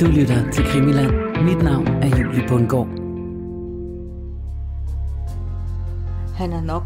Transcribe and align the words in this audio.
Du 0.00 0.06
lytter 0.06 0.50
til 0.50 0.64
Krimiland. 0.64 1.12
Mit 1.44 1.62
navn 1.62 1.86
er 1.86 2.18
Julie 2.18 2.48
Bundgaard. 2.48 2.86
Han 6.36 6.52
har 6.52 6.60
nok 6.60 6.82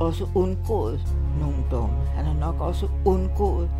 også 0.00 0.26
undgået 0.34 1.00
nogle 1.40 1.56
domme. 1.70 1.96
Han 2.14 2.24
har 2.24 2.34
nok 2.40 2.60
også 2.60 2.88
undgået 3.04 3.70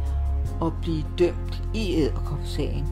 at 0.62 0.72
blive 0.82 1.04
dømt 1.18 1.62
i 1.74 1.94
æderkopsagen. 1.94 2.84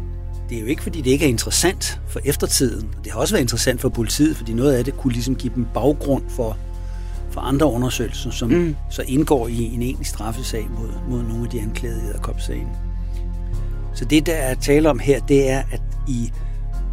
Det 0.48 0.56
er 0.58 0.60
jo 0.60 0.66
ikke, 0.66 0.82
fordi 0.82 1.00
det 1.00 1.10
ikke 1.10 1.24
er 1.24 1.28
interessant 1.28 2.00
for 2.06 2.20
eftertiden. 2.24 2.94
Det 3.04 3.12
har 3.12 3.20
også 3.20 3.34
været 3.34 3.42
interessant 3.42 3.80
for 3.80 3.88
politiet, 3.88 4.36
fordi 4.36 4.52
noget 4.52 4.72
af 4.72 4.84
det 4.84 4.96
kunne 4.96 5.12
ligesom 5.12 5.34
give 5.34 5.52
dem 5.54 5.66
baggrund 5.74 6.22
for, 6.28 6.56
for 7.30 7.40
andre 7.40 7.66
undersøgelser, 7.66 8.30
som 8.30 8.50
mm. 8.50 8.76
så 8.90 9.02
indgår 9.08 9.48
i 9.48 9.74
en 9.74 9.82
egentlig 9.82 10.06
straffesag 10.06 10.68
mod, 10.78 10.90
mod 11.10 11.22
nogle 11.22 11.44
af 11.44 11.50
de 11.50 11.60
anklagede 11.60 12.00
i 12.02 12.08
æderkopsagen. 12.08 12.68
Så 13.96 14.04
det, 14.04 14.26
der 14.26 14.34
er 14.34 14.54
tale 14.54 14.90
om 14.90 14.98
her, 14.98 15.20
det 15.20 15.50
er, 15.50 15.62
at 15.72 15.82
i 16.08 16.32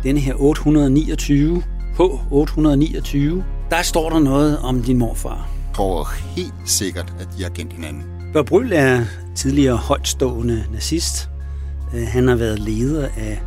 denne 0.04 0.20
her 0.20 0.34
829, 0.36 1.64
H829, 2.00 3.18
der 3.70 3.82
står 3.82 4.10
der 4.10 4.20
noget 4.20 4.60
om 4.60 4.84
din 4.84 4.98
morfar. 4.98 5.50
Jeg 5.68 5.76
tror 5.76 6.08
helt 6.36 6.54
sikkert, 6.66 7.14
at 7.20 7.28
de 7.38 7.44
har 7.44 7.50
kendt 7.50 7.74
hinanden. 7.74 8.04
Bør 8.34 8.44
Bryl 8.44 8.72
er 8.74 9.06
tidligere 9.36 9.78
højtstående 9.78 10.66
nazist. 10.74 11.30
Øh, 11.96 12.08
han 12.08 12.28
har 12.28 12.36
været 12.36 12.60
leder 12.60 13.08
af 13.18 13.42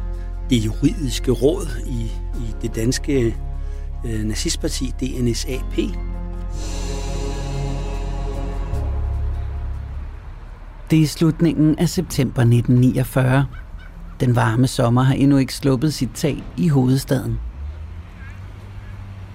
det 0.50 0.56
juridiske 0.56 1.30
råd 1.30 1.68
i, 1.86 2.02
i 2.36 2.54
det 2.62 2.74
danske 2.74 3.36
øh, 4.06 4.24
nazistparti 4.24 4.94
DNSAP. 5.00 5.78
Det 10.90 10.98
er 10.98 11.02
i 11.02 11.06
slutningen 11.06 11.78
af 11.78 11.88
september 11.88 12.42
1949. 12.42 13.46
Den 14.20 14.36
varme 14.36 14.66
sommer 14.66 15.02
har 15.02 15.14
endnu 15.14 15.36
ikke 15.36 15.54
sluppet 15.54 15.94
sit 15.94 16.10
tag 16.14 16.44
i 16.56 16.68
hovedstaden. 16.68 17.38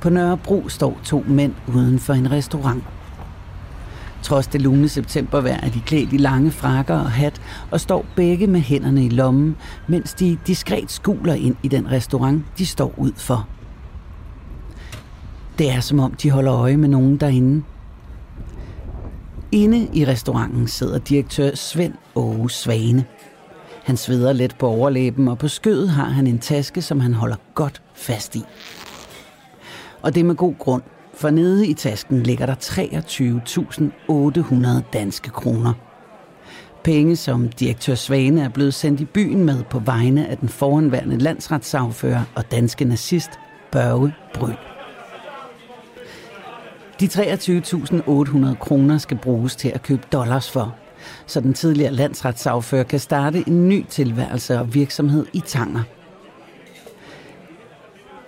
På 0.01 0.09
Nørrebro 0.09 0.69
står 0.69 0.99
to 1.03 1.23
mænd 1.27 1.53
uden 1.67 1.99
for 1.99 2.13
en 2.13 2.31
restaurant. 2.31 2.83
Trods 4.21 4.47
det 4.47 4.61
lune 4.61 4.89
septembervejr 4.89 5.59
er 5.63 5.69
de 5.69 5.79
klædt 5.79 6.13
i 6.13 6.17
lange 6.17 6.51
frakker 6.51 6.99
og 6.99 7.11
hat 7.11 7.41
og 7.71 7.79
står 7.79 8.05
begge 8.15 8.47
med 8.47 8.59
hænderne 8.59 9.05
i 9.05 9.09
lommen, 9.09 9.55
mens 9.87 10.13
de 10.13 10.37
diskret 10.47 10.91
skuler 10.91 11.33
ind 11.33 11.55
i 11.63 11.67
den 11.67 11.91
restaurant, 11.91 12.43
de 12.57 12.65
står 12.65 12.93
ud 12.97 13.11
for. 13.15 13.47
Det 15.57 15.71
er 15.71 15.79
som 15.79 15.99
om, 15.99 16.13
de 16.13 16.31
holder 16.31 16.53
øje 16.53 16.77
med 16.77 16.89
nogen 16.89 17.17
derinde. 17.17 17.63
Inde 19.51 19.89
i 19.93 20.05
restauranten 20.05 20.67
sidder 20.67 20.99
direktør 20.99 21.55
Svend 21.55 21.93
Åge 22.15 22.49
Svane. 22.49 23.05
Han 23.83 23.97
sveder 23.97 24.33
let 24.33 24.55
på 24.59 24.67
overlæben, 24.67 25.27
og 25.27 25.37
på 25.37 25.47
skødet 25.47 25.89
har 25.89 26.05
han 26.05 26.27
en 26.27 26.39
taske, 26.39 26.81
som 26.81 26.99
han 26.99 27.13
holder 27.13 27.35
godt 27.55 27.81
fast 27.93 28.35
i. 28.35 28.43
Og 30.01 30.15
det 30.15 30.19
er 30.19 30.25
med 30.25 30.35
god 30.35 30.53
grund, 30.59 30.83
for 31.13 31.29
nede 31.29 31.67
i 31.67 31.73
tasken 31.73 32.23
ligger 32.23 32.45
der 32.45 32.55
23.800 32.55 34.81
danske 34.93 35.29
kroner. 35.29 35.73
Penge, 36.83 37.15
som 37.15 37.49
direktør 37.49 37.95
Svane 37.95 38.43
er 38.43 38.49
blevet 38.49 38.73
sendt 38.73 39.01
i 39.01 39.05
byen 39.05 39.43
med 39.43 39.63
på 39.63 39.79
vegne 39.79 40.27
af 40.27 40.37
den 40.37 40.49
foranværende 40.49 41.17
landsretssagfører 41.17 42.23
og 42.35 42.51
danske 42.51 42.85
nazist 42.85 43.31
Børge 43.71 44.13
Bryl. 44.33 44.70
De 47.01 47.07
23.800 47.07 48.55
kroner 48.55 48.97
skal 48.97 49.17
bruges 49.17 49.55
til 49.55 49.69
at 49.69 49.83
købe 49.83 50.01
dollars 50.11 50.51
for, 50.51 50.75
så 51.25 51.41
den 51.41 51.53
tidligere 51.53 51.91
landsretssagfører 51.91 52.83
kan 52.83 52.99
starte 52.99 53.43
en 53.47 53.69
ny 53.69 53.85
tilværelse 53.85 54.59
og 54.59 54.73
virksomhed 54.73 55.25
i 55.33 55.39
Tanger. 55.39 55.83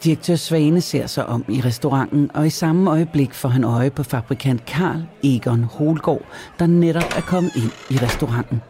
Direktør 0.04 0.36
Svane 0.36 0.82
ser 0.82 1.08
sig 1.08 1.26
om 1.26 1.46
i 1.50 1.62
restauranten, 1.62 2.32
og 2.34 2.48
i 2.48 2.50
samme 2.50 2.92
øjeblik 2.92 3.34
får 3.34 3.50
han 3.50 3.64
øje 3.64 3.90
på 3.90 4.04
fabrikant 4.04 4.66
Karl 4.66 5.02
Egon 5.24 5.64
Holgaard, 5.64 6.26
der 6.60 6.68
netop 6.68 7.14
er 7.18 7.22
kommet 7.22 7.56
ind 7.56 7.72
i 7.90 8.06
restauranten. 8.06 8.62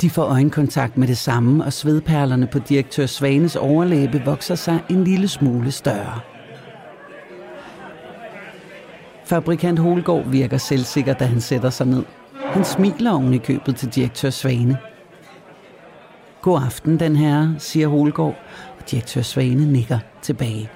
De 0.00 0.10
får 0.10 0.24
øjenkontakt 0.24 0.98
med 0.98 1.08
det 1.08 1.18
samme, 1.18 1.64
og 1.64 1.72
svedperlerne 1.72 2.46
på 2.46 2.58
direktør 2.58 3.06
Svanes 3.06 3.56
overlæbe 3.56 4.22
vokser 4.24 4.54
sig 4.54 4.80
en 4.90 5.04
lille 5.04 5.28
smule 5.28 5.70
større. 5.70 6.31
Fabrikant 9.32 9.78
Holgaard 9.78 10.28
virker 10.28 10.58
selvsikker, 10.58 11.12
da 11.14 11.24
han 11.24 11.40
sætter 11.40 11.70
sig 11.70 11.86
ned. 11.86 12.04
Han 12.34 12.64
smiler 12.64 13.12
oven 13.12 13.34
i 13.34 13.38
købet 13.38 13.76
til 13.76 13.88
direktør 13.88 14.30
Svane. 14.30 14.78
God 16.42 16.60
aften, 16.66 17.00
den 17.00 17.16
her, 17.16 17.54
siger 17.58 17.88
Holgaard, 17.88 18.34
og 18.78 18.90
direktør 18.90 19.22
Svane 19.22 19.72
nikker 19.72 19.98
tilbage. 20.22 20.70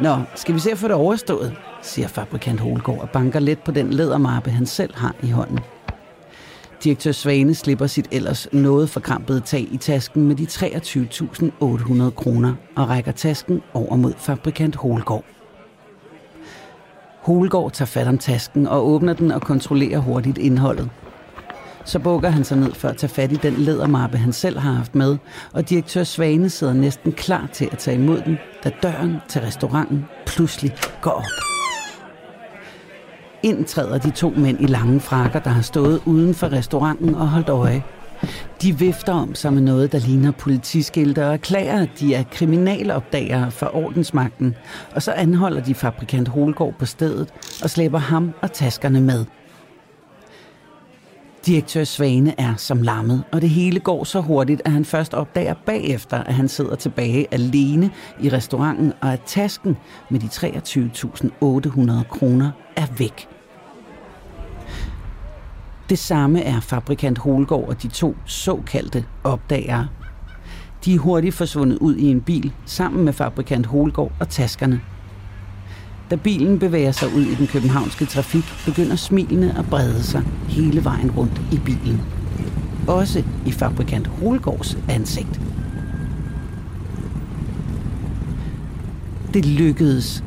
Nå, 0.00 0.16
skal 0.34 0.54
vi 0.54 0.60
se 0.60 0.70
at 0.70 0.78
få 0.78 0.88
det 0.88 0.96
overstået, 0.96 1.56
siger 1.82 2.08
fabrikant 2.08 2.60
Holgaard 2.60 3.00
og 3.00 3.10
banker 3.10 3.40
let 3.40 3.58
på 3.58 3.70
den 3.70 3.92
lædermappe, 3.92 4.50
han 4.50 4.66
selv 4.66 4.94
har 4.96 5.14
i 5.22 5.30
hånden. 5.30 5.58
Direktør 6.84 7.12
Svane 7.12 7.54
slipper 7.54 7.86
sit 7.86 8.08
ellers 8.10 8.48
noget 8.52 8.90
forkrampede 8.90 9.40
tag 9.40 9.68
i 9.70 9.76
tasken 9.76 10.26
med 10.28 10.36
de 10.36 10.44
23.800 10.44 12.10
kroner 12.10 12.54
og 12.76 12.88
rækker 12.88 13.12
tasken 13.12 13.62
over 13.74 13.96
mod 13.96 14.12
fabrikant 14.18 14.76
Holgaard. 14.76 15.24
Holgaard 17.26 17.72
tager 17.72 17.86
fat 17.86 18.08
om 18.08 18.18
tasken 18.18 18.66
og 18.66 18.86
åbner 18.86 19.12
den 19.12 19.30
og 19.30 19.42
kontrollerer 19.42 19.98
hurtigt 19.98 20.38
indholdet. 20.38 20.90
Så 21.84 21.98
bukker 21.98 22.28
han 22.28 22.44
sig 22.44 22.58
ned 22.58 22.72
for 22.72 22.88
at 22.88 22.96
tage 22.96 23.10
fat 23.10 23.32
i 23.32 23.36
den 23.36 23.52
lædermappe, 23.52 24.18
han 24.18 24.32
selv 24.32 24.58
har 24.58 24.72
haft 24.72 24.94
med, 24.94 25.16
og 25.52 25.70
direktør 25.70 26.04
Svane 26.04 26.50
sidder 26.50 26.72
næsten 26.72 27.12
klar 27.12 27.48
til 27.52 27.68
at 27.72 27.78
tage 27.78 27.96
imod 27.96 28.20
den, 28.20 28.38
da 28.64 28.70
døren 28.82 29.16
til 29.28 29.40
restauranten 29.40 30.04
pludselig 30.26 30.74
går 31.02 31.10
op. 31.10 31.24
Indtræder 33.42 33.98
de 33.98 34.10
to 34.10 34.32
mænd 34.36 34.60
i 34.60 34.66
lange 34.66 35.00
frakker, 35.00 35.38
der 35.38 35.50
har 35.50 35.62
stået 35.62 36.02
uden 36.04 36.34
for 36.34 36.52
restauranten 36.52 37.14
og 37.14 37.28
holdt 37.28 37.48
øje. 37.48 37.82
De 38.62 38.78
vifter 38.78 39.12
om 39.12 39.34
sig 39.34 39.52
med 39.52 39.62
noget, 39.62 39.92
der 39.92 39.98
ligner 39.98 40.30
politiskilte 40.30 41.26
og 41.26 41.32
erklærer, 41.32 41.82
at 41.82 41.90
de 42.00 42.14
er 42.14 42.22
kriminalopdagere 42.30 43.50
for 43.50 43.76
ordensmagten, 43.76 44.54
og 44.94 45.02
så 45.02 45.12
anholder 45.12 45.62
de 45.62 45.74
fabrikant 45.74 46.28
Holgård 46.28 46.74
på 46.78 46.86
stedet 46.86 47.28
og 47.62 47.70
slæber 47.70 47.98
ham 47.98 48.32
og 48.42 48.52
taskerne 48.52 49.00
med. 49.00 49.24
Direktør 51.46 51.84
Svane 51.84 52.40
er 52.40 52.54
som 52.56 52.82
lammet, 52.82 53.24
og 53.32 53.40
det 53.40 53.50
hele 53.50 53.80
går 53.80 54.04
så 54.04 54.20
hurtigt, 54.20 54.62
at 54.64 54.72
han 54.72 54.84
først 54.84 55.14
opdager 55.14 55.54
bagefter, 55.66 56.16
at 56.24 56.34
han 56.34 56.48
sidder 56.48 56.74
tilbage 56.74 57.26
alene 57.34 57.90
i 58.20 58.28
restauranten, 58.28 58.92
og 59.00 59.12
at 59.12 59.20
tasken 59.26 59.76
med 60.10 60.20
de 60.20 60.26
23.800 60.26 62.08
kroner 62.08 62.50
er 62.76 62.86
væk. 62.98 63.35
Det 65.88 65.98
samme 65.98 66.42
er 66.42 66.60
fabrikant 66.60 67.18
Holgaard 67.18 67.68
og 67.68 67.82
de 67.82 67.88
to 67.88 68.16
såkaldte 68.24 69.04
opdagere. 69.24 69.88
De 70.84 70.94
er 70.94 70.98
hurtigt 70.98 71.34
forsvundet 71.34 71.78
ud 71.78 71.96
i 71.96 72.10
en 72.10 72.20
bil 72.20 72.52
sammen 72.64 73.04
med 73.04 73.12
fabrikant 73.12 73.66
Holgaard 73.66 74.12
og 74.20 74.28
taskerne. 74.28 74.80
Da 76.10 76.16
bilen 76.16 76.58
bevæger 76.58 76.92
sig 76.92 77.08
ud 77.16 77.22
i 77.22 77.34
den 77.34 77.46
københavnske 77.46 78.04
trafik, 78.04 78.44
begynder 78.64 78.96
smilene 78.96 79.58
at 79.58 79.66
brede 79.70 80.02
sig 80.02 80.22
hele 80.48 80.84
vejen 80.84 81.10
rundt 81.10 81.40
i 81.52 81.58
bilen. 81.64 82.02
Også 82.88 83.24
i 83.46 83.50
fabrikant 83.50 84.06
Holgaards 84.06 84.78
ansigt. 84.88 85.40
Det 89.34 89.46
lykkedes. 89.46 90.24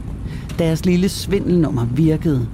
Deres 0.60 0.86
lille 0.86 1.10
svindelnummer 1.10 1.86
virkede, 1.86 2.48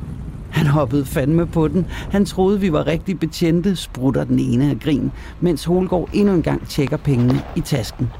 han 0.55 0.67
hoppede 0.67 1.05
fandme 1.05 1.45
på 1.45 1.67
den. 1.67 1.85
Han 2.11 2.25
troede, 2.25 2.59
vi 2.59 2.71
var 2.71 2.87
rigtig 2.87 3.19
betjente, 3.19 3.75
sprutter 3.75 4.23
den 4.23 4.39
ene 4.39 4.69
af 4.69 4.79
grin, 4.79 5.11
mens 5.39 5.65
Holgaard 5.65 6.09
endnu 6.13 6.33
en 6.33 6.41
gang 6.41 6.67
tjekker 6.67 6.97
pengene 6.97 7.41
i 7.55 7.61
tasken. 7.61 8.11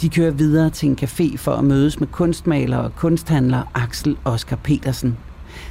De 0.00 0.08
kører 0.08 0.30
videre 0.30 0.70
til 0.70 0.88
en 0.88 0.98
café 1.02 1.36
for 1.36 1.52
at 1.52 1.64
mødes 1.64 2.00
med 2.00 2.08
kunstmaler 2.08 2.76
og 2.76 2.96
kunsthandler 2.96 3.62
Axel 3.74 4.16
Oskar 4.24 4.56
Petersen. 4.56 5.16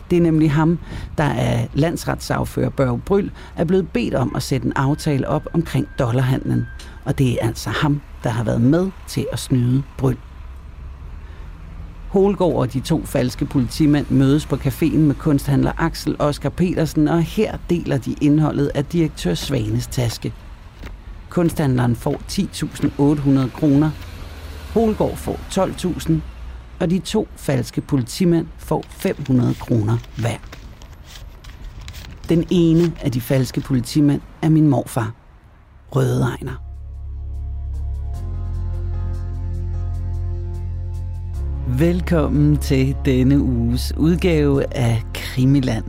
Det 0.09 0.17
er 0.17 0.21
nemlig 0.21 0.51
ham, 0.51 0.79
der 1.17 1.29
af 1.29 1.69
landsretssagfører 1.73 2.69
Børge 2.69 2.99
Bryl, 2.99 3.29
er 3.55 3.63
blevet 3.63 3.89
bedt 3.89 4.13
om 4.13 4.35
at 4.35 4.43
sætte 4.43 4.67
en 4.67 4.73
aftale 4.75 5.27
op 5.27 5.47
omkring 5.53 5.87
dollarhandlen. 5.99 6.65
Og 7.05 7.17
det 7.17 7.31
er 7.31 7.47
altså 7.47 7.69
ham, 7.69 8.01
der 8.23 8.29
har 8.29 8.43
været 8.43 8.61
med 8.61 8.91
til 9.07 9.25
at 9.31 9.39
snyde 9.39 9.83
Bryl. 9.97 10.17
Holgaard 12.13 12.53
og 12.53 12.73
de 12.73 12.79
to 12.79 13.05
falske 13.05 13.45
politimænd 13.45 14.05
mødes 14.09 14.45
på 14.45 14.55
caféen 14.55 14.97
med 14.97 15.15
kunsthandler 15.15 15.71
Axel 15.77 16.15
Oskar 16.19 16.49
Petersen, 16.49 17.07
og 17.07 17.23
her 17.23 17.57
deler 17.69 17.97
de 17.97 18.15
indholdet 18.21 18.71
af 18.75 18.85
direktør 18.85 19.33
Svanes 19.33 19.87
taske. 19.87 20.33
Kunsthandleren 21.29 21.95
får 21.95 22.21
10.800 22.31 23.59
kroner, 23.59 23.91
Holgaard 24.73 25.17
får 25.17 25.39
12.000, 25.51 26.13
og 26.79 26.89
de 26.89 26.99
to 26.99 27.27
falske 27.35 27.81
politimænd 27.81 28.47
får 28.57 28.85
500 28.89 29.53
kroner 29.53 29.97
hver. 30.17 30.37
Den 32.29 32.47
ene 32.49 32.93
af 33.01 33.11
de 33.11 33.21
falske 33.21 33.61
politimænd 33.61 34.21
er 34.41 34.49
min 34.49 34.67
morfar. 34.67 35.11
Røde 35.91 36.21
Ejner. 36.21 36.62
Velkommen 41.79 42.57
til 42.57 42.95
denne 43.05 43.41
uges 43.41 43.93
udgave 43.97 44.77
af 44.77 45.01
Krimiland, 45.13 45.83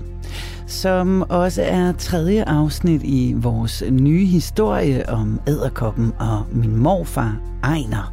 som 0.66 1.22
også 1.28 1.62
er 1.62 1.92
tredje 1.92 2.44
afsnit 2.44 3.02
i 3.02 3.34
vores 3.36 3.82
nye 3.90 4.26
historie 4.26 5.08
om 5.08 5.40
æderkoppen 5.48 6.12
og 6.19 6.44
min 6.52 6.76
morfar 6.76 7.36
Ejner, 7.64 8.12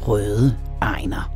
Røde 0.00 0.56
Ejner. 0.82 1.35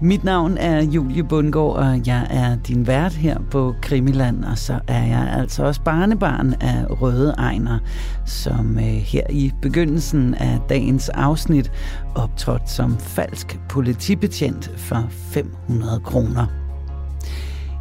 Mit 0.00 0.24
navn 0.24 0.56
er 0.58 0.82
Julie 0.82 1.24
Bundgaard, 1.24 1.76
og 1.76 2.06
jeg 2.06 2.26
er 2.30 2.56
din 2.56 2.86
vært 2.86 3.12
her 3.12 3.38
på 3.50 3.74
Krimiland, 3.82 4.44
og 4.44 4.58
så 4.58 4.80
er 4.88 5.06
jeg 5.06 5.34
altså 5.38 5.64
også 5.64 5.80
barnebarn 5.82 6.54
af 6.60 6.84
Røde 7.02 7.34
Ejner, 7.38 7.78
som 8.24 8.78
øh, 8.78 8.84
her 8.84 9.22
i 9.30 9.52
begyndelsen 9.62 10.34
af 10.34 10.60
dagens 10.68 11.08
afsnit 11.08 11.72
optrådte 12.14 12.72
som 12.72 12.98
falsk 12.98 13.60
politibetjent 13.68 14.70
for 14.76 15.06
500 15.10 16.00
kroner. 16.04 16.67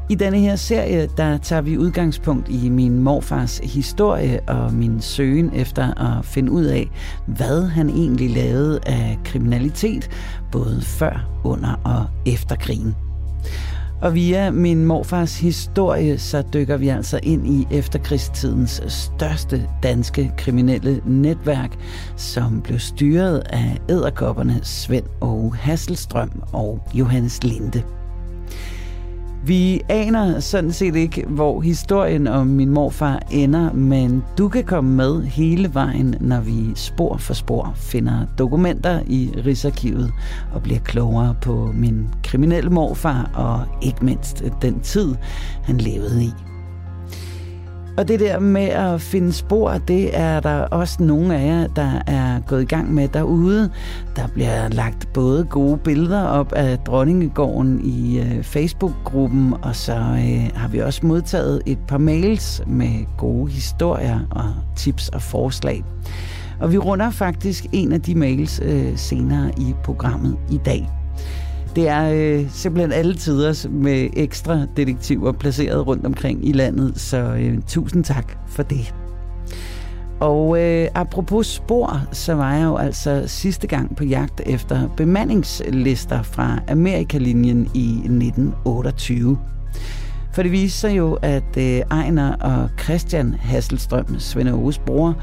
I 0.09 0.15
denne 0.15 0.39
her 0.39 0.55
serie, 0.55 1.09
der 1.17 1.37
tager 1.37 1.61
vi 1.61 1.77
udgangspunkt 1.77 2.49
i 2.49 2.69
min 2.69 2.99
morfars 2.99 3.57
historie 3.63 4.39
og 4.47 4.73
min 4.73 5.01
søgen 5.01 5.51
efter 5.53 6.17
at 6.17 6.25
finde 6.25 6.51
ud 6.51 6.65
af, 6.65 6.89
hvad 7.25 7.67
han 7.67 7.89
egentlig 7.89 8.29
lavede 8.29 8.79
af 8.85 9.19
kriminalitet, 9.25 10.09
både 10.51 10.81
før, 10.81 11.29
under 11.43 11.73
og 11.83 12.05
efter 12.25 12.55
krigen. 12.55 12.95
Og 14.01 14.15
via 14.15 14.51
min 14.51 14.85
morfars 14.85 15.39
historie, 15.39 16.17
så 16.17 16.43
dykker 16.53 16.77
vi 16.77 16.87
altså 16.87 17.19
ind 17.23 17.47
i 17.47 17.67
efterkrigstidens 17.71 18.81
største 18.87 19.69
danske 19.83 20.31
kriminelle 20.37 21.01
netværk, 21.05 21.77
som 22.15 22.61
blev 22.61 22.79
styret 22.79 23.43
af 23.49 23.77
æderkopperne 23.89 24.59
Svend 24.63 25.05
og 25.21 25.55
Hasselstrøm 25.55 26.43
og 26.53 26.87
Johannes 26.93 27.43
Linde. 27.43 27.96
Vi 29.47 29.81
aner 29.89 30.39
sådan 30.39 30.71
set 30.71 30.95
ikke, 30.95 31.25
hvor 31.27 31.61
historien 31.61 32.27
om 32.27 32.47
min 32.47 32.69
morfar 32.69 33.21
ender, 33.31 33.73
men 33.73 34.23
du 34.37 34.49
kan 34.49 34.63
komme 34.63 34.95
med 34.95 35.23
hele 35.23 35.73
vejen, 35.73 36.15
når 36.19 36.39
vi 36.41 36.75
spor 36.75 37.17
for 37.17 37.33
spor 37.33 37.73
finder 37.75 38.25
dokumenter 38.39 39.01
i 39.07 39.31
Rigsarkivet 39.45 40.11
og 40.53 40.63
bliver 40.63 40.79
klogere 40.79 41.35
på 41.41 41.71
min 41.75 42.07
kriminelle 42.23 42.69
morfar 42.69 43.31
og 43.33 43.85
ikke 43.85 44.05
mindst 44.05 44.43
den 44.61 44.79
tid, 44.79 45.15
han 45.63 45.77
levede 45.77 46.23
i. 46.23 46.46
Og 47.97 48.07
det 48.07 48.19
der 48.19 48.39
med 48.39 48.61
at 48.67 49.01
finde 49.01 49.33
spor, 49.33 49.73
det 49.73 50.17
er 50.17 50.39
der 50.39 50.59
også 50.59 51.03
nogle 51.03 51.35
af 51.35 51.47
jer, 51.47 51.67
der 51.67 52.01
er 52.07 52.39
gået 52.39 52.61
i 52.61 52.65
gang 52.65 52.93
med 52.93 53.07
derude. 53.07 53.71
Der 54.15 54.27
bliver 54.27 54.69
lagt 54.69 55.13
både 55.13 55.45
gode 55.45 55.77
billeder 55.77 56.23
op 56.23 56.53
af 56.53 56.77
Dronningegården 56.79 57.81
i 57.85 58.19
øh, 58.19 58.43
Facebook-gruppen, 58.43 59.53
og 59.61 59.75
så 59.75 59.93
øh, 59.93 60.49
har 60.55 60.67
vi 60.67 60.79
også 60.79 61.05
modtaget 61.05 61.61
et 61.65 61.79
par 61.87 61.97
mails 61.97 62.61
med 62.67 63.17
gode 63.17 63.51
historier 63.51 64.19
og 64.31 64.53
tips 64.75 65.09
og 65.09 65.21
forslag. 65.21 65.83
Og 66.59 66.71
vi 66.71 66.77
runder 66.77 67.09
faktisk 67.09 67.65
en 67.71 67.93
af 67.93 68.01
de 68.01 68.15
mails 68.15 68.61
øh, 68.63 68.97
senere 68.97 69.51
i 69.57 69.75
programmet 69.83 70.37
i 70.51 70.57
dag. 70.65 70.96
Det 71.77 71.87
er 71.87 72.11
øh, 72.13 72.45
simpelthen 72.49 72.91
alle 72.91 73.15
tider 73.15 73.69
med 73.69 74.09
ekstra 74.13 74.65
detektiver 74.77 75.31
placeret 75.31 75.87
rundt 75.87 76.05
omkring 76.05 76.47
i 76.47 76.51
landet, 76.51 76.99
så 76.99 77.17
øh, 77.17 77.57
tusind 77.67 78.03
tak 78.03 78.37
for 78.47 78.63
det. 78.63 78.93
Og 80.19 80.61
øh, 80.61 80.87
apropos 80.95 81.47
spor, 81.47 82.01
så 82.11 82.33
var 82.33 82.55
jeg 82.55 82.65
jo 82.65 82.75
altså 82.75 83.23
sidste 83.25 83.67
gang 83.67 83.95
på 83.95 84.03
jagt 84.03 84.41
efter 84.45 84.89
bemandingslister 84.97 86.21
fra 86.21 86.59
Amerikalinjen 86.67 87.69
i 87.73 87.89
1928. 87.89 89.39
For 90.33 90.43
det 90.43 90.51
viser 90.51 90.89
sig 90.89 90.97
jo, 90.97 91.13
at 91.21 91.57
øh, 91.57 91.81
Ejner 91.91 92.35
og 92.35 92.69
Christian 92.83 93.33
Hasselstrøm, 93.33 94.19
Svend 94.19 94.49
Aarhus 94.49 94.77
bror, 94.79 95.15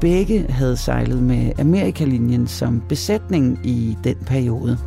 begge 0.00 0.46
havde 0.48 0.76
sejlet 0.76 1.22
med 1.22 1.52
Amerikalinjen 1.58 2.46
som 2.46 2.82
besætning 2.88 3.58
i 3.64 3.96
den 4.04 4.16
periode. 4.26 4.78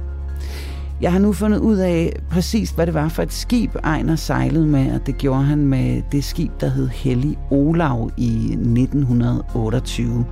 Jeg 1.02 1.12
har 1.12 1.20
nu 1.20 1.34
fundet 1.34 1.60
ud 1.60 1.78
af 1.78 2.20
præcis, 2.30 2.70
hvad 2.70 2.86
det 2.86 2.94
var 2.94 3.10
for 3.10 3.24
et 3.24 3.34
skib, 3.34 3.76
Ejner 3.84 4.16
sejlede 4.16 4.68
med, 4.68 4.92
og 4.94 5.08
det 5.08 5.18
gjorde 5.18 5.44
han 5.44 5.66
med 5.66 6.02
det 6.12 6.24
skib, 6.24 6.52
der 6.62 6.70
hed 6.70 6.88
Hellig 6.88 7.38
Olav 7.52 8.12
i 8.18 8.52
1928. 8.52 10.26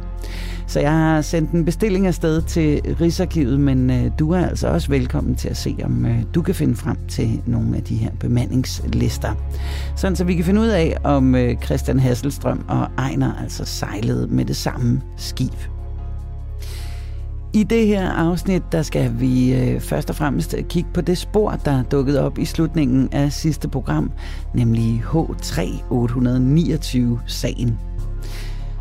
Så 0.67 0.79
jeg 0.79 0.91
har 0.91 1.21
sendt 1.21 1.51
en 1.51 1.65
bestilling 1.65 2.07
afsted 2.07 2.41
til 2.41 2.81
Rigsarkivet, 3.01 3.59
men 3.59 3.89
øh, 3.89 4.11
du 4.19 4.31
er 4.31 4.45
altså 4.45 4.67
også 4.67 4.89
velkommen 4.89 5.35
til 5.35 5.49
at 5.49 5.57
se, 5.57 5.77
om 5.83 6.05
øh, 6.05 6.23
du 6.35 6.41
kan 6.41 6.55
finde 6.55 6.75
frem 6.75 6.97
til 7.07 7.41
nogle 7.45 7.77
af 7.77 7.83
de 7.83 7.95
her 7.95 8.11
bemandingslister. 8.19 9.33
Sådan 9.95 10.15
så 10.15 10.23
vi 10.23 10.35
kan 10.35 10.45
finde 10.45 10.61
ud 10.61 10.67
af, 10.67 10.97
om 11.03 11.35
øh, 11.35 11.57
Christian 11.57 11.99
Hasselstrøm 11.99 12.65
og 12.67 12.87
Ejner 12.97 13.33
altså 13.43 13.65
sejlede 13.65 14.27
med 14.27 14.45
det 14.45 14.55
samme 14.55 15.01
skib. 15.17 15.76
I 17.57 17.63
det 17.63 17.87
her 17.87 18.09
afsnit, 18.09 18.63
der 18.71 18.81
skal 18.81 19.19
vi 19.19 19.53
øh, 19.53 19.79
først 19.79 20.09
og 20.09 20.15
fremmest 20.15 20.55
kigge 20.69 20.89
på 20.93 21.01
det 21.01 21.17
spor, 21.17 21.51
der 21.51 21.83
dukkede 21.83 22.25
op 22.25 22.37
i 22.37 22.45
slutningen 22.45 23.09
af 23.11 23.31
sidste 23.31 23.67
program, 23.67 24.11
nemlig 24.53 25.03
H3829-sagen. 25.05 27.79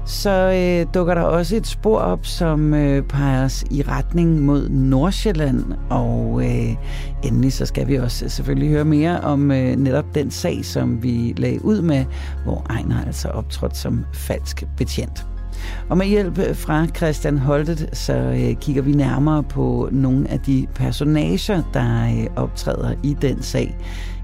Så 0.07 0.31
øh, 0.31 0.87
dukker 0.95 1.15
der 1.15 1.23
også 1.23 1.57
et 1.57 1.67
spor 1.67 1.99
op, 1.99 2.27
som 2.27 2.75
øh, 2.75 3.03
peger 3.03 3.45
os 3.45 3.65
i 3.71 3.83
retning 3.83 4.41
mod 4.41 4.69
Nordsjælland, 4.69 5.65
og 5.91 6.43
øh, 6.45 6.77
endelig 7.25 7.53
så 7.53 7.67
skal 7.67 7.89
vi 7.89 7.95
også 7.95 8.29
selvfølgelig 8.29 8.71
høre 8.71 8.85
mere 8.85 9.21
om 9.21 9.51
øh, 9.51 9.77
netop 9.77 10.15
den 10.15 10.31
sag, 10.31 10.65
som 10.65 11.03
vi 11.03 11.35
lagde 11.37 11.65
ud 11.65 11.83
med, 11.83 12.05
hvor 12.45 12.67
Ejner 12.71 13.05
altså 13.07 13.29
optrådt 13.29 13.77
som 13.77 14.05
falsk 14.15 14.65
betjent. 14.77 15.27
Og 15.89 15.99
med 15.99 16.07
hjælp 16.07 16.39
øh, 16.39 16.57
fra 16.57 16.87
Christian 16.87 17.39
Holtet, 17.39 17.89
så 17.93 18.15
øh, 18.15 18.57
kigger 18.57 18.83
vi 18.83 18.93
nærmere 18.93 19.43
på 19.43 19.89
nogle 19.93 20.31
af 20.31 20.41
de 20.41 20.67
personager, 20.75 21.63
der 21.75 22.05
øh, 22.05 22.27
optræder 22.37 22.95
i 23.03 23.17
den 23.23 23.43
sag. 23.43 23.77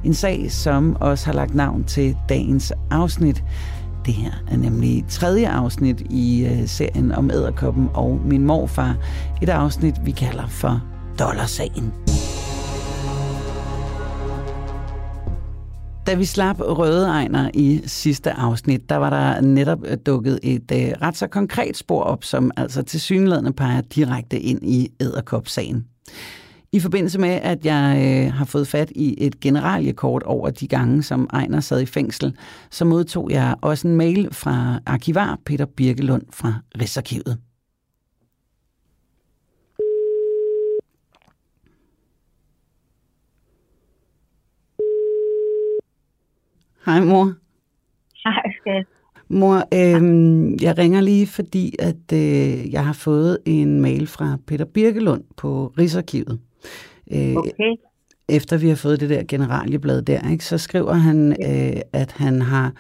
En 0.05 0.15
sag, 0.15 0.53
som 0.53 0.97
også 1.01 1.27
har 1.27 1.33
lagt 1.33 1.55
navn 1.55 1.85
til 1.85 2.17
dagens 2.29 2.73
afsnit. 2.91 3.45
Det 4.07 4.15
her 4.15 4.33
er 4.51 4.57
nemlig 4.57 5.05
tredje 5.09 5.49
afsnit 5.49 6.01
i 6.01 6.47
øh, 6.47 6.69
serien 6.69 7.13
om 7.13 7.31
æderkoppen 7.31 7.89
og 7.95 8.21
min 8.25 8.45
morfar. 8.45 8.97
Et 9.43 9.49
afsnit, 9.49 9.95
vi 10.05 10.11
kalder 10.11 10.47
for 10.47 10.83
Dollarsagen. 11.19 11.93
Da 16.07 16.15
vi 16.15 16.25
slap 16.25 16.61
Røde 16.61 17.07
Ejner 17.07 17.51
i 17.55 17.83
sidste 17.87 18.33
afsnit, 18.33 18.89
der 18.89 18.97
var 18.97 19.11
der 19.11 19.41
netop 19.41 19.79
øh, 19.85 19.97
dukket 20.07 20.41
et 20.43 20.73
øh, 20.73 20.93
ret 21.03 21.17
så 21.17 21.27
konkret 21.27 21.77
spor 21.77 22.03
op, 22.03 22.25
som 22.25 22.51
altså 22.57 22.83
til 22.83 23.01
synlædende 23.01 23.53
peger 23.53 23.81
direkte 23.81 24.41
ind 24.41 24.59
i 24.63 24.89
æderkopsagen. 25.01 25.87
I 26.73 26.81
forbindelse 26.81 27.19
med, 27.19 27.29
at 27.29 27.67
jeg 27.67 28.03
øh, 28.27 28.33
har 28.33 28.45
fået 28.45 28.69
fat 28.69 28.93
i 28.95 29.15
et 29.19 29.41
generaliekort 29.41 30.23
over 30.23 30.51
de 30.51 30.69
gange, 30.69 31.03
som 31.03 31.29
Ejner 31.33 31.61
sad 31.61 31.81
i 31.81 31.87
fængsel, 31.87 32.37
så 32.71 32.85
modtog 32.85 33.31
jeg 33.31 33.55
også 33.61 33.89
en 33.89 33.97
mail 33.97 34.29
fra 34.35 34.79
arkivar 34.87 35.39
Peter 35.47 35.67
Birkelund 35.77 36.23
fra 36.31 36.55
Rigsarkivet. 36.81 37.39
Hej 46.87 47.01
mor. 47.01 47.35
Hej 48.25 48.53
skat. 48.61 48.87
Mor, 49.29 49.57
øh, 49.57 50.63
jeg 50.63 50.79
ringer 50.79 51.01
lige, 51.01 51.27
fordi 51.27 51.75
at 51.79 52.13
øh, 52.13 52.73
jeg 52.73 52.87
har 52.87 52.93
fået 52.93 53.39
en 53.47 53.81
mail 53.81 54.07
fra 54.07 54.39
Peter 54.47 54.65
Birkelund 54.65 55.25
på 55.37 55.73
Rigsarkivet. 55.79 56.41
Øh, 57.13 57.37
okay. 57.37 57.75
Efter 58.29 58.57
vi 58.57 58.69
har 58.69 58.77
fået 58.77 59.01
det 59.01 59.11
der 59.11 59.23
generalieblad 59.29 60.03
der, 60.03 60.31
ikke, 60.31 60.45
så 60.45 60.59
skriver 60.59 60.93
han, 60.93 61.33
øh, 61.33 61.81
at 61.93 62.13
han 62.13 62.43
har 62.43 62.73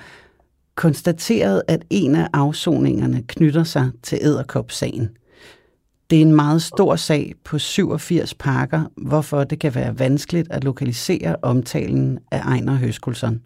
konstateret, 0.75 1.62
at 1.68 1.85
en 1.90 2.14
af 2.14 2.28
afsoningerne 2.32 3.23
knytter 3.28 3.64
sig 3.64 3.90
til 4.02 4.18
æderkopsagen. 4.23 5.09
Det 6.11 6.18
er 6.18 6.23
en 6.23 6.35
meget 6.35 6.62
stor 6.62 6.97
sag 6.97 7.32
på 7.44 7.59
87 7.59 8.35
parker, 8.35 8.82
hvorfor 8.97 9.44
det 9.44 9.59
kan 9.61 9.75
være 9.75 9.99
vanskeligt 9.99 10.52
at 10.52 10.64
lokalisere 10.64 11.37
omtalen 11.42 12.18
af 12.30 12.40
Ejner 12.40 12.75
Høskulsson. 12.75 13.40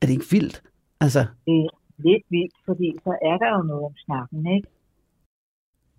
Er 0.00 0.06
det 0.06 0.12
ikke 0.12 0.30
vildt? 0.30 0.62
Altså... 1.00 1.18
Det 1.18 1.64
er 1.64 1.68
lidt 1.98 2.22
vildt, 2.30 2.54
fordi 2.64 2.92
så 3.04 3.18
er 3.22 3.38
der 3.38 3.56
jo 3.56 3.62
noget 3.62 3.84
om 3.84 3.94
snakken, 4.06 4.56
ikke? 4.56 4.68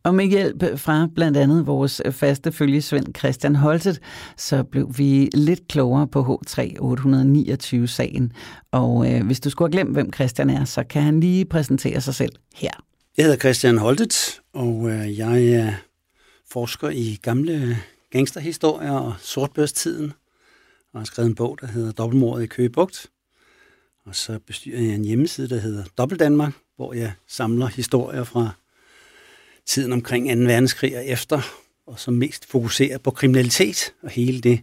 Og 0.03 0.15
med 0.15 0.25
hjælp 0.25 0.79
fra 0.79 1.07
blandt 1.15 1.37
andet 1.37 1.67
vores 1.67 2.01
faste 2.11 2.51
følgesvend 2.51 3.15
Christian 3.17 3.55
Holtet, 3.55 4.01
så 4.37 4.63
blev 4.63 4.93
vi 4.97 5.29
lidt 5.33 5.67
klogere 5.67 6.07
på 6.07 6.21
H3-829-sagen. 6.21 8.33
Og 8.71 9.13
øh, 9.13 9.25
hvis 9.25 9.39
du 9.39 9.49
skulle 9.49 9.73
have 9.73 9.83
glemt, 9.83 9.95
hvem 9.95 10.13
Christian 10.13 10.49
er, 10.49 10.65
så 10.65 10.83
kan 10.83 11.01
han 11.01 11.19
lige 11.19 11.45
præsentere 11.45 12.01
sig 12.01 12.15
selv 12.15 12.31
her. 12.55 12.71
Jeg 13.17 13.25
hedder 13.25 13.39
Christian 13.39 13.77
Holtet, 13.77 14.41
og 14.53 14.89
øh, 14.89 15.19
jeg 15.19 15.45
er 15.45 15.73
forsker 16.51 16.89
i 16.89 17.19
gamle 17.21 17.77
gangsterhistorier 18.11 18.91
og 18.91 19.13
sortbørstiden, 19.19 20.13
og 20.93 20.99
har 20.99 21.05
skrevet 21.05 21.29
en 21.29 21.35
bog, 21.35 21.57
der 21.61 21.67
hedder 21.67 21.91
Dobbeltmordet 21.91 22.43
i 22.43 22.47
Køge 22.47 22.69
Bugt. 22.69 23.07
Og 24.05 24.15
så 24.15 24.39
bestyrer 24.39 24.81
jeg 24.81 24.95
en 24.95 25.05
hjemmeside, 25.05 25.49
der 25.49 25.59
hedder 25.59 25.83
Dobbelt 25.97 26.19
Danmark, 26.19 26.53
hvor 26.75 26.93
jeg 26.93 27.13
samler 27.27 27.67
historier 27.67 28.23
fra 28.23 28.49
tiden 29.65 29.93
omkring 29.93 30.27
2. 30.27 30.39
verdenskrig 30.39 30.97
og 30.97 31.05
efter, 31.05 31.41
og 31.87 31.99
som 31.99 32.13
mest 32.13 32.45
fokuserer 32.45 32.97
på 32.97 33.11
kriminalitet 33.11 33.93
og 34.01 34.09
hele 34.09 34.41
det 34.41 34.61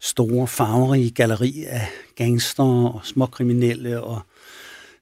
store, 0.00 0.46
farverige 0.46 1.10
galleri 1.10 1.64
af 1.64 1.88
gangster 2.16 2.64
og 2.64 3.00
småkriminelle 3.04 4.02
og 4.02 4.20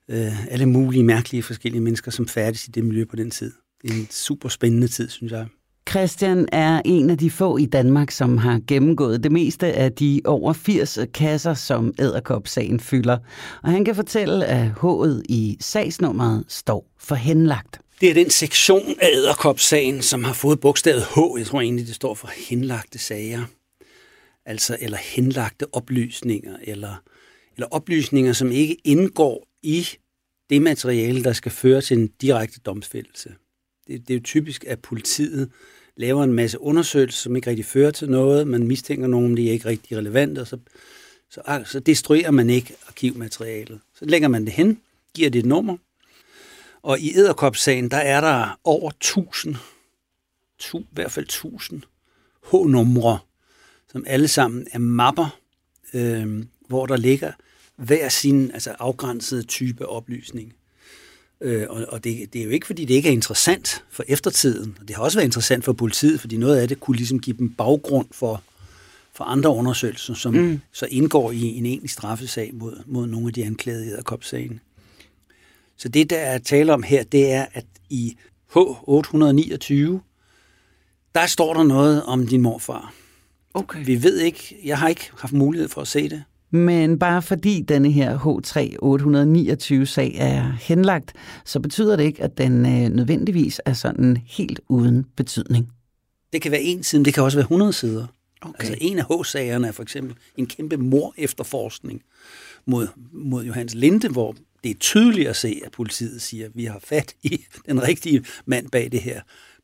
øh, 0.07 0.51
alle 0.51 0.65
mulige 0.65 1.03
mærkelige 1.03 1.43
forskellige 1.43 1.81
mennesker, 1.81 2.11
som 2.11 2.27
færdes 2.27 2.67
i 2.67 2.71
det 2.71 2.83
miljø 2.83 3.05
på 3.05 3.15
den 3.15 3.31
tid. 3.31 3.53
Det 3.81 3.91
er 3.91 3.95
en 3.95 4.07
super 4.11 4.49
spændende 4.49 4.87
tid, 4.87 5.09
synes 5.09 5.31
jeg. 5.31 5.47
Christian 5.89 6.47
er 6.51 6.81
en 6.85 7.09
af 7.09 7.17
de 7.17 7.31
få 7.31 7.57
i 7.57 7.65
Danmark, 7.65 8.11
som 8.11 8.37
har 8.37 8.61
gennemgået 8.67 9.23
det 9.23 9.31
meste 9.31 9.67
af 9.67 9.91
de 9.91 10.21
over 10.25 10.53
80 10.53 10.99
kasser, 11.13 11.53
som 11.53 11.93
Æderkop-sagen 11.99 12.79
fylder. 12.79 13.17
Og 13.63 13.71
han 13.71 13.85
kan 13.85 13.95
fortælle, 13.95 14.45
at 14.45 14.71
H'et 14.83 15.21
i 15.29 15.57
sagsnummeret 15.59 16.43
står 16.47 16.87
for 16.99 17.15
henlagt. 17.15 17.79
Det 18.01 18.09
er 18.09 18.13
den 18.13 18.29
sektion 18.29 18.95
af 19.01 19.09
Æderkop-sagen, 19.13 20.01
som 20.01 20.23
har 20.23 20.33
fået 20.33 20.59
bogstavet 20.59 21.03
H. 21.03 21.17
Jeg 21.37 21.45
tror 21.45 21.61
egentlig, 21.61 21.87
det 21.87 21.95
står 21.95 22.13
for 22.13 22.29
henlagte 22.49 22.99
sager. 22.99 23.43
Altså, 24.45 24.77
eller 24.81 24.97
henlagte 24.97 25.65
oplysninger, 25.73 26.57
eller, 26.63 27.03
eller 27.55 27.67
oplysninger, 27.67 28.33
som 28.33 28.51
ikke 28.51 28.77
indgår 28.83 29.47
i 29.63 29.87
det 30.49 30.61
materiale, 30.61 31.23
der 31.23 31.33
skal 31.33 31.51
føre 31.51 31.81
til 31.81 31.97
en 31.97 32.07
direkte 32.21 32.59
domfældelse. 32.59 33.29
Det, 33.87 34.07
det 34.07 34.13
er 34.13 34.17
jo 34.17 34.23
typisk, 34.23 34.65
at 34.67 34.79
politiet 34.79 35.49
laver 35.97 36.23
en 36.23 36.33
masse 36.33 36.61
undersøgelser, 36.61 37.21
som 37.21 37.35
ikke 37.35 37.49
rigtig 37.49 37.65
fører 37.65 37.91
til 37.91 38.09
noget. 38.09 38.47
Man 38.47 38.67
mistænker 38.67 39.07
nogen, 39.07 39.37
de 39.37 39.47
er 39.47 39.51
ikke 39.51 39.65
rigtig 39.65 39.97
relevante, 39.97 40.39
og 40.39 40.47
så, 40.47 40.57
så, 41.29 41.41
ah, 41.45 41.65
så 41.65 41.79
destruerer 41.79 42.31
man 42.31 42.49
ikke 42.49 42.75
arkivmaterialet. 42.87 43.79
Så 43.99 44.05
lægger 44.05 44.27
man 44.27 44.45
det 44.45 44.53
hen, 44.53 44.79
giver 45.13 45.29
det 45.29 45.39
et 45.39 45.45
nummer, 45.45 45.77
og 46.81 46.99
i 46.99 47.17
Æderkop-sagen, 47.17 47.91
der 47.91 47.97
er 47.97 48.21
der 48.21 48.59
over 48.63 48.89
1000, 48.89 49.55
tu, 50.59 50.79
i 50.79 50.85
hvert 50.91 51.11
fald 51.11 51.25
1000 51.25 51.81
H-numre, 52.51 53.19
som 53.91 54.03
alle 54.07 54.27
sammen 54.27 54.67
er 54.71 54.79
mapper, 54.79 55.39
øh, 55.93 56.45
hvor 56.67 56.85
der 56.85 56.97
ligger 56.97 57.31
hver 57.75 58.09
sin 58.09 58.51
altså 58.51 58.75
afgrænsede 58.79 59.43
type 59.43 59.85
oplysning. 59.85 60.53
Øh, 61.41 61.65
og 61.69 61.85
og 61.89 62.03
det, 62.03 62.33
det 62.33 62.41
er 62.41 62.45
jo 62.45 62.49
ikke, 62.49 62.65
fordi 62.65 62.85
det 62.85 62.93
ikke 62.93 63.09
er 63.09 63.13
interessant 63.13 63.83
for 63.89 64.03
eftertiden. 64.07 64.77
Det 64.87 64.95
har 64.95 65.03
også 65.03 65.17
været 65.17 65.25
interessant 65.25 65.65
for 65.65 65.73
politiet, 65.73 66.19
fordi 66.19 66.37
noget 66.37 66.57
af 66.57 66.67
det 66.67 66.79
kunne 66.79 66.97
ligesom 66.97 67.19
give 67.19 67.37
dem 67.37 67.53
baggrund 67.53 68.07
for, 68.11 68.43
for 69.13 69.23
andre 69.23 69.49
undersøgelser, 69.49 70.13
som 70.13 70.33
mm. 70.33 70.59
så 70.71 70.87
indgår 70.91 71.31
i 71.31 71.41
en 71.41 71.65
egentlig 71.65 71.89
straffesag 71.89 72.51
mod, 72.53 72.83
mod 72.85 73.07
nogle 73.07 73.27
af 73.27 73.33
de 73.33 73.45
anklagede 73.45 73.85
i 73.85 73.89
Æderkop-sagen. 73.89 74.59
Så 75.77 75.89
det, 75.89 76.09
der 76.09 76.17
er 76.17 76.37
tale 76.37 76.73
om 76.73 76.83
her, 76.83 77.03
det 77.03 77.31
er, 77.31 77.45
at 77.53 77.65
i 77.89 78.17
H829, 78.55 79.99
der 81.15 81.25
står 81.27 81.53
der 81.53 81.63
noget 81.63 82.03
om 82.03 82.27
din 82.27 82.41
morfar. 82.41 82.93
Okay. 83.53 83.85
Vi 83.85 84.03
ved 84.03 84.19
ikke, 84.19 84.57
jeg 84.63 84.79
har 84.79 84.87
ikke 84.87 85.11
haft 85.17 85.33
mulighed 85.33 85.69
for 85.69 85.81
at 85.81 85.87
se 85.87 86.09
det. 86.09 86.23
Men 86.51 86.99
bare 86.99 87.21
fordi 87.21 87.61
denne 87.61 87.91
her 87.91 88.17
H3-829-sag 88.17 90.15
er 90.17 90.51
henlagt, 90.61 91.13
så 91.45 91.59
betyder 91.59 91.95
det 91.95 92.03
ikke, 92.03 92.23
at 92.23 92.37
den 92.37 92.65
øh, 92.65 92.89
nødvendigvis 92.89 93.61
er 93.65 93.73
sådan 93.73 94.17
helt 94.25 94.59
uden 94.69 95.05
betydning. 95.15 95.71
Det 96.33 96.41
kan 96.41 96.51
være 96.51 96.61
en 96.61 96.83
side, 96.83 97.05
det 97.05 97.13
kan 97.13 97.23
også 97.23 97.37
være 97.37 97.43
100 97.43 97.73
sider. 97.73 98.07
Okay. 98.41 98.59
Altså 98.59 98.75
en 98.81 98.99
af 98.99 99.05
H-sagerne 99.05 99.67
er 99.67 99.71
for 99.71 99.83
eksempel 99.83 100.15
en 100.37 100.47
kæmpe 100.47 100.77
mor 100.77 101.13
efterforskning 101.17 102.01
mod, 102.65 102.87
mod 103.11 103.45
Johannes 103.45 103.75
Linde, 103.75 104.09
hvor 104.09 104.35
det 104.63 104.71
er 104.71 104.75
tydeligt 104.79 105.29
at 105.29 105.35
se, 105.35 105.61
at 105.65 105.71
politiet 105.71 106.21
siger, 106.21 106.45
at 106.45 106.51
vi 106.55 106.65
har 106.65 106.79
fat 106.83 107.15
i 107.23 107.45
den 107.65 107.83
rigtige 107.83 108.25
mand 108.45 108.69
bag 108.69 108.91
det 108.91 109.01
her 109.01 109.21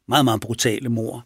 meget, 0.08 0.26
meget 0.26 0.42
brutale 0.42 0.90
mor. 0.90 1.26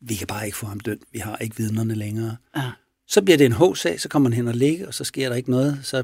Vi 0.00 0.14
kan 0.14 0.26
bare 0.26 0.46
ikke 0.46 0.56
få 0.56 0.66
ham 0.66 0.80
dømt. 0.80 1.02
Vi 1.12 1.18
har 1.18 1.36
ikke 1.36 1.56
vidnerne 1.56 1.94
længere. 1.94 2.36
Ah. 2.54 2.70
Så 3.12 3.22
bliver 3.22 3.38
det 3.38 3.44
en 3.44 3.52
H-sag, 3.52 4.00
så 4.00 4.08
kommer 4.08 4.28
man 4.28 4.36
hen 4.36 4.48
og 4.48 4.54
ligge, 4.54 4.88
og 4.88 4.94
så 4.94 5.04
sker 5.04 5.28
der 5.28 5.36
ikke 5.36 5.50
noget. 5.50 5.80
Så 5.82 6.02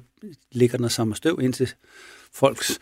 ligger 0.52 0.76
den 0.76 0.84
og 0.84 0.90
samler 0.90 1.14
støv 1.14 1.38
indtil 1.42 1.72
folks 2.32 2.78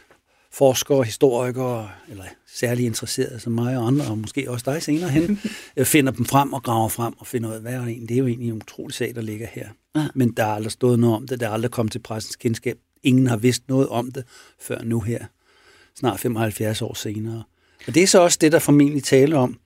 forskere, 0.53 1.05
historikere, 1.05 1.91
eller 2.09 2.25
særligt 2.47 2.87
interesserede 2.87 3.41
som 3.41 3.53
mig 3.53 3.79
og 3.79 3.87
andre, 3.87 4.05
og 4.05 4.19
måske 4.19 4.51
også 4.51 4.71
dig 4.71 4.83
senere 4.83 5.11
hen, 5.11 5.39
finder 5.85 6.13
dem 6.13 6.25
frem 6.25 6.53
og 6.53 6.63
graver 6.63 6.89
frem 6.89 7.15
og 7.19 7.27
finder 7.27 7.49
ud 7.49 7.55
af, 7.55 7.61
hvad 7.61 7.73
er 7.73 7.79
det 7.79 7.89
egentlig? 7.89 8.09
Det 8.09 8.15
er 8.15 8.19
jo 8.19 8.27
egentlig 8.27 8.49
en 8.49 8.57
utrolig 8.57 8.95
sag, 8.95 9.15
der 9.15 9.21
ligger 9.21 9.47
her. 9.47 9.69
Ja. 9.97 10.09
Men 10.15 10.31
der 10.31 10.45
er 10.45 10.53
aldrig 10.53 10.73
stået 10.73 10.99
noget 10.99 11.17
om 11.17 11.27
det, 11.27 11.41
der 11.41 11.49
er 11.49 11.53
aldrig 11.53 11.71
kommet 11.71 11.93
til 11.93 11.99
pressens 11.99 12.37
kendskab. 12.37 12.79
Ingen 13.03 13.27
har 13.27 13.37
vidst 13.37 13.63
noget 13.69 13.89
om 13.89 14.13
det 14.13 14.25
før 14.61 14.83
nu 14.83 15.01
her, 15.01 15.27
snart 15.99 16.21
75 16.21 16.83
år 16.83 16.95
senere. 16.95 17.43
Og 17.87 17.95
det 17.95 18.03
er 18.03 18.07
så 18.07 18.21
også 18.21 18.39
det, 18.41 18.53
der 18.53 18.59
formentlig 18.59 19.05
taler 19.05 19.39
om 19.39 19.59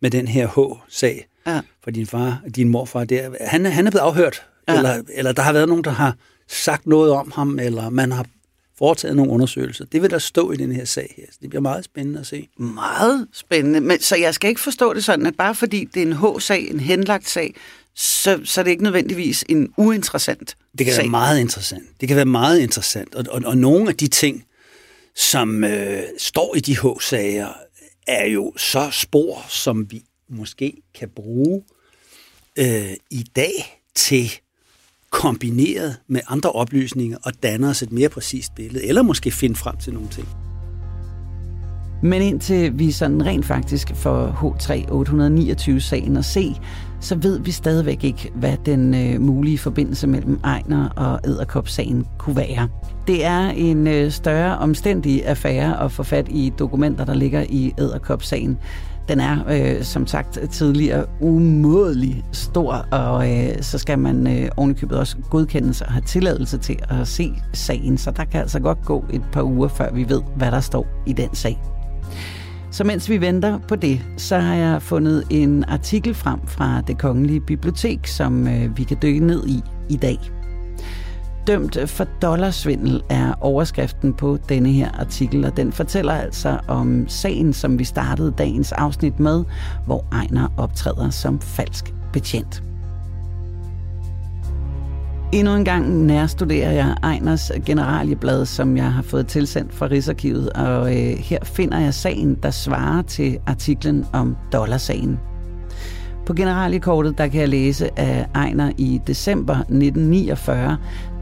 med 0.00 0.10
den 0.10 0.28
her 0.28 0.48
H-sag 0.48 1.26
Ja. 1.46 1.60
for 1.84 1.90
din 1.90 2.06
far, 2.06 2.40
din 2.56 2.68
morfar. 2.68 3.04
Der. 3.04 3.30
Han, 3.40 3.66
er- 3.66 3.70
han 3.70 3.86
er 3.86 3.90
blevet 3.90 4.04
afhørt, 4.04 4.42
Ja. 4.68 4.72
ja. 4.72 4.78
eller, 4.78 5.02
eller 5.14 5.32
der 5.32 5.42
har 5.42 5.52
været 5.52 5.68
nogen, 5.68 5.84
der 5.84 5.90
har 5.90 6.16
sagt 6.48 6.86
noget 6.86 7.12
om 7.12 7.32
ham, 7.34 7.58
eller 7.58 7.88
man 7.90 8.12
har 8.12 8.26
foretaget 8.78 9.16
nogle 9.16 9.32
undersøgelser. 9.32 9.84
Det 9.84 10.02
vil 10.02 10.10
der 10.10 10.18
stå 10.18 10.52
i 10.52 10.56
den 10.56 10.72
her 10.72 10.84
sag 10.84 11.14
her. 11.16 11.24
Så 11.30 11.38
det 11.42 11.48
bliver 11.50 11.62
meget 11.62 11.84
spændende 11.84 12.20
at 12.20 12.26
se. 12.26 12.48
Meget 12.58 13.26
spændende. 13.32 13.80
Men, 13.80 14.00
så 14.00 14.16
jeg 14.16 14.34
skal 14.34 14.48
ikke 14.48 14.60
forstå 14.60 14.94
det 14.94 15.04
sådan, 15.04 15.26
at 15.26 15.34
bare 15.36 15.54
fordi 15.54 15.84
det 15.94 16.02
er 16.02 16.06
en 16.06 16.12
H-sag, 16.38 16.70
en 16.70 16.80
henlagt 16.80 17.28
sag, 17.28 17.54
så, 17.96 18.40
så 18.44 18.60
er 18.60 18.62
det 18.62 18.70
ikke 18.70 18.82
nødvendigvis 18.82 19.44
en 19.48 19.72
uinteressant 19.76 20.56
Det 20.78 20.86
kan 20.86 20.94
sag. 20.94 21.02
være 21.02 21.10
meget 21.10 21.40
interessant. 21.40 21.82
Det 22.00 22.08
kan 22.08 22.16
være 22.16 22.24
meget 22.24 22.58
interessant. 22.60 23.14
Og, 23.14 23.24
og, 23.30 23.42
og 23.44 23.56
nogle 23.58 23.88
af 23.88 23.96
de 23.96 24.06
ting, 24.08 24.44
som 25.16 25.64
øh, 25.64 26.02
står 26.18 26.54
i 26.56 26.60
de 26.60 26.76
H-sager, 26.76 27.48
er 28.06 28.26
jo 28.26 28.52
så 28.56 28.88
spor, 28.92 29.44
som 29.48 29.86
vi 29.90 30.02
måske 30.30 30.82
kan 30.94 31.08
bruge 31.08 31.62
øh, 32.58 32.92
i 33.10 33.22
dag 33.36 33.82
til 33.94 34.30
kombineret 35.10 35.96
med 36.06 36.20
andre 36.28 36.52
oplysninger 36.52 37.18
og 37.22 37.32
danne 37.42 37.68
os 37.68 37.82
et 37.82 37.92
mere 37.92 38.08
præcist 38.08 38.54
billede, 38.54 38.86
eller 38.86 39.02
måske 39.02 39.30
finde 39.30 39.56
frem 39.56 39.76
til 39.76 39.92
nogle 39.92 40.08
ting. 40.08 40.28
Men 42.02 42.22
indtil 42.22 42.78
vi 42.78 42.90
sådan 42.92 43.26
rent 43.26 43.44
faktisk 43.44 43.94
får 43.94 44.28
H3829-sagen 44.28 46.16
at 46.16 46.24
se, 46.24 46.54
så 47.00 47.14
ved 47.14 47.38
vi 47.38 47.50
stadigvæk 47.50 48.04
ikke, 48.04 48.30
hvad 48.34 48.56
den 48.66 48.94
øh, 48.94 49.20
mulige 49.20 49.58
forbindelse 49.58 50.06
mellem 50.06 50.40
Ejner 50.44 50.88
og 50.88 51.20
Æderkop-sagen 51.24 52.06
kunne 52.18 52.36
være. 52.36 52.68
Det 53.06 53.24
er 53.24 53.48
en 53.48 53.86
øh, 53.86 54.10
større 54.10 54.58
omstændig 54.58 55.26
affære 55.26 55.84
at 55.84 55.92
få 55.92 56.02
fat 56.02 56.26
i 56.30 56.52
dokumenter, 56.58 57.04
der 57.04 57.14
ligger 57.14 57.44
i 57.48 57.72
Æderkop-sagen. 57.78 58.58
Den 59.10 59.20
er, 59.20 59.38
øh, 59.48 59.82
som 59.82 60.06
sagt 60.06 60.38
tidligere, 60.50 61.06
umådelig 61.20 62.24
stor, 62.32 62.72
og 62.90 63.30
øh, 63.32 63.62
så 63.62 63.78
skal 63.78 63.98
man 63.98 64.26
øh, 64.26 64.50
ovenikøbet 64.56 64.98
også 64.98 65.16
godkendes 65.30 65.82
og 65.82 65.92
have 65.92 66.02
tilladelse 66.02 66.58
til 66.58 66.76
at 66.88 67.08
se 67.08 67.32
sagen, 67.52 67.98
så 67.98 68.10
der 68.10 68.24
kan 68.24 68.40
altså 68.40 68.60
godt 68.60 68.84
gå 68.84 69.04
et 69.12 69.22
par 69.32 69.42
uger, 69.42 69.68
før 69.68 69.92
vi 69.92 70.08
ved, 70.08 70.22
hvad 70.36 70.50
der 70.50 70.60
står 70.60 70.86
i 71.06 71.12
den 71.12 71.34
sag. 71.34 71.58
Så 72.70 72.84
mens 72.84 73.08
vi 73.08 73.20
venter 73.20 73.58
på 73.68 73.76
det, 73.76 74.00
så 74.16 74.38
har 74.38 74.54
jeg 74.54 74.82
fundet 74.82 75.24
en 75.30 75.64
artikel 75.64 76.14
frem 76.14 76.40
fra 76.46 76.80
det 76.80 76.98
kongelige 76.98 77.40
bibliotek, 77.40 78.06
som 78.06 78.48
øh, 78.48 78.78
vi 78.78 78.84
kan 78.84 78.96
dykke 79.02 79.26
ned 79.26 79.46
i 79.46 79.60
i 79.88 79.96
dag. 79.96 80.39
Dømt 81.50 81.78
for 81.86 82.04
dollarsvindel 82.22 83.02
er 83.08 83.34
overskriften 83.40 84.12
på 84.14 84.38
denne 84.48 84.68
her 84.68 84.90
artikel, 85.00 85.44
og 85.44 85.56
den 85.56 85.72
fortæller 85.72 86.12
altså 86.12 86.58
om 86.68 87.08
sagen, 87.08 87.52
som 87.52 87.78
vi 87.78 87.84
startede 87.84 88.34
dagens 88.38 88.72
afsnit 88.72 89.20
med, 89.20 89.44
hvor 89.86 90.04
Ejner 90.12 90.48
optræder 90.56 91.10
som 91.10 91.40
falsk 91.40 91.94
betjent. 92.12 92.62
Endnu 95.32 95.54
en 95.54 95.64
gang 95.64 96.04
nærstuderer 96.04 96.72
jeg 96.72 96.96
Ejners 97.02 97.52
generalieblad, 97.66 98.46
som 98.46 98.76
jeg 98.76 98.92
har 98.92 99.02
fået 99.02 99.26
tilsendt 99.26 99.74
fra 99.74 99.86
Rigsarkivet, 99.86 100.50
og 100.50 100.96
øh, 100.96 101.18
her 101.18 101.38
finder 101.42 101.78
jeg 101.78 101.94
sagen, 101.94 102.34
der 102.42 102.50
svarer 102.50 103.02
til 103.02 103.38
artiklen 103.46 104.06
om 104.12 104.36
dollarsagen. 104.52 105.18
På 106.26 106.34
generaliekortet 106.34 107.18
der 107.18 107.26
kan 107.26 107.40
jeg 107.40 107.48
læse, 107.48 108.00
at 108.00 108.26
Ejner 108.34 108.72
i 108.78 109.00
december 109.06 109.54
1949, 109.54 110.76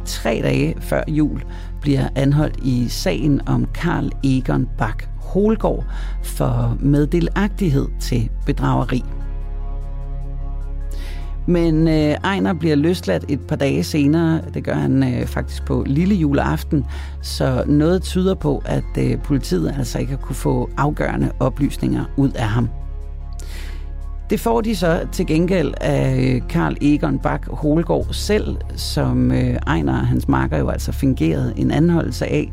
tre 0.09 0.41
dage 0.43 0.75
før 0.81 1.03
jul, 1.09 1.43
bliver 1.81 2.09
anholdt 2.15 2.57
i 2.63 2.89
sagen 2.89 3.41
om 3.47 3.67
Karl 3.75 4.11
Egon 4.25 4.69
Bak 4.79 5.05
Holgård 5.17 5.85
for 6.23 6.77
meddelagtighed 6.81 7.89
til 8.01 8.31
bedrageri. 8.47 9.05
Men 11.47 11.89
øh, 11.89 11.95
Ejner 11.95 12.53
bliver 12.55 12.77
løsladt 12.77 13.25
et 13.29 13.41
par 13.41 13.57
dage 13.57 13.85
senere. 13.85 14.41
Det 14.55 14.65
gør 14.65 14.75
han 14.75 15.15
øh, 15.15 15.27
faktisk 15.27 15.65
på 15.65 15.85
lille 15.87 16.15
juleaften. 16.15 16.85
Så 17.23 17.65
noget 17.67 18.03
tyder 18.03 18.35
på, 18.35 18.63
at 18.65 18.85
øh, 18.99 19.23
politiet 19.23 19.75
altså 19.79 19.99
ikke 19.99 20.11
har 20.11 20.19
kunne 20.19 20.37
få 20.37 20.71
afgørende 20.77 21.33
oplysninger 21.41 22.05
ud 22.17 22.31
af 22.31 22.49
ham. 22.49 22.69
Det 24.31 24.41
får 24.41 24.61
de 24.61 24.77
så 24.77 25.07
til 25.13 25.27
gengæld 25.27 25.75
af 25.81 26.17
øh, 26.19 26.49
Karl 26.49 26.77
Egon 26.81 27.19
Bak 27.19 27.47
Holgaard 27.47 28.07
selv, 28.11 28.57
som 28.77 29.33
øh, 29.33 29.57
Ejner 29.67 30.01
og 30.01 30.07
hans 30.07 30.29
marker 30.29 30.59
jo 30.59 30.69
altså 30.69 30.93
fingerede 30.93 31.55
en 31.57 31.71
anholdelse 31.71 32.27
af 32.27 32.53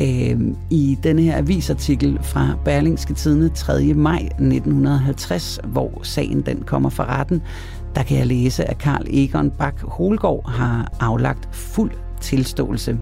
øh, 0.00 0.40
i 0.70 0.98
denne 1.02 1.22
her 1.22 1.38
avisartikel 1.38 2.18
fra 2.22 2.48
Berlingske 2.64 3.14
Tidene 3.14 3.48
3. 3.48 3.94
maj 3.94 4.18
1950, 4.18 5.60
hvor 5.64 6.00
sagen 6.02 6.40
den 6.40 6.62
kommer 6.62 6.90
fra 6.90 7.20
retten. 7.20 7.42
Der 7.94 8.02
kan 8.02 8.18
jeg 8.18 8.26
læse, 8.26 8.64
at 8.64 8.78
Karl 8.78 9.06
Egon 9.10 9.50
Bak 9.50 9.80
Holgaard 9.80 10.50
har 10.50 10.92
aflagt 11.00 11.48
fuld 11.52 11.92
tilståelse 12.20 12.98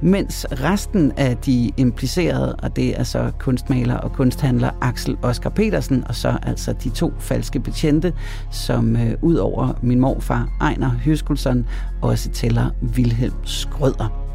mens 0.00 0.46
resten 0.52 1.12
af 1.16 1.36
de 1.36 1.70
implicerede, 1.76 2.56
og 2.56 2.76
det 2.76 3.00
er 3.00 3.02
så 3.02 3.32
kunstmaler 3.38 3.96
og 3.96 4.12
kunsthandler 4.12 4.70
Axel 4.80 5.16
Oskar 5.22 5.50
Petersen, 5.50 6.04
og 6.08 6.14
så 6.14 6.38
altså 6.42 6.72
de 6.72 6.88
to 6.88 7.12
falske 7.18 7.60
betjente, 7.60 8.12
som 8.50 8.96
øh, 8.96 9.14
ud 9.22 9.34
over 9.34 9.78
min 9.82 10.00
morfar 10.00 10.48
Ejner 10.60 10.90
Høskulsson 10.90 11.66
også 12.02 12.30
tæller 12.30 12.70
Vilhelm 12.80 13.34
Skrøder. 13.44 14.30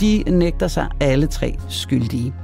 De 0.00 0.24
nægter 0.26 0.68
sig 0.68 0.88
alle 1.00 1.26
tre 1.26 1.56
skyldige. 1.68 2.34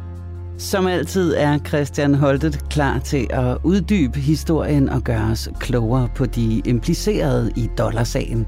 Som 0.58 0.86
altid 0.86 1.34
er 1.36 1.58
Christian 1.58 2.14
Holtet 2.14 2.68
klar 2.70 2.98
til 2.98 3.26
at 3.30 3.58
uddybe 3.64 4.18
historien 4.18 4.88
og 4.88 5.02
gøre 5.02 5.30
os 5.30 5.48
klogere 5.60 6.08
på 6.14 6.26
de 6.26 6.62
implicerede 6.64 7.52
i 7.56 7.68
dollarsagen. 7.78 8.46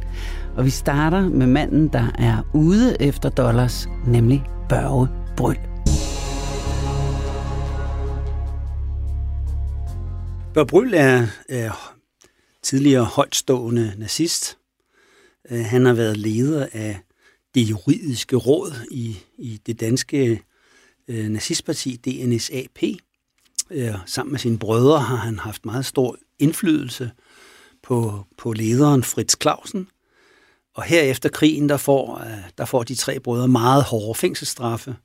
Og 0.57 0.65
vi 0.65 0.71
starter 0.71 1.29
med 1.29 1.47
manden, 1.47 1.89
der 1.89 2.13
er 2.19 2.43
ude 2.55 3.03
efter 3.03 3.29
dollars, 3.29 3.89
nemlig 4.07 4.45
Børge 4.69 5.09
Bryl. 5.37 5.57
Børge 10.55 10.67
Bryl 10.67 10.95
er, 10.95 11.27
er 11.49 11.95
tidligere 12.63 13.05
højtstående 13.05 13.95
nazist. 13.99 14.59
Øh, 15.51 15.65
han 15.65 15.87
har 15.87 15.95
været 15.95 16.17
leder 16.17 16.69
af 16.73 17.01
det 17.55 17.63
juridiske 17.63 18.37
råd 18.37 18.73
i, 18.91 19.17
i 19.39 19.61
det 19.67 19.81
danske 19.81 20.43
øh, 21.09 21.29
nazistparti 21.29 21.97
DNSAP. 21.97 22.83
Øh, 23.71 23.95
sammen 24.07 24.33
med 24.33 24.39
sine 24.39 24.59
brødre 24.59 25.01
har 25.01 25.17
han 25.17 25.39
haft 25.39 25.65
meget 25.65 25.87
stor 25.87 26.17
indflydelse 26.39 27.11
på, 27.83 28.25
på 28.39 28.53
lederen 28.53 29.03
Fritz 29.03 29.37
Clausen, 29.43 29.89
og 30.75 30.83
her 30.83 31.03
efter 31.03 31.29
krigen, 31.29 31.69
der 31.69 31.77
får, 31.77 32.19
øh, 32.19 32.51
der 32.59 32.65
får 32.65 32.83
de 32.83 32.95
tre 32.95 33.21
brødre 33.21 33.49
meget 33.49 33.85
hårde 33.85 34.19
fængselsstraffe. 34.19 34.97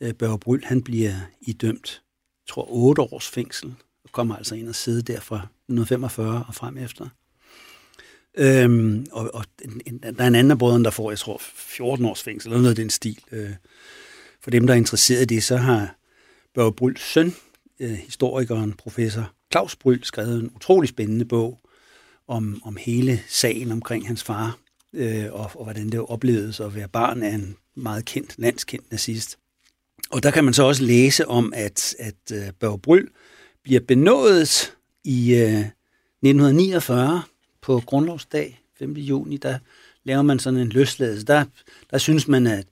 Øh, 0.00 0.14
Børge 0.14 0.38
Bryl, 0.38 0.64
han 0.64 0.82
bliver 0.82 1.14
idømt, 1.40 2.02
jeg 2.46 2.48
tror, 2.48 2.66
otte 2.70 3.02
års 3.02 3.28
fængsel, 3.28 3.74
og 4.04 4.12
kommer 4.12 4.36
altså 4.36 4.54
ind 4.54 4.68
og 4.68 4.74
sidde 4.74 5.02
der 5.02 5.20
fra 5.20 5.36
1945 5.36 6.44
og 6.48 6.54
frem 6.54 6.78
efter. 6.78 7.08
Øhm, 8.38 9.06
og, 9.12 9.34
og 9.34 9.44
der 10.02 10.24
er 10.24 10.26
en 10.26 10.34
anden 10.34 10.50
af 10.50 10.58
brødrene, 10.58 10.84
der 10.84 10.90
får, 10.90 11.10
jeg 11.10 11.18
tror, 11.18 11.40
14 11.54 12.04
års 12.04 12.22
fængsel, 12.22 12.48
eller 12.48 12.62
noget 12.62 12.72
af 12.72 12.76
den 12.76 12.90
stil. 12.90 13.18
Øh, 13.32 13.50
for 14.40 14.50
dem, 14.50 14.66
der 14.66 14.74
er 14.74 14.78
interesseret 14.78 15.22
i 15.22 15.34
det, 15.34 15.44
så 15.44 15.56
har 15.56 15.96
Børge 16.54 16.72
Bryls 16.72 17.12
søn, 17.12 17.34
øh, 17.80 17.90
historikeren, 17.90 18.72
professor 18.72 19.32
Claus 19.52 19.76
Bryl, 19.76 20.02
skrevet 20.02 20.40
en 20.40 20.50
utrolig 20.54 20.88
spændende 20.88 21.24
bog 21.24 21.60
om, 22.28 22.62
om 22.64 22.76
hele 22.76 23.22
sagen 23.28 23.72
omkring 23.72 24.06
hans 24.06 24.22
far, 24.22 24.58
øh, 24.94 25.32
og, 25.32 25.50
og 25.54 25.64
hvordan 25.64 25.90
det 25.90 26.00
oplevedes 26.00 26.60
at 26.60 26.74
være 26.74 26.88
barn 26.88 27.22
af 27.22 27.34
en 27.34 27.56
meget 27.74 28.04
kendt, 28.04 28.34
landskendt 28.38 28.90
nazist. 28.90 29.38
Og 30.10 30.22
der 30.22 30.30
kan 30.30 30.44
man 30.44 30.54
så 30.54 30.62
også 30.62 30.82
læse 30.82 31.28
om, 31.28 31.52
at, 31.56 31.94
at 31.98 32.14
øh, 32.32 32.52
Børge 32.60 32.78
Bryl 32.78 33.08
bliver 33.62 33.80
benådet 33.80 34.72
i 35.04 35.34
øh, 35.34 35.60
1949 35.60 37.22
på 37.62 37.82
grundlovsdag, 37.86 38.60
5. 38.78 38.92
juni, 38.92 39.36
der 39.36 39.58
laver 40.04 40.22
man 40.22 40.38
sådan 40.38 40.60
en 40.60 40.68
løsladelse. 40.68 41.26
Der, 41.26 41.44
der 41.90 41.98
synes 41.98 42.28
man, 42.28 42.46
at 42.46 42.66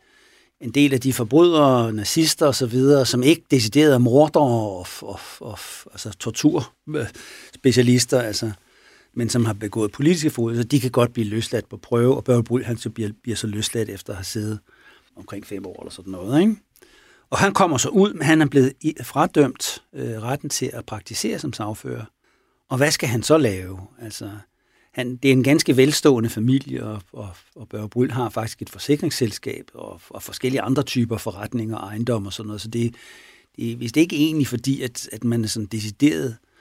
en 0.61 0.71
del 0.71 0.95
af 0.95 1.01
de 1.01 1.13
forbrydere, 1.13 1.93
nazister 1.93 2.47
og 2.47 2.55
så 2.55 2.67
videre, 2.67 3.07
som 3.07 3.23
ikke 3.23 3.43
deciderede 3.51 3.99
morder 3.99 4.41
og, 4.41 4.87
og, 5.01 5.21
og 5.41 5.59
altså 5.93 6.11
torturspecialister, 6.19 8.21
altså 8.21 8.53
men 9.15 9.29
som 9.29 9.45
har 9.45 9.53
begået 9.53 9.93
politiske 9.93 10.31
forbrydelser, 10.31 10.65
de 10.65 10.81
kan 10.81 10.91
godt 10.91 11.13
blive 11.13 11.29
løsladt 11.29 11.69
på 11.69 11.77
prøve, 11.77 12.17
og 12.17 12.25
Børge 12.25 12.45
Bryl, 12.45 12.65
han 12.65 12.77
så 12.77 12.91
bliver, 12.91 13.11
bliver 13.23 13.37
så 13.37 13.47
løsladt 13.47 13.89
efter 13.89 14.13
at 14.13 14.17
have 14.17 14.25
siddet 14.25 14.59
omkring 15.17 15.47
fem 15.47 15.67
år 15.67 15.83
eller 15.83 15.91
sådan 15.91 16.13
noget. 16.13 16.41
Ikke? 16.41 16.57
Og 17.31 17.39
han 17.39 17.55
kommer 17.55 17.77
så 17.77 17.89
ud, 17.89 18.13
men 18.13 18.23
han 18.23 18.43
er 18.43 18.47
blevet 18.47 18.73
fradømt 19.03 19.83
øh, 19.95 20.23
retten 20.23 20.49
til 20.49 20.71
at 20.73 20.87
praktisere 20.87 21.39
som 21.39 21.53
sagfører. 21.53 22.05
Og 22.69 22.77
hvad 22.77 22.91
skal 22.91 23.09
han 23.09 23.23
så 23.23 23.39
lave? 23.39 23.81
Altså, 24.01 24.31
han, 24.93 25.17
det 25.17 25.29
er 25.29 25.33
en 25.33 25.43
ganske 25.43 25.77
velstående 25.77 26.29
familie, 26.29 26.85
og, 26.85 27.03
og, 27.13 27.29
og 27.55 27.69
Børge 27.69 27.89
Bryl 27.89 28.11
har 28.11 28.29
faktisk 28.29 28.63
et 28.63 28.71
forsikringsselskab 28.71 29.71
og, 29.75 30.01
og 30.09 30.23
forskellige 30.23 30.61
andre 30.61 30.83
typer 30.83 31.17
forretninger 31.17 31.77
og 31.77 31.89
ejendom 31.89 32.27
og 32.27 32.33
sådan 32.33 32.47
noget. 32.47 32.61
Så 32.61 32.69
det, 32.69 32.95
det, 33.57 33.77
hvis 33.77 33.93
det 33.93 34.01
ikke 34.01 34.17
egentlig 34.17 34.47
fordi, 34.47 34.83
at, 34.83 35.09
at 35.13 35.25
man 35.25 35.45
er 35.45 35.49
sådan 35.49 35.67
decideret 35.67 36.29
øh, 36.29 36.52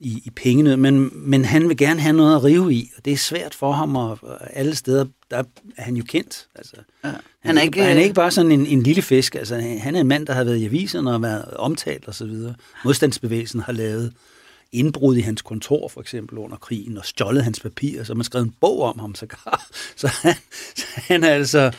i, 0.00 0.22
i 0.24 0.30
pengene, 0.30 0.76
men, 0.76 1.10
men 1.14 1.44
han 1.44 1.68
vil 1.68 1.76
gerne 1.76 2.00
have 2.00 2.16
noget 2.16 2.36
at 2.36 2.44
rive 2.44 2.74
i, 2.74 2.90
og 2.96 3.04
det 3.04 3.12
er 3.12 3.16
svært 3.16 3.54
for 3.54 3.72
ham, 3.72 3.96
og 3.96 4.18
alle 4.50 4.74
steder, 4.74 5.04
der 5.30 5.36
er 5.76 5.82
han 5.82 5.96
jo 5.96 6.04
kendt. 6.08 6.46
Altså, 6.54 6.76
ja. 7.04 7.08
han, 7.08 7.20
han, 7.40 7.58
er 7.58 7.62
ikke, 7.62 7.82
han 7.82 7.96
er 7.96 8.02
ikke 8.02 8.14
bare 8.14 8.30
sådan 8.30 8.52
en, 8.52 8.66
en 8.66 8.82
lille 8.82 9.02
fisk, 9.02 9.34
altså, 9.34 9.56
han 9.80 9.96
er 9.96 10.00
en 10.00 10.08
mand, 10.08 10.26
der 10.26 10.32
har 10.32 10.44
været 10.44 10.56
i 10.56 10.64
aviserne 10.64 11.14
og 11.14 11.22
været 11.22 11.54
omtalt 11.54 12.08
osv. 12.08 12.30
Modstandsbevægelsen 12.84 13.60
har 13.60 13.72
lavet 13.72 14.12
indbrud 14.72 15.16
i 15.16 15.20
hans 15.20 15.42
kontor, 15.42 15.88
for 15.88 16.00
eksempel 16.00 16.38
under 16.38 16.56
krigen, 16.56 16.98
og 16.98 17.04
stjålet 17.04 17.44
hans 17.44 17.60
papirer, 17.60 18.04
så 18.04 18.14
man 18.14 18.24
skrevet 18.24 18.46
en 18.46 18.54
bog 18.60 18.82
om 18.82 18.98
ham 18.98 19.14
sågar. 19.14 19.66
Så 19.96 20.08
han, 20.22 20.34
så 20.76 20.84
han 20.94 21.24
er 21.24 21.30
altså, 21.30 21.72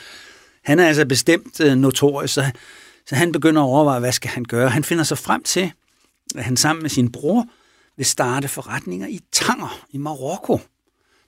han 0.62 0.78
er 0.78 0.86
altså 0.88 1.06
bestemt 1.06 1.60
uh, 1.60 1.72
notorisk, 1.72 2.34
så, 2.34 2.50
så 3.06 3.14
han 3.14 3.32
begynder 3.32 3.62
at 3.62 3.66
overveje, 3.66 4.00
hvad 4.00 4.12
skal 4.12 4.30
han 4.30 4.44
gøre. 4.44 4.68
Han 4.68 4.84
finder 4.84 5.04
sig 5.04 5.18
frem 5.18 5.42
til, 5.42 5.72
at 6.36 6.44
han 6.44 6.56
sammen 6.56 6.82
med 6.82 6.90
sin 6.90 7.12
bror 7.12 7.46
vil 7.96 8.06
starte 8.06 8.48
forretninger 8.48 9.06
i 9.06 9.20
Tanger 9.32 9.86
i 9.90 9.98
Marokko. 9.98 10.60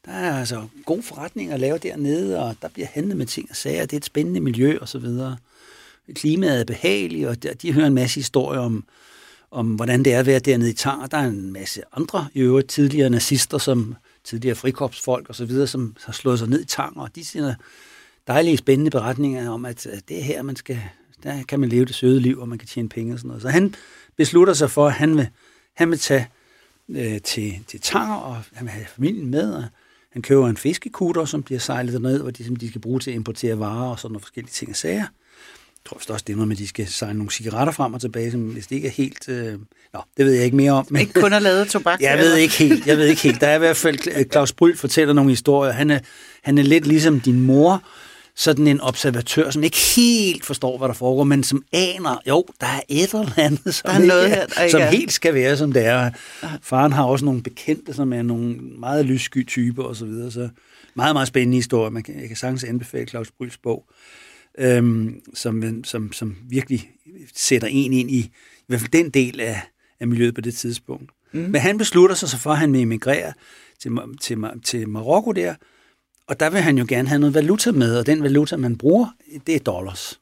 Der 0.05 0.13
er 0.13 0.39
altså 0.39 0.69
gode 0.87 1.03
forretninger 1.03 1.55
at 1.55 1.61
lave 1.61 1.79
dernede, 1.79 2.43
og 2.43 2.57
der 2.63 2.69
bliver 2.69 2.87
handlet 2.87 3.17
med 3.17 3.27
ting 3.27 3.51
og 3.51 3.57
sager. 3.57 3.83
Det 3.83 3.93
er 3.93 3.97
et 3.97 4.05
spændende 4.05 4.41
miljø 4.41 4.79
og 4.81 4.89
så 4.89 4.99
videre. 4.99 5.37
Klimaet 6.15 6.61
er 6.61 6.65
behageligt, 6.65 7.29
og 7.29 7.63
de 7.63 7.73
hører 7.73 7.87
en 7.87 7.95
masse 7.95 8.15
historier 8.15 8.61
om, 8.61 8.85
om 9.51 9.75
hvordan 9.75 10.03
det 10.03 10.13
er 10.13 10.19
at 10.19 10.27
være 10.27 10.39
dernede 10.39 10.71
i 10.71 10.73
Tanger. 10.73 11.07
Der 11.07 11.17
er 11.17 11.27
en 11.27 11.53
masse 11.53 11.83
andre 11.97 12.29
i 12.35 12.41
øvrigt 12.41 12.69
tidligere 12.69 13.11
nazister, 13.11 13.59
som 13.59 13.95
tidligere 14.25 14.57
frikorpsfolk 14.57 15.29
og 15.29 15.35
så 15.35 15.45
videre, 15.45 15.67
som 15.67 15.97
har 16.05 16.13
slået 16.13 16.39
sig 16.39 16.49
ned 16.49 16.61
i 16.61 16.65
Tanger, 16.65 17.03
og 17.03 17.15
de 17.15 17.25
siger 17.25 17.55
dejlige, 18.27 18.57
spændende 18.57 18.91
beretninger 18.91 19.51
om, 19.51 19.65
at 19.65 19.87
det 20.09 20.19
er 20.19 20.23
her, 20.23 20.43
man 20.43 20.57
skal, 20.57 20.81
der 21.23 21.43
kan 21.43 21.61
man 21.61 21.69
leve 21.69 21.85
det 21.85 21.95
søde 21.95 22.21
liv, 22.21 22.41
og 22.41 22.49
man 22.49 22.59
kan 22.59 22.69
tjene 22.69 22.89
penge 22.89 23.13
og 23.13 23.19
sådan 23.19 23.29
noget. 23.29 23.43
Så 23.43 23.49
han 23.49 23.75
beslutter 24.17 24.55
sig 24.55 24.71
for, 24.71 24.87
at 24.87 24.93
han 24.93 25.17
vil, 25.17 25.29
han 25.75 25.91
vil 25.91 25.99
tage 25.99 26.29
øh, 26.97 27.21
til, 27.21 27.61
til 27.67 27.81
Tanger, 27.81 28.15
og 28.15 28.37
han 28.53 28.67
vil 28.67 28.73
have 28.73 28.87
familien 28.87 29.31
med, 29.31 29.53
og 29.53 29.65
han 30.13 30.23
køber 30.23 30.49
en 30.49 30.57
fiskekutter, 30.57 31.25
som 31.25 31.43
bliver 31.43 31.59
sejlet 31.59 32.03
ned, 32.03 32.23
hvor 32.23 32.31
de, 32.31 32.45
som 32.45 32.57
de 32.57 32.69
skal 32.69 32.81
bruge 32.81 33.01
til 33.01 33.11
at 33.11 33.15
importere 33.15 33.59
varer 33.59 33.91
og 33.91 33.99
sådan 33.99 34.13
nogle 34.13 34.21
forskellige 34.21 34.53
ting 34.53 34.71
og 34.71 34.77
sager. 34.77 35.07
Jeg 35.85 36.01
tror 36.01 36.15
også, 36.15 36.25
det 36.27 36.33
er 36.33 36.37
noget 36.37 36.49
med, 36.49 36.57
at 36.57 36.61
de 36.61 36.69
skal 36.69 36.87
sejle 36.87 37.19
nogle 37.19 37.31
cigaretter 37.31 37.73
frem 37.73 37.95
og 37.95 38.01
tilbage, 38.01 38.31
som 38.31 38.41
hvis 38.41 38.67
det 38.67 38.77
ikke 38.77 38.89
er 38.89 38.93
helt... 38.93 39.29
Øh... 39.29 39.59
Nå, 39.93 40.01
det 40.17 40.27
ved 40.27 40.33
jeg 40.33 40.45
ikke 40.45 40.57
mere 40.57 40.73
om. 40.73 40.87
Men... 40.91 41.01
Ikke 41.01 41.21
kun 41.21 41.33
at 41.33 41.43
lave 41.43 41.65
tobak? 41.65 42.01
jeg 42.11 42.19
ved 42.19 42.37
ikke 42.37 42.55
helt. 42.55 42.87
Jeg 42.87 42.97
ved 42.97 43.07
ikke 43.07 43.23
helt. 43.23 43.41
Der 43.41 43.47
er 43.47 43.55
i 43.55 43.59
hvert 43.59 43.77
fald... 43.77 44.31
Claus 44.31 44.53
Bryl 44.53 44.77
fortæller 44.77 45.15
nogle 45.15 45.31
historier. 45.31 45.73
Han 45.73 45.91
er, 45.91 45.99
han 46.43 46.59
er 46.59 46.63
lidt 46.63 46.87
ligesom 46.87 47.21
din 47.21 47.41
mor, 47.41 47.83
sådan 48.37 48.67
en 48.67 48.81
observatør, 48.81 49.51
som 49.51 49.63
ikke 49.63 49.77
helt 49.97 50.45
forstår, 50.45 50.79
hvad 50.79 50.89
der 50.89 50.95
foregår, 50.95 51.25
men 51.25 51.43
som 51.43 51.65
aner, 51.73 52.23
jo, 52.29 52.47
der 52.61 52.67
er 52.67 52.81
et 52.89 53.15
eller 53.15 53.39
andet, 53.39 53.75
som, 53.75 53.91
der 53.91 54.01
er 54.01 54.07
noget 54.07 54.29
her, 54.29 54.47
der 54.47 54.69
som 54.69 54.81
er. 54.81 54.87
helt 54.87 55.13
skal 55.13 55.35
være, 55.35 55.57
som 55.57 55.73
det 55.73 55.85
er. 55.85 56.11
Faren 56.63 56.93
har 56.93 57.05
også 57.05 57.25
nogle 57.25 57.43
bekendte, 57.43 57.95
som 57.95 58.13
er 58.13 58.23
nogle 58.23 58.57
meget 58.57 59.07
lyssky 59.07 59.47
typer 59.47 59.83
og 59.83 59.97
så 59.97 60.07
videre, 60.07 60.31
så 60.31 60.49
meget, 60.95 61.15
meget 61.15 61.29
spændende 61.29 61.57
historie. 61.57 61.91
Man 61.91 62.03
kan, 62.03 62.21
jeg 62.21 62.29
kan 62.29 62.37
sagtens 62.37 62.65
anbefale 62.65 63.07
Claus 63.07 63.31
Bryls 63.31 63.59
bog, 63.59 63.85
øhm, 64.59 65.21
som, 65.35 65.85
som, 65.85 66.13
som 66.13 66.37
virkelig 66.49 66.91
sætter 67.35 67.69
en 67.69 67.93
ind 67.93 68.11
i, 68.11 68.19
i 68.19 68.65
hvert 68.67 68.81
fald 68.81 68.91
den 68.91 69.11
del 69.11 69.41
af, 69.41 69.61
af 70.01 70.09
miljøet 70.09 70.35
på 70.35 70.41
det 70.41 70.55
tidspunkt. 70.55 71.11
Mm. 71.33 71.41
Men 71.41 71.61
han 71.61 71.79
beslutter 71.79 72.17
sig 72.17 72.29
så 72.29 72.39
for, 72.39 72.51
at 72.51 72.59
han 72.59 72.73
vil 72.73 72.81
emigrere 72.81 73.33
til, 73.79 73.91
til, 74.21 74.39
til 74.65 74.89
Marokko 74.89 75.33
der, 75.33 75.55
og 76.33 76.41
der 76.41 76.51
vil 76.51 76.61
han 76.61 76.79
jo 76.79 76.85
gerne 76.89 77.09
have 77.09 77.19
noget 77.19 77.35
valuta 77.35 77.73
med, 77.73 77.97
og 77.97 78.07
den 78.07 78.23
valuta, 78.23 78.57
man 78.57 78.77
bruger, 78.77 79.07
det 79.47 79.55
er 79.55 79.59
dollars. 79.59 80.21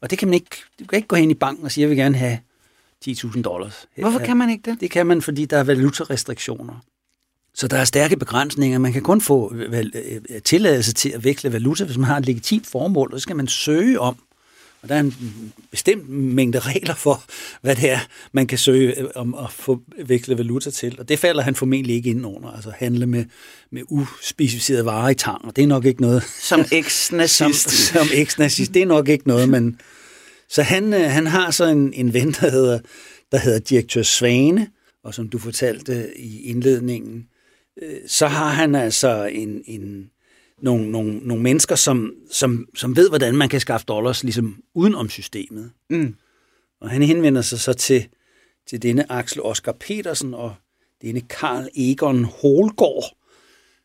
Og 0.00 0.10
det 0.10 0.18
kan 0.18 0.28
man 0.28 0.34
ikke, 0.34 0.56
du 0.80 0.84
kan 0.84 0.96
ikke 0.96 1.08
gå 1.08 1.16
hen 1.16 1.30
i 1.30 1.34
banken 1.34 1.64
og 1.64 1.72
sige, 1.72 1.82
jeg 1.82 1.90
vil 1.90 1.96
gerne 1.98 2.16
have 2.16 2.38
10.000 3.08 3.42
dollars. 3.42 3.86
Hvorfor 4.00 4.18
kan 4.26 4.36
man 4.36 4.50
ikke 4.50 4.70
det? 4.70 4.80
Det 4.80 4.90
kan 4.90 5.06
man, 5.06 5.22
fordi 5.22 5.44
der 5.44 5.56
er 5.58 5.64
valutarestriktioner. 5.64 6.74
Så 7.54 7.68
der 7.68 7.76
er 7.76 7.84
stærke 7.84 8.16
begrænsninger. 8.16 8.78
Man 8.78 8.92
kan 8.92 9.02
kun 9.02 9.20
få 9.20 9.54
val- 9.54 9.92
øh, 10.30 10.42
tilladelse 10.42 10.92
til 10.92 11.08
at 11.10 11.24
veksle 11.24 11.52
valuta, 11.52 11.84
hvis 11.84 11.96
man 11.98 12.06
har 12.06 12.16
et 12.16 12.26
legitimt 12.26 12.66
formål, 12.66 13.10
og 13.12 13.20
så 13.20 13.22
skal 13.22 13.36
man 13.36 13.46
søge 13.46 14.00
om. 14.00 14.16
Og 14.82 14.88
der 14.88 14.94
er 14.94 15.00
en 15.00 15.14
bestemt 15.70 16.08
mængde 16.08 16.58
regler 16.58 16.94
for, 16.94 17.24
hvad 17.62 17.76
det 17.76 17.90
er, 17.90 17.98
man 18.32 18.46
kan 18.46 18.58
søge 18.58 19.00
øh, 19.00 19.08
om 19.14 19.34
at 19.34 19.52
få 19.52 19.80
veksle 20.04 20.38
valuta 20.38 20.70
til. 20.70 20.96
Og 20.98 21.08
det 21.08 21.18
falder 21.18 21.42
han 21.42 21.54
formentlig 21.54 21.96
ikke 21.96 22.10
ind 22.10 22.26
under. 22.26 22.50
Altså 22.50 22.72
handle 22.76 23.06
med, 23.06 23.24
med 23.72 23.82
uspecificerede 23.88 24.84
varer 24.84 25.08
i 25.08 25.14
tang. 25.14 25.44
Og 25.44 25.56
det 25.56 25.62
er 25.62 25.68
nok 25.68 25.84
ikke 25.84 26.02
noget... 26.02 26.22
Som 26.22 26.60
som, 26.64 26.78
eks-nazist. 26.78 27.70
som 27.70 28.06
eks-nazist. 28.14 28.74
Det 28.74 28.82
er 28.82 28.86
nok 28.86 29.08
ikke 29.08 29.28
noget, 29.28 29.48
men... 29.48 29.80
Så 30.48 30.62
han, 30.62 30.94
øh, 30.94 31.10
han 31.10 31.26
har 31.26 31.50
så 31.50 31.64
en, 31.64 31.92
en 31.92 32.14
ven, 32.14 32.32
der 32.32 32.50
hedder, 32.50 32.78
der 33.32 33.38
hedder 33.38 33.58
direktør 33.58 34.02
Svane, 34.02 34.68
og 35.04 35.14
som 35.14 35.28
du 35.28 35.38
fortalte 35.38 36.18
i 36.18 36.42
indledningen, 36.42 37.24
øh, 37.82 37.96
så 38.06 38.26
har 38.26 38.48
han 38.48 38.74
altså 38.74 39.24
en, 39.24 39.62
en, 39.66 40.10
nogle, 40.62 40.90
nogle, 40.90 41.18
nogle 41.18 41.42
mennesker, 41.42 41.74
som, 41.74 42.14
som, 42.30 42.68
som 42.74 42.96
ved, 42.96 43.08
hvordan 43.08 43.36
man 43.36 43.48
kan 43.48 43.60
skaffe 43.60 43.84
dollars 43.86 44.22
ligesom 44.22 44.62
uden 44.74 44.94
om 44.94 45.08
systemet. 45.08 45.70
Mm. 45.90 46.14
Og 46.80 46.90
han 46.90 47.02
henvender 47.02 47.42
sig 47.42 47.60
så 47.60 47.72
til, 47.72 48.08
til 48.66 48.82
denne 48.82 49.12
Axel 49.12 49.42
Oscar 49.42 49.72
Petersen 49.72 50.34
og 50.34 50.54
denne 51.02 51.20
Karl 51.20 51.68
Egon 51.74 52.24
Holgaard, 52.24 53.16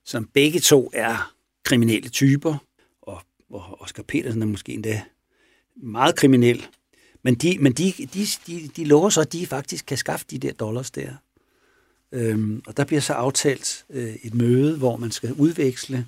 som 0.05 0.29
begge 0.33 0.59
to 0.59 0.91
er 0.93 1.33
kriminelle 1.63 2.09
typer, 2.09 2.57
og, 3.01 3.21
og 3.49 3.81
Oscar 3.81 4.03
Petersen 4.03 4.41
er 4.41 4.45
måske 4.45 4.71
endda 4.71 5.01
meget 5.75 6.15
kriminel. 6.15 6.65
Men 7.23 7.35
de, 7.35 7.57
men 7.59 7.73
de, 7.73 7.93
de, 8.13 8.25
de, 8.47 8.67
de 8.75 8.85
lover 8.85 9.09
så, 9.09 9.21
at 9.21 9.33
de 9.33 9.45
faktisk 9.45 9.85
kan 9.85 9.97
skaffe 9.97 10.25
de 10.31 10.37
der 10.37 10.53
dollars 10.53 10.91
der. 10.91 11.13
Øhm, 12.11 12.61
og 12.67 12.77
der 12.77 12.85
bliver 12.85 13.01
så 13.01 13.13
aftalt 13.13 13.85
øh, 13.89 14.15
et 14.23 14.33
møde, 14.33 14.77
hvor 14.77 14.97
man 14.97 15.11
skal 15.11 15.33
udveksle 15.33 16.05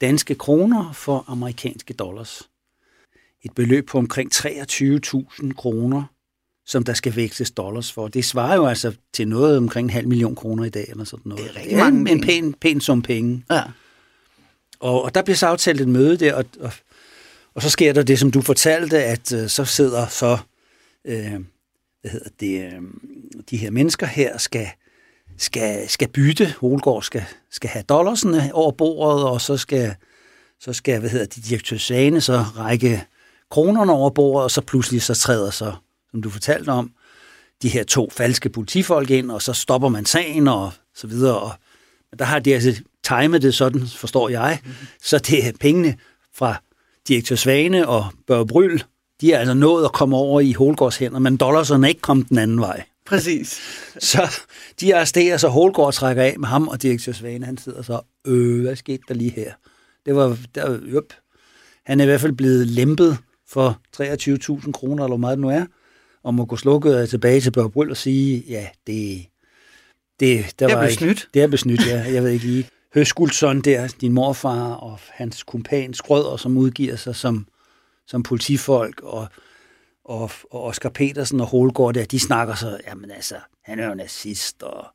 danske 0.00 0.34
kroner 0.34 0.92
for 0.92 1.24
amerikanske 1.28 1.94
dollars. 1.94 2.42
Et 3.42 3.54
beløb 3.54 3.88
på 3.88 3.98
omkring 3.98 4.34
23.000 4.34 5.52
kroner, 5.52 6.04
som 6.66 6.84
der 6.84 6.94
skal 6.94 7.16
veksles 7.16 7.50
dollars 7.50 7.92
for. 7.92 8.08
Det 8.08 8.24
svarer 8.24 8.56
jo 8.56 8.66
altså 8.66 8.92
til 9.12 9.28
noget 9.28 9.56
omkring 9.56 9.86
en 9.86 9.90
halv 9.90 10.08
million 10.08 10.34
kroner 10.34 10.64
i 10.64 10.68
dag, 10.68 10.86
eller 10.88 11.04
sådan 11.04 11.28
noget. 11.28 11.44
Det 11.44 11.50
er 11.50 11.60
rigtig 11.60 11.76
mange 11.76 12.10
en, 12.10 12.20
pæn, 12.20 12.54
pæn 12.54 12.80
sum 12.80 13.02
penge. 13.02 13.44
Ja. 13.50 13.62
Og, 14.80 15.02
og 15.02 15.14
der 15.14 15.22
bliver 15.22 15.36
så 15.36 15.46
aftalt 15.46 15.80
et 15.80 15.88
møde 15.88 16.16
der, 16.16 16.34
og, 16.34 16.44
og, 16.60 16.72
og 17.54 17.62
så 17.62 17.70
sker 17.70 17.92
der 17.92 18.02
det, 18.02 18.18
som 18.18 18.30
du 18.30 18.40
fortalte, 18.40 19.04
at 19.04 19.32
øh, 19.32 19.48
så 19.48 19.64
sidder 19.64 20.06
så, 20.06 20.38
øh, 21.04 21.40
hvad 22.00 22.10
hedder 22.10 22.30
det, 22.40 22.64
øh, 22.64 22.82
de 23.50 23.56
her 23.56 23.70
mennesker 23.70 24.06
her 24.06 24.38
skal, 24.38 24.68
skal, 25.38 25.88
skal 25.88 26.08
bytte, 26.08 26.54
Holgaard 26.60 27.02
skal, 27.02 27.24
skal 27.50 27.70
have 27.70 27.82
dollarsene 27.82 28.50
over 28.52 28.72
bordet, 28.72 29.24
og 29.24 29.40
så 29.40 29.56
skal, 29.56 29.94
så 30.60 30.72
skal 30.72 31.00
hvad 31.00 31.10
hedder 31.10 31.26
de, 31.26 31.40
direktør 31.40 31.76
Sane 31.76 32.20
så 32.20 32.38
række 32.38 33.04
kronerne 33.50 33.92
over 33.92 34.10
bordet, 34.10 34.44
og 34.44 34.50
så 34.50 34.60
pludselig 34.60 35.02
så 35.02 35.14
træder 35.14 35.50
så, 35.50 35.72
som 36.10 36.22
du 36.22 36.30
fortalte 36.30 36.68
om, 36.68 36.90
de 37.62 37.68
her 37.68 37.84
to 37.84 38.10
falske 38.10 38.48
politifolk 38.48 39.10
ind, 39.10 39.30
og 39.30 39.42
så 39.42 39.52
stopper 39.52 39.88
man 39.88 40.06
sagen 40.06 40.48
og 40.48 40.72
så 40.94 41.06
videre. 41.06 41.38
Og 41.38 41.52
men 42.10 42.18
der 42.18 42.24
har 42.24 42.38
de 42.38 42.54
altså 42.54 42.82
timet 43.04 43.42
det 43.42 43.54
sådan, 43.54 43.86
forstår 43.86 44.28
jeg, 44.28 44.60
så 45.02 45.18
det 45.18 45.46
er 45.46 45.52
pengene 45.60 45.96
fra 46.34 46.62
direktør 47.08 47.36
Svane 47.36 47.88
og 47.88 48.06
Børge 48.26 48.46
Bryl, 48.46 48.80
de 49.20 49.32
er 49.32 49.38
altså 49.38 49.54
nået 49.54 49.84
at 49.84 49.92
komme 49.92 50.16
over 50.16 50.40
i 50.40 50.52
Holgårds 50.52 50.96
hænder, 50.96 51.18
men 51.18 51.36
dollarserne 51.36 51.86
er 51.86 51.88
ikke 51.88 52.00
kommet 52.00 52.28
den 52.28 52.38
anden 52.38 52.60
vej. 52.60 52.84
Præcis. 53.06 53.60
Så 53.98 54.40
de 54.80 54.96
arresterer 54.96 55.36
så 55.36 55.48
Holgaard 55.48 55.92
trækker 55.92 56.22
af 56.22 56.34
med 56.38 56.48
ham, 56.48 56.68
og 56.68 56.82
direktør 56.82 57.12
Svane, 57.12 57.46
han 57.46 57.58
sidder 57.58 57.82
så, 57.82 58.00
øh, 58.26 58.60
hvad 58.60 58.76
skete 58.76 59.02
der 59.08 59.14
lige 59.14 59.30
her? 59.30 59.52
Det 60.06 60.16
var, 60.16 60.38
der, 60.54 60.78
øp. 60.82 61.12
Han 61.84 62.00
er 62.00 62.04
i 62.04 62.06
hvert 62.06 62.20
fald 62.20 62.32
blevet 62.32 62.66
lempet 62.66 63.18
for 63.48 63.80
23.000 63.96 64.72
kroner, 64.72 65.04
eller 65.04 65.06
hvor 65.06 65.16
meget 65.16 65.36
det 65.36 65.42
nu 65.42 65.50
er, 65.50 65.64
og 66.22 66.34
må 66.34 66.44
gå 66.44 66.56
slukket 66.56 67.08
tilbage 67.08 67.40
til 67.40 67.50
Børge 67.50 67.70
Bryl 67.70 67.90
og 67.90 67.96
sige, 67.96 68.44
ja, 68.48 68.68
det, 68.86 69.26
det, 70.20 70.54
der 70.58 70.68
Jeg 70.68 70.76
var 70.76 70.82
blev 70.98 71.10
ikke. 71.10 71.22
Det 71.34 71.42
er 71.42 71.46
besnydt, 71.46 71.86
ja. 71.86 72.12
Jeg 72.12 72.22
ved 72.22 72.30
ikke 72.30 72.46
lige. 72.46 72.68
Høskuldsson 72.94 73.60
der, 73.60 73.94
din 74.00 74.12
morfar 74.12 74.72
og 74.72 74.98
hans 75.10 75.42
kumpan 75.42 75.94
Skrøder, 75.94 76.36
som 76.36 76.56
udgiver 76.56 76.96
sig 76.96 77.16
som, 77.16 77.46
som 78.06 78.22
politifolk, 78.22 79.00
og, 79.02 79.28
og, 80.08 80.30
og 80.50 80.64
Oscar 80.64 80.88
Petersen 80.88 81.40
og 81.40 81.46
Holgaard 81.46 81.94
der, 81.94 82.04
de 82.04 82.20
snakker 82.20 82.54
så, 82.54 82.78
jamen 82.86 83.10
altså, 83.10 83.34
han 83.64 83.78
er 83.78 83.88
jo 83.88 83.94
nazist, 83.94 84.62
og 84.62 84.86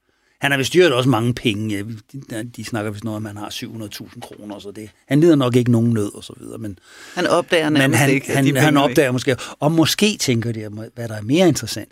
han 0.42 0.52
har 0.52 0.58
vist 0.58 0.68
styret 0.68 0.94
også 0.94 1.10
mange 1.10 1.34
penge. 1.34 1.84
De, 2.14 2.44
de 2.56 2.66
snakker 2.66 2.92
vist 2.92 3.04
noget 3.04 3.18
om, 3.18 3.26
at 3.26 3.30
han 3.30 3.38
har 3.38 3.50
700.000 3.50 4.20
kroner, 4.20 4.60
så 4.60 4.72
det, 4.72 4.90
han 5.08 5.20
lider 5.20 5.36
nok 5.36 5.56
ikke 5.56 5.72
nogen 5.72 5.94
nød 5.94 6.16
og 6.16 6.24
så 6.24 6.34
videre, 6.40 6.58
men, 6.58 6.80
Han 7.16 7.28
opdager 7.28 7.70
men 7.70 7.80
nærmest 7.80 8.00
han, 8.00 8.10
ikke, 8.10 8.32
han, 8.32 8.58
han 8.58 8.78
er 8.78 8.82
opdager 8.82 9.12
måske, 9.12 9.38
og 9.60 9.72
måske 9.72 10.18
tænker 10.18 10.52
de, 10.52 10.68
hvad 10.96 11.08
der 11.08 11.16
er 11.16 11.22
mere 11.22 11.48
interessant, 11.48 11.92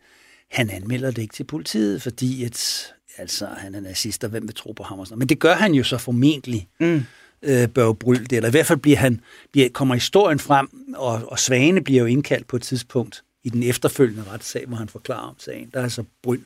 han 0.52 0.70
anmelder 0.70 1.12
det 1.12 1.22
ikke 1.22 1.34
til 1.34 1.44
politiet, 1.44 2.02
fordi 2.02 2.44
et, 2.44 2.88
altså, 3.18 3.48
han 3.58 3.76
er 3.76 3.80
nazist, 3.80 4.24
og 4.24 4.30
hvem 4.30 4.44
vil 4.44 4.56
tro 4.56 4.72
på 4.72 4.84
ham 4.84 5.00
og 5.00 5.08
sådan 5.08 5.14
noget. 5.14 5.20
Men 5.20 5.30
det 5.30 5.40
gør 5.40 5.54
han 5.54 5.74
jo 5.74 5.84
så 5.84 5.98
formentlig, 5.98 6.68
Mm. 6.80 7.04
Øh, 7.42 7.68
Børge 7.68 7.96
Bryl 7.96 8.24
det, 8.24 8.34
eller 8.34 8.48
i 8.48 8.52
hvert 8.52 8.66
fald 8.66 8.80
bliver 8.80 8.98
han, 8.98 9.22
bliver, 9.52 9.70
kommer 9.70 9.96
historien 9.96 10.40
frem, 10.40 10.70
og, 10.96 11.22
og 11.28 11.40
Svane 11.40 11.84
bliver 11.84 12.00
jo 12.00 12.06
indkaldt 12.06 12.48
på 12.48 12.56
et 12.56 12.62
tidspunkt 12.62 13.24
i 13.44 13.50
den 13.50 13.64
efterfølgende 13.64 14.24
retssag, 14.32 14.66
hvor 14.68 14.78
han 14.78 14.90
forklarer 14.90 15.30
om 15.30 15.36
sagen. 15.38 15.70
Der 15.74 15.80
er 15.80 15.84
altså 15.84 16.04
Bryl 16.22 16.42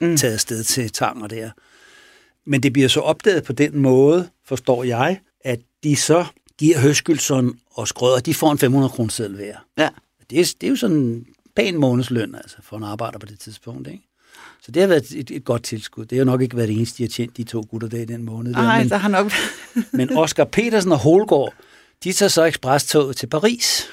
mm. 0.00 0.16
taget 0.16 0.34
afsted 0.34 0.64
til 0.64 0.92
Tanger 0.92 1.26
der. 1.26 1.50
Men 2.44 2.62
det 2.62 2.72
bliver 2.72 2.88
så 2.88 3.00
opdaget 3.00 3.44
på 3.44 3.52
den 3.52 3.78
måde, 3.78 4.28
forstår 4.44 4.84
jeg, 4.84 5.20
at 5.40 5.60
de 5.84 5.96
så 5.96 6.26
giver 6.58 6.80
Høskyldsson 6.80 7.58
og 7.70 7.88
Skrøder, 7.88 8.20
de 8.20 8.34
får 8.34 8.52
en 8.52 8.58
500 8.58 8.90
kroner 8.90 9.10
seddel 9.10 9.36
hver. 9.36 9.56
Ja. 9.78 9.88
Det 10.30 10.40
er, 10.40 10.54
det 10.60 10.66
er 10.66 10.70
jo 10.70 10.76
sådan 10.76 10.96
en 10.96 11.26
pæn 11.56 11.76
månedsløn 11.76 12.34
altså, 12.34 12.56
for 12.62 12.76
en 12.76 12.82
arbejder 12.84 13.18
på 13.18 13.26
det 13.26 13.38
tidspunkt. 13.38 13.88
Ikke? 13.88 14.07
Så 14.68 14.72
det 14.72 14.82
har 14.82 14.86
været 14.88 15.10
et, 15.16 15.30
et 15.30 15.44
godt 15.44 15.62
tilskud. 15.62 16.04
Det 16.04 16.12
har 16.12 16.18
jo 16.18 16.24
nok 16.24 16.42
ikke 16.42 16.56
været 16.56 16.68
det 16.68 16.76
eneste, 16.76 16.98
de 16.98 17.02
har 17.02 17.08
tjent 17.08 17.36
de 17.36 17.42
to 17.44 17.66
gutter 17.70 17.88
der 17.88 17.98
i 17.98 18.04
den 18.04 18.24
måned. 18.24 18.52
Der. 18.54 18.62
Nej, 18.62 18.78
Men, 18.78 18.88
der 18.90 18.96
har 18.96 19.08
nok... 19.08 19.32
men 19.92 20.16
Oscar 20.16 20.44
Petersen 20.44 20.92
og 20.92 20.98
Holgaard, 20.98 21.54
de 22.04 22.12
tager 22.12 22.28
så 22.30 22.44
ekspresstoget 22.44 23.16
til 23.16 23.26
Paris, 23.26 23.86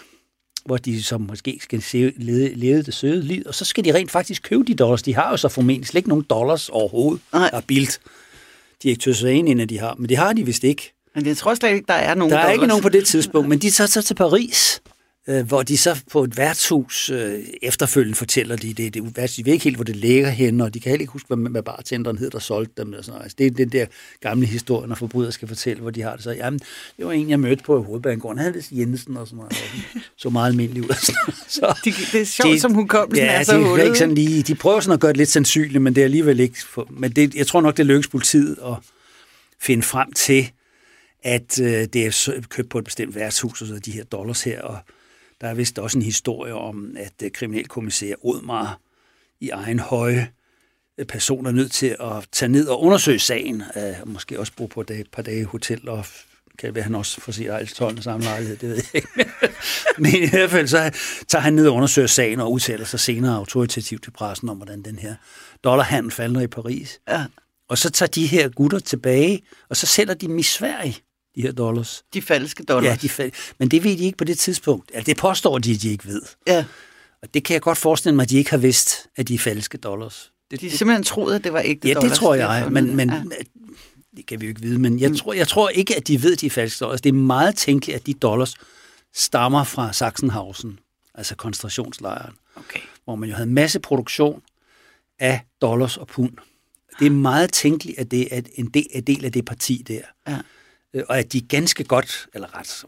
hvor 0.65 0.77
de 0.77 1.03
som 1.03 1.21
måske 1.21 1.59
skal 1.63 1.81
se, 1.81 2.13
leve, 2.17 2.55
leve 2.55 2.81
det 2.81 2.93
søde 2.93 3.21
liv, 3.21 3.43
og 3.45 3.55
så 3.55 3.65
skal 3.65 3.85
de 3.85 3.93
rent 3.93 4.11
faktisk 4.11 4.43
købe 4.43 4.63
de 4.63 4.73
dollars. 4.75 5.03
De 5.03 5.15
har 5.15 5.29
jo 5.31 5.37
så 5.37 5.49
formentlig 5.49 5.87
slet 5.87 5.99
ikke 5.99 6.09
nogen 6.09 6.25
dollars 6.29 6.69
overhovedet. 6.69 7.21
Nej. 7.33 7.49
Der 7.49 7.57
er 7.57 7.61
bildt 7.61 7.99
direktør 8.83 9.13
Svane, 9.13 9.49
en 9.51 9.59
af 9.59 9.67
de 9.67 9.79
har, 9.79 9.95
men 9.97 10.09
det 10.09 10.17
har 10.17 10.33
de 10.33 10.45
vist 10.45 10.63
ikke. 10.63 10.93
Men 11.15 11.25
jeg 11.25 11.37
tror 11.37 11.53
slet 11.53 11.69
ikke, 11.73 11.85
der 11.87 11.93
er 11.93 12.15
nogen 12.15 12.31
Der 12.31 12.37
er 12.37 12.41
dollars. 12.41 12.55
ikke 12.55 12.67
nogen 12.67 12.83
på 12.83 12.89
det 12.89 13.05
tidspunkt, 13.05 13.49
men 13.49 13.59
de 13.59 13.69
tager 13.71 13.87
så 13.87 14.01
til 14.01 14.13
Paris, 14.15 14.81
øh, 15.27 15.47
hvor 15.47 15.63
de 15.63 15.77
så 15.77 16.03
på 16.11 16.23
et 16.23 16.37
værtshus 16.37 17.09
øh, 17.09 17.39
efterfølgende 17.61 18.15
fortæller 18.15 18.55
de 18.55 18.73
det. 18.73 18.93
det 18.93 19.15
værtshus. 19.17 19.35
De 19.35 19.45
ved 19.45 19.53
ikke 19.53 19.63
helt, 19.63 19.75
hvor 19.77 19.83
det 19.83 19.95
ligger 19.95 20.29
henne, 20.29 20.63
og 20.63 20.73
de 20.73 20.79
kan 20.79 20.89
heller 20.89 21.01
ikke 21.01 21.13
huske, 21.13 21.27
hvad, 21.35 21.49
hvad 21.51 21.63
bartenderen 21.63 22.17
hed, 22.17 22.29
der 22.31 22.39
solgte 22.39 22.81
dem. 22.81 22.93
Og 22.93 23.03
sådan 23.03 23.11
noget. 23.13 23.23
Altså, 23.23 23.35
det 23.37 23.45
er 23.47 23.51
den 23.51 23.69
der 23.69 23.85
gamle 24.21 24.45
historie, 24.45 24.87
når 24.87 24.95
forbrydere 24.95 25.31
skal 25.31 25.47
fortælle, 25.47 25.81
hvor 25.81 25.91
de 25.91 26.01
har 26.01 26.15
det. 26.15 26.23
Så 26.23 26.31
jamen, 26.31 26.59
det 26.97 27.05
var 27.05 27.11
en, 27.11 27.29
jeg 27.29 27.39
mødte 27.39 27.63
på 27.63 27.83
hovedbanegården. 27.83 28.39
Han 28.39 28.53
hed 28.53 28.63
Jensen 28.71 29.17
og 29.17 29.27
sådan 29.27 29.37
noget. 29.37 29.51
Og 29.51 30.01
så 30.17 30.29
meget 30.29 30.49
almindelig 30.49 30.83
ud. 30.83 30.95
Så, 31.47 31.75
De, 31.85 31.93
det 32.11 32.21
er 32.21 32.25
sjovt, 32.25 32.53
De- 32.53 32.59
som 32.59 32.73
hukommelsen 32.73 33.25
ja, 33.25 33.31
er 33.39 33.43
så 33.43 33.57
det 33.57 33.67
hullet. 33.67 33.85
ikke 33.85 33.97
sådan 33.97 34.15
lige, 34.15 34.43
de 34.43 34.55
prøver 34.55 34.79
sådan 34.79 34.93
at 34.93 34.99
gøre 34.99 35.11
det 35.11 35.17
lidt 35.17 35.29
sandsynligt, 35.29 35.81
men 35.81 35.95
det 35.95 36.01
er 36.01 36.05
alligevel 36.05 36.39
ikke... 36.39 36.55
For, 36.67 36.87
men 36.89 37.11
det, 37.11 37.35
jeg 37.35 37.47
tror 37.47 37.61
nok, 37.61 37.77
det 37.77 37.85
lykkes 37.85 38.07
politiet 38.07 38.57
at 38.65 38.73
finde 39.61 39.83
frem 39.83 40.11
til, 40.13 40.51
at 41.23 41.59
øh, 41.61 41.67
det 41.67 41.95
er 41.95 42.31
købt 42.49 42.69
på 42.69 42.77
et 42.79 42.83
bestemt 42.85 43.15
værtshus, 43.15 43.61
og 43.61 43.67
så 43.67 43.79
de 43.85 43.91
her 43.91 44.03
dollars 44.03 44.43
her, 44.43 44.61
og 44.61 44.77
der 45.41 45.47
er 45.47 45.53
vist 45.53 45.79
også 45.79 45.97
en 45.97 46.01
historie 46.01 46.53
om, 46.53 46.95
at 46.99 47.13
øh, 47.23 47.31
kriminalkommissær 47.31 48.15
Odmar 48.25 48.79
i 49.39 49.49
egen 49.49 49.79
høje 49.79 50.31
øh, 50.97 51.05
person 51.05 51.45
er 51.45 51.51
nødt 51.51 51.71
til 51.71 51.95
at 51.99 52.25
tage 52.31 52.49
ned 52.49 52.67
og 52.67 52.81
undersøge 52.83 53.19
sagen, 53.19 53.63
øh, 53.77 53.93
og 54.01 54.07
måske 54.07 54.39
også 54.39 54.53
bo 54.57 54.65
på 54.65 54.81
et, 54.81 54.87
dag- 54.87 54.99
et 55.01 55.11
par 55.11 55.21
dage 55.21 55.39
i 55.39 55.43
hotel, 55.43 55.89
og 55.89 56.05
kan 56.59 56.67
det 56.67 56.75
være, 56.75 56.83
han 56.83 56.95
også 56.95 57.21
får 57.21 57.31
sit 57.31 57.47
ejlstånd 57.47 58.01
samme 58.01 58.23
lejlighed, 58.23 58.57
det 58.57 58.69
ved 58.69 58.75
jeg 58.75 58.95
ikke. 58.95 59.07
Men 59.97 60.15
i 60.15 60.29
hvert 60.29 60.49
fald 60.49 60.67
så 60.67 60.91
tager 61.27 61.41
han 61.41 61.53
ned 61.53 61.67
og 61.67 61.73
undersøger 61.75 62.07
sagen 62.07 62.39
og 62.39 62.51
udtaler 62.51 62.85
sig 62.85 62.99
senere 62.99 63.35
autoritativt 63.35 64.03
til 64.03 64.11
pressen 64.11 64.49
om, 64.49 64.57
hvordan 64.57 64.81
den 64.81 64.99
her 64.99 65.15
dollarhandel 65.63 66.11
falder 66.11 66.41
i 66.41 66.47
Paris. 66.47 66.99
Ja, 67.09 67.25
Og 67.69 67.77
så 67.77 67.89
tager 67.91 68.07
de 68.09 68.27
her 68.27 68.49
gutter 68.49 68.79
tilbage, 68.79 69.41
og 69.69 69.77
så 69.77 69.85
sælger 69.87 70.13
de 70.13 70.27
dem 70.27 70.37
i 70.39 70.43
Sverige, 70.43 70.95
de 71.35 71.41
her 71.41 71.51
dollars. 71.51 72.03
de 72.13 72.21
falske 72.21 72.63
dollars. 72.63 72.89
Ja, 73.03 73.07
de 73.07 73.09
fal- 73.09 73.31
Men 73.59 73.67
det 73.69 73.83
ved 73.83 73.97
de 73.97 74.03
ikke 74.05 74.17
på 74.17 74.23
det 74.23 74.39
tidspunkt. 74.39 74.91
Altså, 74.93 75.05
det 75.11 75.17
påstår 75.17 75.57
de, 75.57 75.71
at 75.71 75.81
de 75.81 75.89
ikke 75.91 76.05
ved. 76.05 76.21
ja. 76.47 76.65
Og 77.21 77.33
det 77.33 77.43
kan 77.43 77.53
jeg 77.53 77.61
godt 77.61 77.77
forestille 77.77 78.15
mig, 78.15 78.23
at 78.23 78.29
de 78.29 78.37
ikke 78.37 78.49
har 78.49 78.57
vidst, 78.57 79.07
at 79.15 79.27
de 79.27 79.33
er 79.35 79.39
falske 79.39 79.77
dollars. 79.77 80.31
Det, 80.51 80.61
De 80.61 80.77
simpelthen 80.77 81.03
troet, 81.03 81.35
at 81.35 81.43
det 81.43 81.53
var 81.53 81.61
ægte 81.65 81.87
ja, 81.87 81.93
dollars. 81.93 82.11
det 82.11 82.19
tror 82.19 82.35
jeg, 82.35 82.67
men, 82.71 82.95
men 82.95 83.09
Ja. 83.09 83.21
det 84.17 84.25
kan 84.25 84.41
vi 84.41 84.45
jo 84.45 84.49
ikke 84.49 84.61
vide. 84.61 84.79
Men 84.79 84.99
jeg 84.99 85.15
tror, 85.17 85.33
jeg 85.33 85.47
tror 85.47 85.69
ikke, 85.69 85.95
at 85.95 86.07
de 86.07 86.23
ved, 86.23 86.33
at 86.33 86.41
de 86.41 86.45
er 86.45 86.49
falske 86.49 86.79
dollars. 86.79 87.01
Det 87.01 87.09
er 87.09 87.13
meget 87.13 87.55
tænkeligt, 87.55 87.95
at 87.95 88.05
de 88.07 88.13
dollars 88.13 88.53
stammer 89.15 89.63
fra 89.63 89.93
Sachsenhausen, 89.93 90.79
altså 91.15 91.35
koncentrationslejren, 91.35 92.33
Okay. 92.55 92.79
hvor 93.03 93.15
man 93.15 93.29
jo 93.29 93.35
havde 93.35 93.49
masse 93.49 93.79
produktion 93.79 94.41
af 95.19 95.39
dollars 95.61 95.97
og 95.97 96.07
pund 96.07 96.31
Det 96.99 97.05
er 97.05 97.09
meget 97.11 97.53
tænkeligt, 97.53 97.99
at 97.99 98.11
det 98.11 98.27
er 98.31 98.41
en 98.55 98.65
del, 98.67 98.85
en 98.91 99.03
del 99.03 99.25
af 99.25 99.31
det 99.31 99.45
parti 99.45 99.83
der. 99.87 100.01
Ja. 100.27 100.37
Øh, 100.95 101.03
Og 101.09 101.19
at 101.19 101.33
de 101.33 101.37
er 101.37 101.47
ganske 101.49 101.83
godt, 101.83 102.27
eller 102.33 102.59
ret 102.59 102.85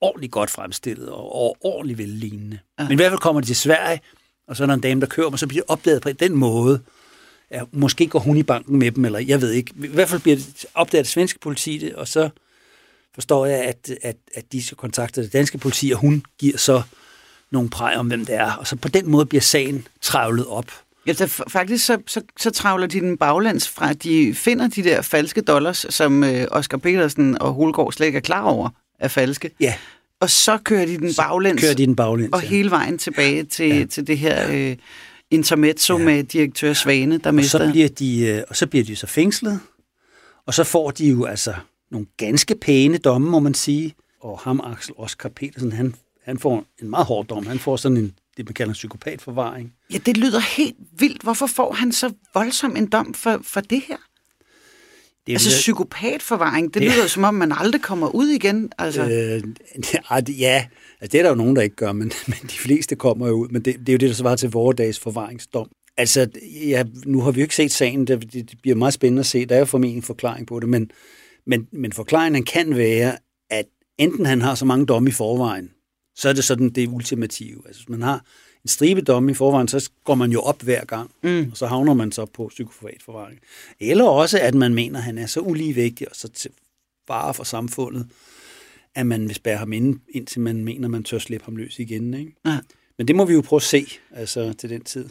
ordentligt 0.00 0.32
godt 0.32 0.50
fremstillet, 0.50 1.08
og 1.08 1.56
ordentligt 1.60 1.98
vellignende. 1.98 2.58
Ja. 2.78 2.84
Men 2.84 2.92
i 2.92 2.96
hvert 2.96 3.10
fald 3.10 3.20
kommer 3.20 3.40
de 3.40 3.46
til 3.46 3.56
Sverige, 3.56 4.00
og 4.48 4.56
så 4.56 4.62
er 4.62 4.66
der 4.66 4.74
en 4.74 4.80
dame, 4.80 5.00
der 5.00 5.06
kører 5.06 5.26
dem, 5.26 5.32
og 5.32 5.38
så 5.38 5.46
bliver 5.46 5.64
de 5.64 5.72
opdaget 5.72 6.02
på 6.02 6.12
den 6.12 6.32
måde. 6.32 6.80
Ja, 7.50 7.62
måske 7.72 8.06
går 8.06 8.18
hun 8.18 8.36
i 8.36 8.42
banken 8.42 8.78
med 8.78 8.92
dem, 8.92 9.04
eller 9.04 9.18
jeg 9.18 9.40
ved 9.40 9.50
ikke. 9.50 9.72
I 9.84 9.86
hvert 9.86 10.08
fald 10.08 10.20
bliver 10.20 10.36
det 10.36 10.66
opdaget 10.74 10.98
af 10.98 11.04
det 11.04 11.12
svenske 11.12 11.38
politi 11.38 11.78
det, 11.78 11.94
og 11.94 12.08
så 12.08 12.30
forstår 13.14 13.46
jeg, 13.46 13.58
at, 13.58 13.90
at, 14.02 14.16
at 14.34 14.52
de 14.52 14.62
skal 14.62 14.76
kontakte 14.76 15.22
det 15.22 15.32
danske 15.32 15.58
politi, 15.58 15.90
og 15.90 15.98
hun 15.98 16.24
giver 16.38 16.58
så 16.58 16.82
nogle 17.50 17.70
præg 17.70 17.96
om, 17.96 18.06
hvem 18.06 18.26
det 18.26 18.34
er. 18.34 18.52
Og 18.52 18.66
så 18.66 18.76
på 18.76 18.88
den 18.88 19.10
måde 19.10 19.26
bliver 19.26 19.42
sagen 19.42 19.86
travlet 20.00 20.46
op. 20.46 20.70
Ja, 21.06 21.12
så 21.12 21.24
f- 21.24 21.48
faktisk 21.48 21.86
så, 21.86 21.98
så, 22.06 22.20
så 22.38 22.50
travler 22.50 22.86
de 22.86 23.00
den 23.00 23.16
baglands 23.18 23.68
fra, 23.68 23.90
at 23.90 24.02
de 24.02 24.34
finder 24.34 24.68
de 24.68 24.82
der 24.82 25.02
falske 25.02 25.40
dollars, 25.40 25.86
som 25.90 26.24
øh, 26.24 26.46
Oscar 26.50 26.78
Petersen 26.78 27.42
og 27.42 27.52
Holgaard 27.52 27.92
slet 27.92 28.06
ikke 28.06 28.16
er 28.16 28.20
klar 28.20 28.42
over 28.42 28.68
er 28.98 29.08
falske. 29.08 29.50
Ja, 29.60 29.74
Og 30.20 30.30
så 30.30 30.58
kører 30.58 30.86
de 30.86 30.98
den 30.98 31.12
baglæns, 31.16 31.60
kører 31.60 31.74
de 31.74 31.86
den 31.86 31.96
baglæns. 31.96 32.32
og 32.32 32.42
ja. 32.42 32.48
hele 32.48 32.70
vejen 32.70 32.98
tilbage 32.98 33.44
til, 33.44 33.68
ja. 33.68 33.84
til 33.84 34.06
det 34.06 34.18
her 34.18 34.48
øh, 34.52 34.76
intermezzo 35.30 35.92
ja. 35.94 35.98
Ja. 35.98 36.04
med 36.04 36.24
direktør 36.24 36.72
Svane, 36.72 37.18
der 37.18 37.26
og 37.30 37.34
mister... 37.34 37.58
så 37.58 37.70
bliver 37.72 37.88
de, 37.88 38.20
øh, 38.20 38.42
og 38.48 38.56
så 38.56 38.66
bliver 38.66 38.84
de 38.84 38.96
så 38.96 39.06
fængslet, 39.06 39.60
og 40.46 40.54
så 40.54 40.64
får 40.64 40.90
de 40.90 41.08
jo 41.08 41.24
altså 41.24 41.54
nogle 41.90 42.06
ganske 42.16 42.54
pæne 42.54 42.98
domme, 42.98 43.30
må 43.30 43.38
man 43.40 43.54
sige. 43.54 43.94
Og 44.20 44.38
ham, 44.38 44.60
Axel 44.64 44.94
Oskar 44.98 45.28
Petersen, 45.28 45.72
han, 45.72 45.94
han 46.24 46.38
får 46.38 46.64
en 46.82 46.90
meget 46.90 47.06
hård 47.06 47.26
dom. 47.26 47.46
Han 47.46 47.58
får 47.58 47.76
sådan 47.76 47.96
en, 47.96 48.12
det 48.36 48.44
man 48.46 48.54
kalder 48.54 48.70
en 48.70 48.74
psykopatforvaring. 48.74 49.72
Ja, 49.92 49.98
det 49.98 50.16
lyder 50.16 50.40
helt 50.40 50.76
vildt. 50.98 51.22
Hvorfor 51.22 51.46
får 51.46 51.72
han 51.72 51.92
så 51.92 52.12
voldsom 52.34 52.76
en 52.76 52.86
dom 52.86 53.14
for, 53.14 53.40
for 53.42 53.60
det 53.60 53.82
her? 53.88 53.96
Det 55.26 55.32
er 55.32 55.36
Altså 55.36 55.50
jo- 55.50 55.56
psykopatforvaring, 55.60 56.74
det, 56.74 56.82
Det- 56.82 56.90
lyder 56.92 57.06
som 57.06 57.24
om, 57.24 57.34
man 57.34 57.52
aldrig 57.52 57.82
kommer 57.82 58.08
ud 58.14 58.28
igen. 58.28 58.72
Altså, 58.78 59.02
øh, 59.02 59.42
ja, 60.40 60.66
altså 61.00 61.12
det 61.12 61.14
er 61.14 61.22
der 61.22 61.28
jo 61.28 61.34
nogen, 61.34 61.56
der 61.56 61.62
ikke 61.62 61.76
gør, 61.76 61.92
men, 61.92 62.12
men 62.26 62.36
de 62.42 62.58
fleste 62.58 62.96
kommer 62.96 63.28
jo 63.28 63.32
ud. 63.34 63.48
Men 63.48 63.62
det, 63.62 63.78
det 63.80 63.88
er 63.88 63.92
jo 63.92 63.98
det, 63.98 64.08
der 64.08 64.14
svarer 64.14 64.36
til 64.36 64.50
vores 64.50 64.76
dags 64.76 64.98
forvaringsdom. 64.98 65.68
Altså, 65.96 66.26
ja, 66.68 66.84
nu 67.06 67.20
har 67.20 67.30
vi 67.30 67.40
jo 67.40 67.44
ikke 67.44 67.56
set 67.56 67.72
sagen, 67.72 68.06
det, 68.06 68.32
det 68.32 68.52
bliver 68.62 68.76
meget 68.76 68.94
spændende 68.94 69.20
at 69.20 69.26
se. 69.26 69.46
Der 69.46 69.54
er 69.54 69.58
jo 69.58 69.64
formentlig 69.64 69.96
en 69.96 70.02
forklaring 70.02 70.46
på 70.46 70.60
det, 70.60 70.68
men, 70.68 70.90
men, 71.46 71.66
men 71.72 71.92
forklaringen 71.92 72.44
kan 72.44 72.76
være, 72.76 73.16
at 73.50 73.64
enten 73.98 74.26
han 74.26 74.40
har 74.42 74.54
så 74.54 74.64
mange 74.64 74.86
domme 74.86 75.08
i 75.08 75.12
forvejen, 75.12 75.70
så 76.14 76.28
er 76.28 76.32
det 76.32 76.44
sådan 76.44 76.70
det 76.70 76.88
ultimative. 76.88 77.62
Altså, 77.66 77.82
hvis 77.82 77.88
man 77.88 78.02
har 78.02 78.24
en 78.64 78.68
stribe 78.68 79.00
domme 79.00 79.30
i 79.30 79.34
forvejen, 79.34 79.68
så 79.68 79.90
går 80.04 80.14
man 80.14 80.32
jo 80.32 80.40
op 80.40 80.62
hver 80.62 80.84
gang, 80.84 81.10
mm. 81.22 81.48
og 81.50 81.56
så 81.56 81.66
havner 81.66 81.94
man 81.94 82.12
så 82.12 82.24
på 82.24 82.48
psykofatforvaring. 82.48 83.40
Eller 83.80 84.04
også, 84.04 84.38
at 84.38 84.54
man 84.54 84.74
mener, 84.74 84.98
at 84.98 85.04
han 85.04 85.18
er 85.18 85.26
så 85.26 85.40
uligevægtig 85.40 86.08
og 86.08 86.16
så 86.16 86.28
til 86.28 86.50
fare 87.06 87.34
for 87.34 87.44
samfundet, 87.44 88.08
at 88.94 89.06
man 89.06 89.28
vil 89.28 89.34
spærre 89.34 89.58
ham 89.58 89.72
inde, 89.72 90.00
indtil 90.08 90.40
man 90.40 90.64
mener, 90.64 90.88
man 90.88 91.04
tør 91.04 91.18
slippe 91.18 91.44
ham 91.44 91.56
løs 91.56 91.78
igen. 91.78 92.14
Ikke? 92.14 92.32
Ja. 92.46 92.58
Men 92.98 93.08
det 93.08 93.16
må 93.16 93.24
vi 93.24 93.32
jo 93.32 93.40
prøve 93.40 93.58
at 93.58 93.62
se 93.62 93.86
altså, 94.10 94.52
til 94.52 94.70
den 94.70 94.84
tid. 94.84 95.08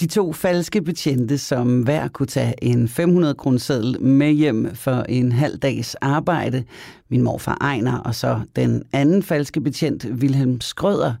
De 0.00 0.06
to 0.06 0.32
falske 0.32 0.82
betjente, 0.82 1.38
som 1.38 1.82
hver 1.82 2.08
kunne 2.08 2.26
tage 2.26 2.54
en 2.62 2.88
500 2.88 3.34
kroner 3.34 4.00
med 4.00 4.32
hjem 4.32 4.74
for 4.74 5.02
en 5.08 5.32
halv 5.32 5.58
dags 5.58 5.94
arbejde, 5.94 6.64
min 7.10 7.22
morfar 7.22 7.58
Ejner 7.60 7.98
og 7.98 8.14
så 8.14 8.40
den 8.56 8.82
anden 8.92 9.22
falske 9.22 9.60
betjent, 9.60 10.06
Wilhelm 10.10 10.60
Skrøder, 10.60 11.14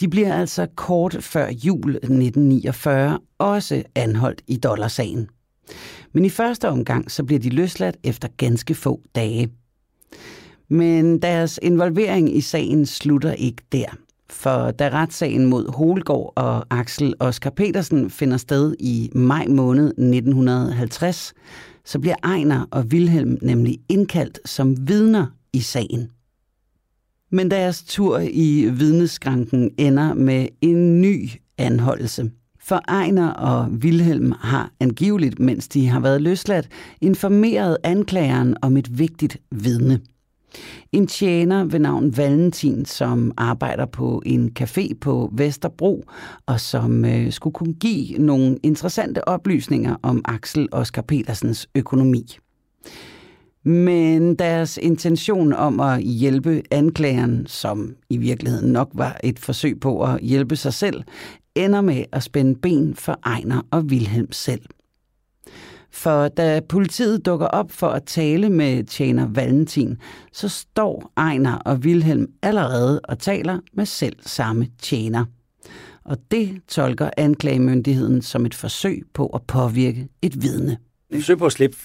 de 0.00 0.08
bliver 0.08 0.34
altså 0.34 0.66
kort 0.74 1.16
før 1.20 1.48
jul 1.50 1.90
1949 1.90 3.18
også 3.38 3.82
anholdt 3.94 4.42
i 4.46 4.56
dollarsagen. 4.56 5.28
Men 6.12 6.24
i 6.24 6.30
første 6.30 6.68
omgang 6.68 7.10
så 7.10 7.24
bliver 7.24 7.40
de 7.40 7.50
løsladt 7.50 7.96
efter 8.04 8.28
ganske 8.36 8.74
få 8.74 9.00
dage. 9.14 9.48
Men 10.68 11.22
deres 11.22 11.58
involvering 11.62 12.36
i 12.36 12.40
sagen 12.40 12.86
slutter 12.86 13.32
ikke 13.32 13.62
der. 13.72 14.05
For 14.30 14.70
da 14.70 14.88
retssagen 14.88 15.46
mod 15.46 15.72
Holgaard 15.72 16.32
og 16.36 16.66
Axel 16.70 17.14
Oskar 17.20 17.50
Petersen 17.50 18.10
finder 18.10 18.36
sted 18.36 18.74
i 18.80 19.10
maj 19.14 19.46
måned 19.48 19.86
1950, 19.86 21.34
så 21.84 21.98
bliver 21.98 22.16
Ejner 22.24 22.66
og 22.70 22.90
Vilhelm 22.90 23.38
nemlig 23.42 23.78
indkaldt 23.88 24.38
som 24.44 24.88
vidner 24.88 25.26
i 25.52 25.60
sagen. 25.60 26.10
Men 27.30 27.50
deres 27.50 27.82
tur 27.82 28.18
i 28.18 28.70
vidneskranken 28.72 29.70
ender 29.78 30.14
med 30.14 30.46
en 30.60 31.00
ny 31.00 31.28
anholdelse. 31.58 32.30
For 32.60 32.82
Ejner 32.88 33.28
og 33.28 33.82
Vilhelm 33.82 34.32
har 34.40 34.70
angiveligt, 34.80 35.38
mens 35.38 35.68
de 35.68 35.88
har 35.88 36.00
været 36.00 36.22
løsladt, 36.22 36.68
informeret 37.00 37.76
anklageren 37.82 38.56
om 38.62 38.76
et 38.76 38.98
vigtigt 38.98 39.38
vidne. 39.50 40.00
En 40.92 41.06
tjener 41.06 41.64
ved 41.64 41.78
navn 41.78 42.16
Valentin, 42.16 42.84
som 42.84 43.32
arbejder 43.36 43.86
på 43.86 44.22
en 44.26 44.52
café 44.60 44.94
på 45.00 45.30
Vesterbro, 45.32 46.04
og 46.46 46.60
som 46.60 47.04
øh, 47.04 47.32
skulle 47.32 47.54
kunne 47.54 47.74
give 47.74 48.18
nogle 48.18 48.58
interessante 48.62 49.28
oplysninger 49.28 49.96
om 50.02 50.22
Axel 50.24 50.68
Oskar 50.72 51.02
Petersens 51.02 51.68
økonomi. 51.74 52.38
Men 53.64 54.34
deres 54.34 54.78
intention 54.82 55.52
om 55.52 55.80
at 55.80 56.02
hjælpe 56.02 56.62
anklageren, 56.70 57.46
som 57.46 57.94
i 58.10 58.16
virkeligheden 58.16 58.72
nok 58.72 58.90
var 58.94 59.20
et 59.24 59.38
forsøg 59.38 59.80
på 59.80 60.02
at 60.02 60.20
hjælpe 60.20 60.56
sig 60.56 60.74
selv, 60.74 61.02
ender 61.54 61.80
med 61.80 62.04
at 62.12 62.22
spænde 62.22 62.54
ben 62.54 62.94
for 62.94 63.18
Ejner 63.24 63.62
og 63.70 63.90
Vilhelm 63.90 64.32
selv. 64.32 64.62
For 65.96 66.28
da 66.28 66.60
politiet 66.60 67.26
dukker 67.26 67.46
op 67.46 67.72
for 67.72 67.88
at 67.88 68.04
tale 68.04 68.50
med 68.50 68.84
tjener 68.84 69.26
Valentin, 69.26 69.96
så 70.32 70.48
står 70.48 71.12
Ejner 71.16 71.54
og 71.54 71.84
Vilhelm 71.84 72.26
allerede 72.42 73.00
og 73.00 73.18
taler 73.18 73.60
med 73.72 73.86
selv 73.86 74.16
samme 74.26 74.68
tjener. 74.82 75.24
Og 76.04 76.18
det 76.30 76.60
tolker 76.68 77.10
anklagemyndigheden 77.16 78.22
som 78.22 78.46
et 78.46 78.54
forsøg 78.54 79.02
på 79.14 79.26
at 79.26 79.42
påvirke 79.42 80.08
et 80.22 80.42
vidne. 80.42 80.78
Forsøg 81.12 81.38
på 81.38 81.46
at 81.46 81.52
slippe 81.52 81.76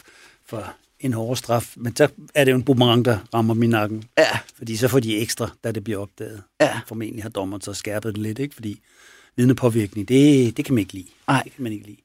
for 0.46 0.74
en 1.00 1.14
hård 1.14 1.38
straf, 1.38 1.74
men 1.78 1.96
så 1.96 2.08
er 2.36 2.46
det 2.46 2.52
jo 2.52 2.58
en 2.58 2.64
boomerang, 2.64 3.06
der 3.06 3.18
rammer 3.34 3.54
min 3.54 3.70
nakken. 3.70 4.04
Ja. 4.18 4.40
Fordi 4.58 4.76
så 4.76 4.88
får 4.88 5.00
de 5.00 5.18
ekstra, 5.18 5.50
da 5.64 5.72
det 5.72 5.84
bliver 5.84 6.00
opdaget. 6.00 6.42
Ja. 6.62 6.80
Formentlig 6.88 7.24
har 7.24 7.30
dommeren 7.30 7.62
så 7.62 7.74
skærpet 7.74 8.16
det 8.16 8.22
lidt, 8.24 8.40
ikke? 8.40 8.56
Fordi 8.56 8.80
vidnepåvirkning, 9.36 10.08
det, 10.08 10.58
det 10.58 10.66
kan 10.66 10.74
man 10.76 10.80
ikke 10.80 10.94
lide. 10.94 11.08
Nej. 11.28 11.42
Det 11.44 11.54
kan 11.56 11.64
man 11.64 11.72
ikke 11.72 11.86
lide. 11.86 11.98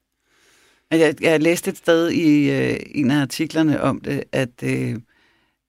Jeg, 0.91 1.15
jeg 1.21 1.43
læste 1.43 1.71
et 1.71 1.77
sted 1.77 2.11
i 2.11 2.51
øh, 2.51 2.77
en 2.87 3.11
af 3.11 3.21
artiklerne 3.21 3.83
om 3.83 4.01
det, 4.01 4.25
at, 4.33 4.63
øh, 4.63 4.97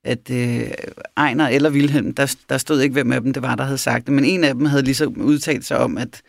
at 0.04 0.30
øh, 0.30 0.70
Ejner 1.16 1.48
eller 1.48 1.70
Wilhelm, 1.70 2.14
der, 2.14 2.36
der 2.48 2.58
stod 2.58 2.80
ikke, 2.80 2.92
hvem 2.92 3.12
af 3.12 3.20
dem 3.20 3.32
det 3.32 3.42
var, 3.42 3.54
der 3.54 3.64
havde 3.64 3.78
sagt 3.78 4.06
det, 4.06 4.14
men 4.14 4.24
en 4.24 4.44
af 4.44 4.54
dem 4.54 4.64
havde 4.64 4.82
ligesom 4.82 5.20
udtalt 5.20 5.64
sig 5.64 5.78
om, 5.78 5.98
at, 5.98 6.22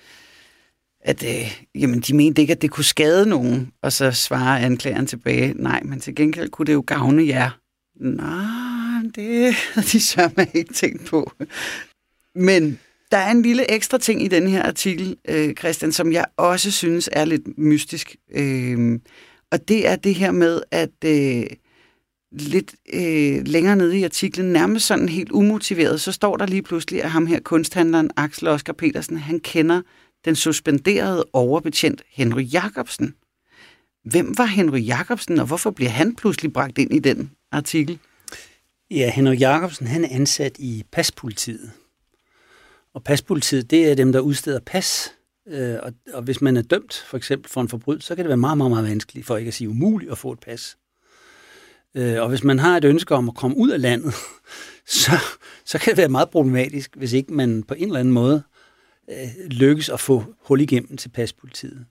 at 1.02 1.24
øh, 1.24 1.62
jamen, 1.76 2.00
de 2.00 2.16
mente 2.16 2.42
ikke, 2.42 2.54
at 2.54 2.62
det 2.62 2.72
kunne 2.72 2.84
skade 2.84 3.30
nogen, 3.30 3.72
og 3.82 3.94
så 3.94 4.12
svarer 4.12 4.66
anklageren 4.66 5.08
tilbage, 5.08 5.54
nej, 5.54 5.82
men 5.84 6.00
til 6.00 6.16
gengæld 6.16 6.50
kunne 6.50 6.66
det 6.66 6.74
jo 6.74 6.84
gavne 6.88 7.28
jer. 7.28 7.50
Nej, 8.00 9.02
det 9.16 9.54
havde 9.74 9.88
de 9.88 10.02
sørme 10.02 10.48
ikke 10.54 10.74
tænkt 10.74 11.06
på. 11.06 11.32
Men 12.36 12.80
der 13.12 13.18
er 13.18 13.32
en 13.32 13.42
lille 13.42 13.72
ekstra 13.72 13.98
ting 13.98 14.24
i 14.24 14.28
den 14.28 14.48
her 14.48 14.64
artikel, 14.64 15.18
øh, 15.28 15.54
Christian, 15.54 15.92
som 15.92 16.12
jeg 16.12 16.26
også 16.38 16.72
synes 16.72 17.10
er 17.12 17.26
lidt 17.26 17.58
mystisk. 17.58 18.16
Øh, 18.32 19.00
og 19.52 19.68
det 19.68 19.88
er 19.88 19.96
det 19.96 20.16
her 20.16 20.32
med, 20.32 20.62
at 20.72 21.04
øh, 21.06 21.46
lidt 22.32 22.76
øh, 22.94 23.48
længere 23.48 23.76
nede 23.76 24.00
i 24.00 24.04
artiklen, 24.04 24.54
nærmest 24.54 24.86
sådan 24.86 25.10
helt 25.10 25.32
umotiveret, 25.32 26.02
så 26.02 26.12
står 26.12 26.38
der 26.38 26.46
lige 26.46 26.62
pludselig, 26.62 27.04
at 27.04 27.12
ham 27.12 27.26
her 27.28 27.40
kunsthandleren 27.40 28.12
Axel 28.18 28.48
Oskar 28.48 28.74
Petersen, 28.74 29.18
han 29.18 29.40
kender 29.40 29.82
den 30.26 30.36
suspenderede 30.36 31.26
overbetjent 31.34 32.04
Henry 32.12 32.54
Jacobsen. 32.54 33.16
Hvem 34.04 34.38
var 34.38 34.46
Henry 34.46 34.86
Jacobsen, 34.86 35.40
og 35.40 35.46
hvorfor 35.46 35.72
bliver 35.72 35.92
han 35.92 36.16
pludselig 36.16 36.54
bragt 36.54 36.78
ind 36.78 36.94
i 36.94 37.00
den 37.00 37.32
artikel? 37.52 38.00
Ja, 38.92 39.12
Henry 39.12 39.40
Jacobsen, 39.40 39.88
han 39.88 40.06
er 40.06 40.10
ansat 40.12 40.56
i 40.60 40.84
paspolitiet. 40.92 41.72
Og 43.00 43.04
paspolitiet, 43.04 43.72
det 43.72 43.92
er 43.92 43.96
dem, 43.96 44.12
der 44.12 44.20
udsteder 44.20 44.60
pas. 44.60 45.14
Øh, 45.48 45.78
og, 45.84 45.94
og 46.14 46.22
hvis 46.22 46.42
man 46.42 46.58
er 46.58 46.62
dømt, 46.62 47.04
for 47.08 47.18
eksempel 47.18 47.52
for 47.52 47.62
en 47.62 47.70
forbrydelse, 47.70 48.08
så 48.08 48.16
kan 48.16 48.26
det 48.26 48.30
være 48.30 48.38
meget, 48.38 48.58
meget, 48.58 48.72
meget 48.72 48.90
vanskeligt, 48.90 49.26
for 49.26 49.38
ikke 49.38 49.48
at 49.48 49.54
sige 49.54 49.70
umuligt, 49.70 50.12
at 50.12 50.18
få 50.18 50.32
et 50.32 50.40
pas. 50.40 50.78
Øh, 51.96 52.22
og 52.22 52.30
hvis 52.30 52.44
man 52.44 52.60
har 52.60 52.78
et 52.78 52.84
ønske 52.84 53.16
om 53.16 53.30
at 53.30 53.36
komme 53.36 53.58
ud 53.58 53.70
af 53.70 53.82
landet, 53.82 54.14
så, 55.02 55.12
så 55.66 55.80
kan 55.80 55.92
det 55.92 55.98
være 55.98 56.10
meget 56.10 56.30
problematisk, 56.30 56.96
hvis 56.96 57.14
ikke 57.14 57.34
man 57.34 57.64
på 57.64 57.74
en 57.74 57.86
eller 57.86 58.00
anden 58.00 58.14
måde 58.14 58.44
øh, 59.10 59.48
lykkes 59.48 59.90
at 59.90 60.00
få 60.00 60.24
hul 60.40 60.62
igennem 60.62 60.98
til 60.98 61.10
paspolitiet. 61.10 61.86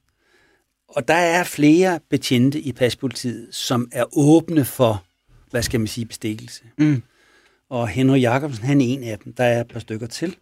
Og 0.88 1.08
der 1.08 1.14
er 1.14 1.44
flere 1.44 2.00
betjente 2.10 2.60
i 2.60 2.72
paspolitiet, 2.72 3.54
som 3.54 3.88
er 3.92 4.18
åbne 4.18 4.64
for, 4.64 5.04
hvad 5.50 5.62
skal 5.62 5.80
man 5.80 5.86
sige, 5.86 6.06
bestikkelse. 6.06 6.62
Mm. 6.78 7.02
Og 7.68 7.88
Henry 7.88 8.20
Jacobsen, 8.20 8.64
han 8.64 8.80
er 8.80 8.84
en 8.84 9.02
af 9.02 9.18
dem. 9.18 9.32
Der 9.32 9.44
er 9.44 9.60
et 9.60 9.68
par 9.68 9.80
stykker 9.80 10.06
til. 10.06 10.36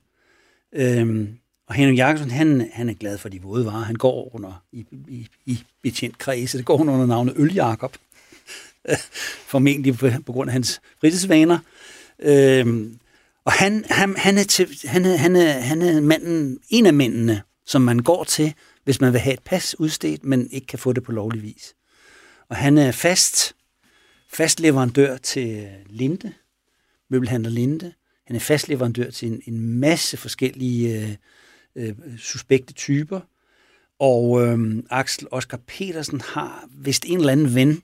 Øhm, 0.73 1.39
Og 1.69 1.75
Henrik 1.75 1.99
Jacobsen, 1.99 2.31
han, 2.31 2.71
han 2.73 2.89
er 2.89 2.95
glad 2.95 3.19
for 3.19 3.29
de 3.29 3.43
våde 3.43 3.67
varer. 3.67 3.85
Han 3.85 3.97
går 3.97 4.35
under 4.35 4.63
i, 4.73 4.87
i, 5.09 5.29
i 5.47 5.65
betjent 5.83 6.19
kredse. 6.19 6.59
Det 6.59 6.67
går 6.67 6.77
hun 6.77 6.89
under 6.89 7.07
navnet 7.07 7.35
Øl 7.37 7.55
Jakob. 7.55 7.97
Formentlig 9.53 9.99
på, 9.99 10.09
på 10.27 10.33
grund 10.33 10.51
af 10.51 10.53
hans 10.53 10.81
fritidsvaner. 11.01 11.59
Øhm, 12.19 12.99
og 13.45 13.53
han, 13.53 13.85
han, 13.91 14.17
han, 14.17 14.39
er 14.39 14.45
til, 14.45 14.79
han, 14.85 15.05
er, 15.05 15.17
han, 15.17 15.37
er, 15.37 15.53
han 15.53 15.83
er 15.83 16.01
manden, 16.01 16.59
en 16.69 16.87
af 16.87 16.95
mændene, 16.95 17.43
som 17.67 17.83
man 17.83 17.99
går 17.99 18.25
til, 18.25 18.55
hvis 18.85 19.01
man 19.01 19.13
vil 19.13 19.21
have 19.21 19.35
et 19.35 19.43
pas 19.45 19.81
udstedt, 19.81 20.25
men 20.25 20.51
ikke 20.51 20.67
kan 20.67 20.79
få 20.79 20.93
det 20.93 21.03
på 21.03 21.13
lovlig 21.13 21.43
vis. 21.43 21.75
Og 22.49 22.57
han 22.57 22.79
er 22.79 22.93
fast, 22.93 23.55
fast 24.33 24.61
leverandør 24.61 25.17
til 25.17 25.69
Linde, 25.87 26.33
møbelhandler 27.11 27.51
Linde. 27.51 27.93
Han 28.27 28.37
er 28.37 28.41
fast 28.41 28.69
leverandør 28.69 29.11
til 29.11 29.29
en, 29.29 29.43
en 29.47 29.81
masse 29.81 30.17
forskellige 30.17 31.03
øh, 31.03 31.17
øh, 31.77 31.95
suspekte 32.19 32.73
typer. 32.73 33.21
Og 33.99 34.47
øh, 34.47 34.83
Axel 34.91 35.27
Oscar 35.31 35.61
Petersen 35.67 36.21
har 36.21 36.69
vist 36.79 37.05
en 37.07 37.19
eller 37.19 37.33
anden 37.33 37.55
ven, 37.55 37.83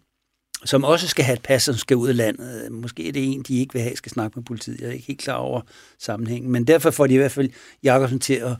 som 0.64 0.84
også 0.84 1.08
skal 1.08 1.24
have 1.24 1.36
et 1.36 1.42
pas, 1.42 1.62
som 1.62 1.74
skal 1.74 1.96
ud 1.96 2.08
af 2.08 2.16
landet. 2.16 2.72
Måske 2.72 3.08
er 3.08 3.12
det 3.12 3.32
en, 3.32 3.42
de 3.42 3.58
ikke 3.58 3.72
vil 3.72 3.82
have, 3.82 3.96
skal 3.96 4.12
snakke 4.12 4.38
med 4.38 4.44
politiet. 4.44 4.80
Jeg 4.80 4.88
er 4.88 4.92
ikke 4.92 5.06
helt 5.06 5.20
klar 5.20 5.34
over 5.34 5.60
sammenhængen. 5.98 6.52
Men 6.52 6.66
derfor 6.66 6.90
får 6.90 7.06
de 7.06 7.14
i 7.14 7.16
hvert 7.16 7.32
fald 7.32 7.50
Jakobsen 7.82 8.20
til 8.20 8.34
at, 8.34 8.56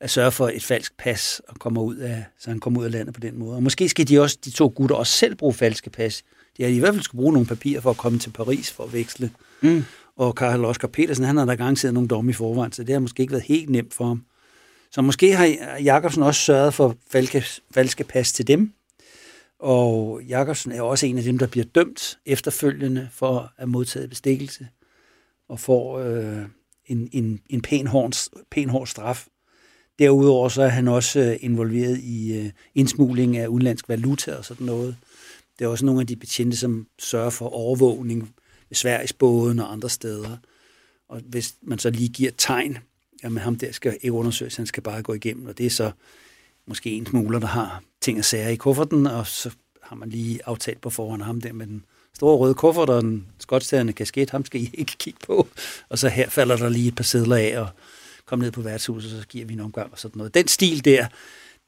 at 0.00 0.10
sørge 0.10 0.32
for 0.32 0.48
et 0.48 0.62
falsk 0.62 0.96
pas, 0.98 1.42
og 1.48 1.58
kommer 1.58 1.82
ud 1.82 1.96
af, 1.96 2.24
så 2.38 2.50
han 2.50 2.60
kommer 2.60 2.80
ud 2.80 2.84
af 2.84 2.92
landet 2.92 3.14
på 3.14 3.20
den 3.20 3.38
måde. 3.38 3.56
Og 3.56 3.62
måske 3.62 3.88
skal 3.88 4.08
de, 4.08 4.20
også, 4.20 4.38
de 4.44 4.50
to 4.50 4.72
gutter 4.76 4.96
også 4.96 5.12
selv 5.12 5.34
bruge 5.34 5.54
falske 5.54 5.90
pas. 5.90 6.22
De 6.56 6.62
har 6.62 6.70
i 6.70 6.78
hvert 6.78 6.94
fald 6.94 7.04
skulle 7.04 7.22
bruge 7.22 7.32
nogle 7.32 7.46
papirer 7.46 7.80
for 7.80 7.90
at 7.90 7.96
komme 7.96 8.18
til 8.18 8.30
Paris 8.30 8.70
for 8.70 8.84
at 8.84 8.92
veksle. 8.92 9.30
Mm. 9.60 9.84
Og 10.16 10.34
Karl 10.34 10.64
Oskar 10.64 10.88
Petersen, 10.88 11.24
han 11.24 11.36
har 11.36 11.44
da 11.44 11.54
gang 11.54 11.78
siddet 11.78 11.94
nogle 11.94 12.08
domme 12.08 12.30
i 12.30 12.34
forvejen, 12.34 12.72
så 12.72 12.84
det 12.84 12.92
har 12.92 13.00
måske 13.00 13.20
ikke 13.20 13.32
været 13.32 13.44
helt 13.44 13.70
nemt 13.70 13.94
for 13.94 14.04
ham. 14.04 14.24
Så 14.90 15.02
måske 15.02 15.36
har 15.36 15.76
Jakobsen 15.82 16.22
også 16.22 16.40
sørget 16.40 16.74
for 16.74 16.96
falske, 17.10 17.44
falske 17.70 18.04
pas 18.04 18.32
til 18.32 18.46
dem. 18.46 18.72
Og 19.58 20.22
Jakobsen 20.28 20.72
er 20.72 20.82
også 20.82 21.06
en 21.06 21.18
af 21.18 21.24
dem, 21.24 21.38
der 21.38 21.46
bliver 21.46 21.66
dømt 21.74 22.18
efterfølgende 22.26 23.08
for 23.12 23.52
at 23.56 23.68
modtage 23.68 24.08
bestikkelse 24.08 24.68
og 25.48 25.60
får 25.60 25.98
øh, 25.98 26.42
en, 26.86 27.08
en, 27.12 27.40
en 27.50 27.60
pæn, 27.60 27.86
hård, 27.86 28.12
pæn 28.50 28.68
hård 28.68 28.86
straf. 28.86 29.26
Derudover 29.98 30.48
så 30.48 30.62
er 30.62 30.68
han 30.68 30.88
også 30.88 31.20
øh, 31.20 31.36
involveret 31.40 31.98
i 31.98 32.38
øh, 32.38 32.50
indsmugling 32.74 33.36
af 33.36 33.46
udenlandsk 33.46 33.88
valuta 33.88 34.34
og 34.34 34.44
sådan 34.44 34.66
noget. 34.66 34.96
Det 35.58 35.64
er 35.64 35.68
også 35.68 35.84
nogle 35.84 36.00
af 36.00 36.06
de 36.06 36.16
betjente, 36.16 36.56
som 36.56 36.86
sørger 36.98 37.30
for 37.30 37.48
overvågning 37.48 38.34
Sverigesbåden 38.74 39.42
båden 39.42 39.58
og 39.58 39.72
andre 39.72 39.90
steder. 39.90 40.36
Og 41.08 41.20
hvis 41.26 41.54
man 41.62 41.78
så 41.78 41.90
lige 41.90 42.08
giver 42.08 42.30
et 42.30 42.34
tegn, 42.38 42.78
jamen 43.22 43.38
ham 43.38 43.56
der 43.56 43.72
skal 43.72 43.98
ikke 44.00 44.12
undersøges, 44.12 44.56
han 44.56 44.66
skal 44.66 44.82
bare 44.82 45.02
gå 45.02 45.12
igennem, 45.12 45.46
og 45.46 45.58
det 45.58 45.66
er 45.66 45.70
så 45.70 45.90
måske 46.66 46.90
en 46.90 47.06
smugler, 47.06 47.38
der 47.38 47.46
har 47.46 47.82
ting 48.00 48.18
og 48.18 48.24
sager 48.24 48.48
i 48.48 48.56
kufferten, 48.56 49.06
og 49.06 49.26
så 49.26 49.50
har 49.82 49.96
man 49.96 50.10
lige 50.10 50.40
aftalt 50.46 50.80
på 50.80 50.90
forhånd 50.90 51.22
ham 51.22 51.40
der 51.40 51.52
med 51.52 51.66
den 51.66 51.84
store 52.14 52.36
røde 52.36 52.54
kuffert 52.54 52.90
og 52.90 53.02
den 53.02 53.26
skotstærende 53.38 53.92
kasket, 53.92 54.30
ham 54.30 54.44
skal 54.44 54.60
I 54.60 54.70
ikke 54.74 54.96
kigge 54.98 55.18
på. 55.26 55.48
Og 55.88 55.98
så 55.98 56.08
her 56.08 56.28
falder 56.30 56.56
der 56.56 56.68
lige 56.68 56.88
et 56.88 56.96
par 56.96 57.04
sædler 57.04 57.36
af, 57.36 57.58
og 57.60 57.68
kom 58.26 58.38
ned 58.38 58.52
på 58.52 58.60
værtshuset, 58.60 59.14
og 59.14 59.22
så 59.22 59.28
giver 59.28 59.46
vi 59.46 59.52
en 59.52 59.60
omgang 59.60 59.92
og 59.92 59.98
sådan 59.98 60.18
noget. 60.18 60.34
Den 60.34 60.48
stil 60.48 60.84
der, 60.84 61.06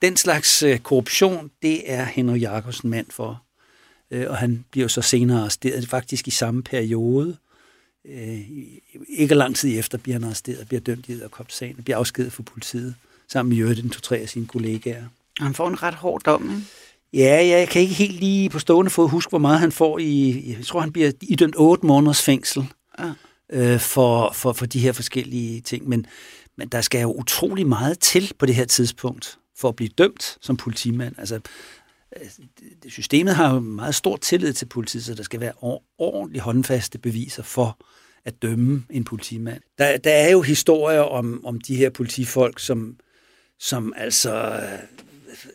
den 0.03 0.17
slags 0.17 0.63
øh, 0.63 0.79
korruption, 0.79 1.51
det 1.63 1.93
er 1.93 2.05
Henry 2.05 2.41
Jacobsen 2.41 2.91
mand 2.91 3.07
for. 3.11 3.43
Øh, 4.11 4.27
og 4.31 4.37
han 4.37 4.65
bliver 4.71 4.89
så 4.89 5.03
senere 5.03 5.41
arresteret, 5.41 5.89
faktisk 5.89 6.29
i 6.29 6.31
samme 6.31 6.63
periode. 6.63 7.37
Øh, 8.09 8.41
ikke 9.09 9.35
lang 9.35 9.57
tid 9.57 9.79
efter 9.79 9.99
bliver 9.99 10.15
han 10.15 10.25
arresteret, 10.25 10.69
bliver 10.69 10.81
dømt 10.81 11.09
i 11.09 11.13
Edderkop-sagen, 11.13 11.75
og 11.79 11.85
bliver 11.85 11.97
afskedet 11.97 12.33
for 12.33 12.43
politiet, 12.43 12.95
sammen 13.29 13.49
med 13.49 13.57
Jørgen, 13.67 13.91
to-tre 13.91 14.17
af 14.17 14.29
sine 14.29 14.47
kollegaer. 14.47 15.05
Og 15.41 15.45
han 15.45 15.55
får 15.55 15.69
en 15.69 15.83
ret 15.83 15.95
hård 15.95 16.23
dom, 16.25 16.51
ikke? 16.51 16.63
Ja, 17.13 17.47
jeg 17.47 17.69
kan 17.69 17.83
ikke 17.83 17.95
helt 17.95 18.21
lige 18.21 18.51
på 18.51 18.59
stående 18.59 18.91
fod 18.91 19.09
huske, 19.09 19.31
hvor 19.31 19.39
meget 19.39 19.61
han 19.61 19.73
får 19.73 19.99
i... 19.99 20.45
Jeg 20.59 20.67
tror, 20.67 20.81
han 20.81 20.93
bliver 20.93 21.13
idømt 21.23 21.55
otte 21.59 21.87
måneders 21.87 22.23
fængsel 22.23 22.67
ja. 22.99 23.13
øh, 23.53 23.81
for, 23.81 24.33
for, 24.35 24.53
for 24.53 24.67
de 24.67 24.79
her 24.79 24.93
forskellige 24.93 25.61
ting. 25.61 25.89
Men, 25.89 26.07
men 26.57 26.69
der 26.69 26.81
skal 26.81 27.01
jo 27.01 27.13
utrolig 27.13 27.67
meget 27.67 27.99
til 27.99 28.33
på 28.39 28.47
det 28.47 28.55
her 28.55 28.65
tidspunkt 28.65 29.39
for 29.57 29.69
at 29.69 29.77
blive 29.77 29.89
dømt 29.99 30.39
som 30.41 30.57
politimand. 30.57 31.15
Altså, 31.19 31.41
Altså, 32.13 32.43
systemet 32.89 33.35
har 33.35 33.55
jo 33.55 33.61
meget 33.61 33.95
stor 33.95 34.17
tillid 34.17 34.53
til 34.53 34.67
politiet, 34.67 35.05
så 35.05 35.15
der 35.15 35.23
skal 35.23 35.41
være 35.41 35.53
ordentligt 35.99 36.45
håndfaste 36.45 36.99
beviser 36.99 37.43
for 37.43 37.79
at 38.25 38.43
dømme 38.43 38.85
en 38.91 39.05
politimand. 39.05 39.63
Der, 39.79 39.97
der 39.97 40.13
er 40.13 40.31
jo 40.31 40.43
historier 40.43 41.01
om, 41.01 41.47
om 41.47 41.61
de 41.61 41.77
her 41.77 41.91
politifolk, 41.91 42.59
som, 42.59 42.97
som 43.59 43.93
altså, 43.97 44.61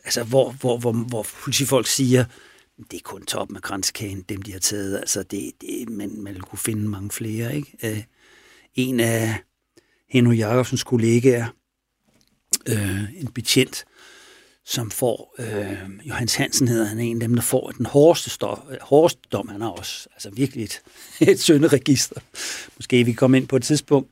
altså 0.04 0.24
hvor, 0.24 0.50
hvor, 0.52 0.78
hvor, 0.78 0.92
hvor 0.92 1.26
politifolk 1.44 1.86
siger, 1.86 2.24
det 2.90 2.96
er 2.96 3.02
kun 3.04 3.26
toppen 3.26 3.56
af 3.56 3.62
grænsekagen, 3.62 4.24
dem 4.28 4.42
de 4.42 4.52
har 4.52 4.58
taget. 4.58 4.96
Altså 4.96 5.22
det, 5.22 5.52
det, 5.60 5.88
man, 5.88 6.20
man 6.20 6.40
kunne 6.40 6.58
finde 6.58 6.88
mange 6.88 7.10
flere. 7.10 7.56
Ikke? 7.56 7.76
Øh, 7.82 8.02
en 8.74 9.00
af 9.00 9.38
Henry 10.08 10.36
Jacobsens 10.36 10.84
kollegaer, 10.84 11.46
øh, 12.68 13.20
en 13.20 13.32
betjent, 13.32 13.84
som 14.66 14.90
får, 14.90 15.34
øh, 15.38 16.08
Johannes 16.08 16.34
Hansen 16.34 16.68
hedder 16.68 16.84
han, 16.84 17.00
en 17.00 17.16
af 17.16 17.28
dem, 17.28 17.34
der 17.34 17.42
får 17.42 17.70
den 17.70 17.86
hårdeste, 17.86 18.30
stof, 18.30 18.58
hårdeste 18.80 19.20
dom. 19.32 19.48
Han 19.48 19.60
har 19.60 19.68
også 19.68 20.08
altså 20.12 20.30
virkelig 20.30 20.64
et, 20.64 20.82
et 21.30 21.40
sønderegister. 21.40 22.20
Måske 22.76 23.04
vi 23.04 23.12
komme 23.12 23.36
ind 23.36 23.48
på 23.48 23.56
et 23.56 23.62
tidspunkt, 23.62 24.10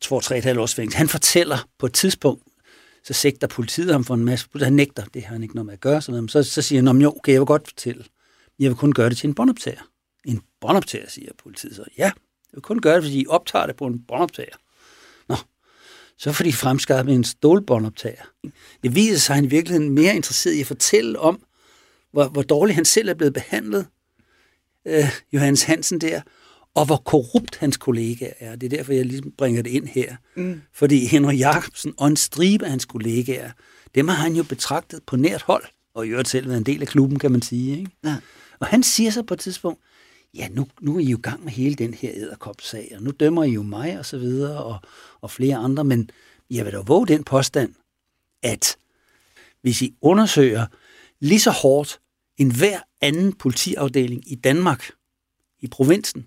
tror 0.00 0.20
tre, 0.20 0.38
et 0.38 0.44
halvt 0.44 0.60
års 0.60 0.74
fængsel. 0.74 0.98
Han 0.98 1.08
fortæller 1.08 1.68
på 1.78 1.86
et 1.86 1.92
tidspunkt, 1.92 2.42
så 3.04 3.12
sigter 3.12 3.46
politiet 3.46 3.92
ham 3.92 4.04
for 4.04 4.14
en 4.14 4.24
masse. 4.24 4.46
Han 4.56 4.72
nægter, 4.72 5.04
det 5.14 5.24
har 5.24 5.32
han 5.32 5.42
ikke 5.42 5.54
noget 5.54 5.66
med 5.66 5.74
at 5.74 5.80
gøre. 5.80 6.02
Sådan 6.02 6.16
noget. 6.16 6.30
Så, 6.30 6.42
så 6.42 6.62
siger 6.62 6.82
han, 6.92 7.02
jo, 7.02 7.08
okay, 7.16 7.32
jeg 7.32 7.40
vil 7.40 7.46
godt 7.46 7.68
fortælle. 7.68 8.04
Jeg 8.58 8.70
vil 8.70 8.76
kun 8.76 8.92
gøre 8.92 9.08
det 9.08 9.16
til 9.16 9.28
en 9.28 9.34
båndoptager. 9.34 9.80
En 10.24 10.42
båndoptager, 10.60 11.08
siger 11.08 11.32
politiet 11.42 11.76
så. 11.76 11.84
Ja, 11.98 12.04
jeg 12.04 12.12
vil 12.52 12.62
kun 12.62 12.80
gøre 12.80 12.94
det, 12.96 13.04
fordi 13.04 13.20
I 13.20 13.26
optager 13.26 13.66
det 13.66 13.76
på 13.76 13.86
en 13.86 14.04
båndoptager 14.08 14.56
så 16.18 16.32
får 16.32 16.44
de 16.44 16.52
fremskaffet 16.52 17.14
en 17.14 17.24
stålbåndoptager. 17.24 18.22
Det 18.82 18.94
viser 18.94 19.18
sig, 19.18 19.32
at 19.32 19.36
han 19.36 19.44
i 19.44 19.48
virkeligheden 19.48 19.90
mere 19.90 20.16
interesseret 20.16 20.54
i 20.54 20.60
at 20.60 20.66
fortælle 20.66 21.18
om, 21.18 21.42
hvor, 22.12 22.28
hvor 22.28 22.42
dårligt 22.42 22.74
han 22.74 22.84
selv 22.84 23.08
er 23.08 23.14
blevet 23.14 23.34
behandlet, 23.34 23.86
øh, 24.86 25.04
Johannes 25.32 25.62
Hansen 25.62 26.00
der, 26.00 26.20
og 26.74 26.86
hvor 26.86 26.96
korrupt 26.96 27.56
hans 27.56 27.76
kollega 27.76 28.28
er. 28.38 28.56
Det 28.56 28.72
er 28.72 28.76
derfor, 28.76 28.92
jeg 28.92 29.06
ligesom 29.06 29.32
bringer 29.38 29.62
det 29.62 29.70
ind 29.70 29.86
her. 29.86 30.16
Mm. 30.36 30.60
Fordi 30.72 31.06
Henry 31.06 31.38
Jacobsen 31.38 31.94
og 31.96 32.08
en 32.08 32.16
stribe 32.16 32.64
af 32.64 32.70
hans 32.70 32.84
kollegaer, 32.84 33.50
dem 33.94 34.08
har 34.08 34.14
han 34.14 34.34
jo 34.34 34.42
betragtet 34.42 35.00
på 35.06 35.16
nært 35.16 35.42
hold, 35.42 35.64
og 35.94 36.06
i 36.06 36.10
øvrigt 36.10 36.28
selv 36.28 36.48
været 36.48 36.58
en 36.58 36.66
del 36.66 36.82
af 36.82 36.88
klubben, 36.88 37.18
kan 37.18 37.32
man 37.32 37.42
sige. 37.42 37.78
Ikke? 37.78 37.90
Ja. 38.04 38.16
Og 38.60 38.66
han 38.66 38.82
siger 38.82 39.10
så 39.10 39.22
på 39.22 39.34
et 39.34 39.40
tidspunkt, 39.40 39.80
ja, 40.34 40.48
nu, 40.48 40.66
nu 40.80 40.96
er 40.96 41.00
I 41.00 41.04
jo 41.04 41.18
i 41.18 41.20
gang 41.20 41.44
med 41.44 41.52
hele 41.52 41.74
den 41.74 41.94
her 41.94 42.10
æderkopsag, 42.14 42.92
og 42.96 43.02
nu 43.02 43.10
dømmer 43.10 43.44
I 43.44 43.50
jo 43.50 43.62
mig 43.62 43.98
og 43.98 44.06
så 44.06 44.18
videre, 44.18 44.64
og, 44.64 44.78
og 45.20 45.30
flere 45.30 45.56
andre, 45.56 45.84
men 45.84 46.10
jeg 46.50 46.64
vil 46.64 46.72
da 46.72 46.78
våge 46.78 47.06
den 47.06 47.24
påstand, 47.24 47.74
at 48.42 48.76
hvis 49.60 49.82
I 49.82 49.94
undersøger 50.00 50.66
lige 51.20 51.40
så 51.40 51.50
hårdt 51.50 52.00
en 52.36 52.50
hver 52.50 52.80
anden 53.00 53.32
politiafdeling 53.32 54.32
i 54.32 54.34
Danmark, 54.34 54.90
i 55.60 55.66
provinsen, 55.66 56.26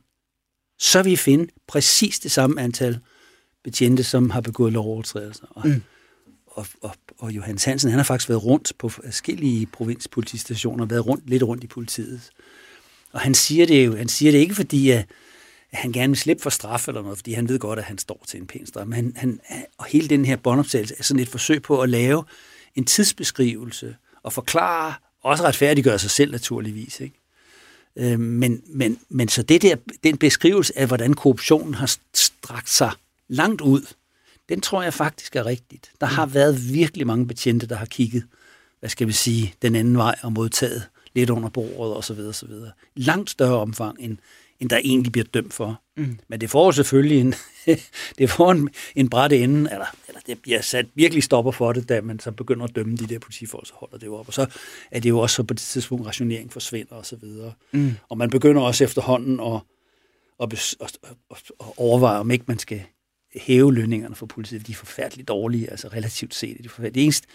så 0.78 1.04
vil 1.04 1.14
I 1.14 1.16
finde 1.16 1.48
præcis 1.68 2.20
det 2.20 2.32
samme 2.32 2.62
antal 2.62 3.00
betjente, 3.64 4.04
som 4.04 4.30
har 4.30 4.42
begået 4.42 4.74
lovovertrædelser. 4.74 5.46
Og, 5.50 5.68
mm. 5.68 5.82
og, 6.46 6.66
og, 6.82 6.96
og 7.18 7.32
Johannes 7.32 7.64
Hansen, 7.64 7.90
han 7.90 8.00
har 8.00 8.04
faktisk 8.04 8.30
været 8.30 8.44
rundt 8.44 8.74
på 8.78 8.90
forskellige 8.90 9.66
provinspolitistationer, 9.66 10.86
været 10.86 11.08
rundt, 11.08 11.30
lidt 11.30 11.44
rundt 11.44 11.64
i 11.64 11.68
politiet. 11.68 12.30
Og 13.18 13.24
han 13.24 13.34
siger 13.34 13.66
det 13.66 13.86
jo, 13.86 13.96
han 13.96 14.10
siger 14.10 14.32
det 14.32 14.40
ikke 14.40 14.56
fordi, 14.56 14.90
at 14.90 15.06
han 15.74 15.92
gerne 15.92 16.12
vil 16.12 16.18
slippe 16.18 16.44
for 16.44 16.50
straf 16.50 16.88
eller 16.88 17.02
noget, 17.02 17.18
fordi 17.18 17.34
han 17.34 17.50
ved 17.50 17.60
godt, 17.60 17.80
at 17.80 17.86
han 17.86 17.98
står 17.98 18.24
til 18.28 18.40
en 18.40 18.48
pæn 18.48 18.66
straf. 18.66 18.88
Men 18.88 18.94
han, 18.94 19.14
han, 19.16 19.68
og 19.78 19.86
hele 19.86 20.08
den 20.08 20.26
her 20.26 20.36
båndoptagelse 20.36 20.96
er 21.00 21.04
sådan 21.04 21.24
et 21.24 21.30
forsøg 21.30 21.62
på 21.62 21.82
at 21.82 21.90
lave 21.90 22.24
en 22.76 22.86
tidsbeskrivelse 22.86 23.96
og 24.24 24.34
forklare, 24.34 24.94
også 25.24 25.44
retfærdiggøre 25.44 26.00
sig 26.00 26.12
selv 26.12 26.32
naturligvis. 26.32 27.00
Ikke? 27.00 27.16
Øh, 27.96 28.20
men, 28.20 28.62
men, 28.68 29.00
men 29.10 29.28
så 29.30 29.44
det 29.44 29.62
der, 29.62 29.76
den 30.04 30.18
beskrivelse 30.18 30.80
af, 30.80 30.88
hvordan 30.88 31.14
korruptionen 31.14 31.74
har 31.74 31.98
strakt 32.14 32.70
sig 32.70 32.92
langt 33.28 33.62
ud, 33.62 33.94
den 34.50 34.62
tror 34.62 34.84
jeg 34.84 34.94
faktisk 34.94 35.36
er 35.36 35.46
rigtigt. 35.46 35.92
Der 36.02 36.08
har 36.08 36.26
været 36.26 36.74
virkelig 36.74 37.08
mange 37.08 37.28
betjente, 37.28 37.68
der 37.68 37.76
har 37.76 37.86
kigget, 37.86 38.24
hvad 38.80 38.90
skal 38.90 39.08
vi 39.08 39.14
sige, 39.14 39.54
den 39.62 39.76
anden 39.76 39.98
vej 39.98 40.16
og 40.24 40.34
modtaget 40.34 40.90
lidt 41.18 41.30
under 41.30 41.50
bordet 41.50 41.96
og 41.96 42.04
så 42.04 42.14
videre, 42.14 42.34
så 42.34 42.46
videre. 42.46 42.72
Langt 42.96 43.30
større 43.30 43.60
omfang, 43.60 43.98
end, 44.00 44.18
end 44.60 44.70
der 44.70 44.78
egentlig 44.78 45.12
bliver 45.12 45.26
dømt 45.34 45.54
for. 45.54 45.82
Mm. 45.98 46.20
Men 46.28 46.42
det 46.42 46.50
får 46.50 46.72
selvfølgelig 46.72 47.20
en, 47.20 47.34
det 48.18 48.30
får 48.30 48.52
en, 48.52 48.70
en 48.96 49.10
bræt 49.10 49.32
ende, 49.32 49.72
eller, 49.72 49.86
eller 50.08 50.22
det 50.28 50.42
bliver 50.42 50.62
sat 50.62 50.86
virkelig 50.96 51.24
stopper 51.24 51.52
for 51.52 51.74
det, 51.74 51.90
da 51.90 52.02
man 52.02 52.20
så 52.20 52.32
begynder 52.32 52.66
at 52.66 52.76
dømme 52.76 52.98
de 52.98 53.08
der 53.08 53.20
politifolk, 53.20 53.68
så 53.68 53.74
holder 53.76 53.98
det 53.98 54.06
jo 54.06 54.16
op. 54.16 54.28
Og 54.28 54.34
så 54.34 54.46
er 54.92 55.00
det 55.00 55.10
jo 55.10 55.20
også 55.20 55.36
så 55.36 55.44
på 55.44 55.54
det 55.54 55.62
tidspunkt, 55.62 56.08
rationering 56.08 56.54
forsvinder 56.54 56.96
og 56.96 57.06
så 57.06 57.16
videre. 57.16 57.54
Mm. 57.72 57.92
Og 58.10 58.18
man 58.18 58.30
begynder 58.30 58.62
også 58.62 58.84
efterhånden 58.84 59.40
at, 59.40 59.62
at, 60.42 60.54
at, 60.82 60.98
at, 61.04 61.18
at 61.32 61.66
overveje, 61.78 62.20
om 62.20 62.32
ikke 62.32 62.46
man 62.48 62.60
skal 62.60 62.82
hæve 63.36 63.74
lønningerne 63.74 64.16
for 64.16 64.26
politiet. 64.26 64.68
De 64.68 64.72
er 64.72 64.76
forfærdeligt 64.76 65.28
dårlige, 65.28 65.70
altså 65.70 65.88
relativt 65.88 66.36
set. 66.36 66.58
De 66.58 66.66
er 66.66 66.70
forfærdeligt. 66.70 66.96
Det 66.96 67.04
eneste, 67.04 67.28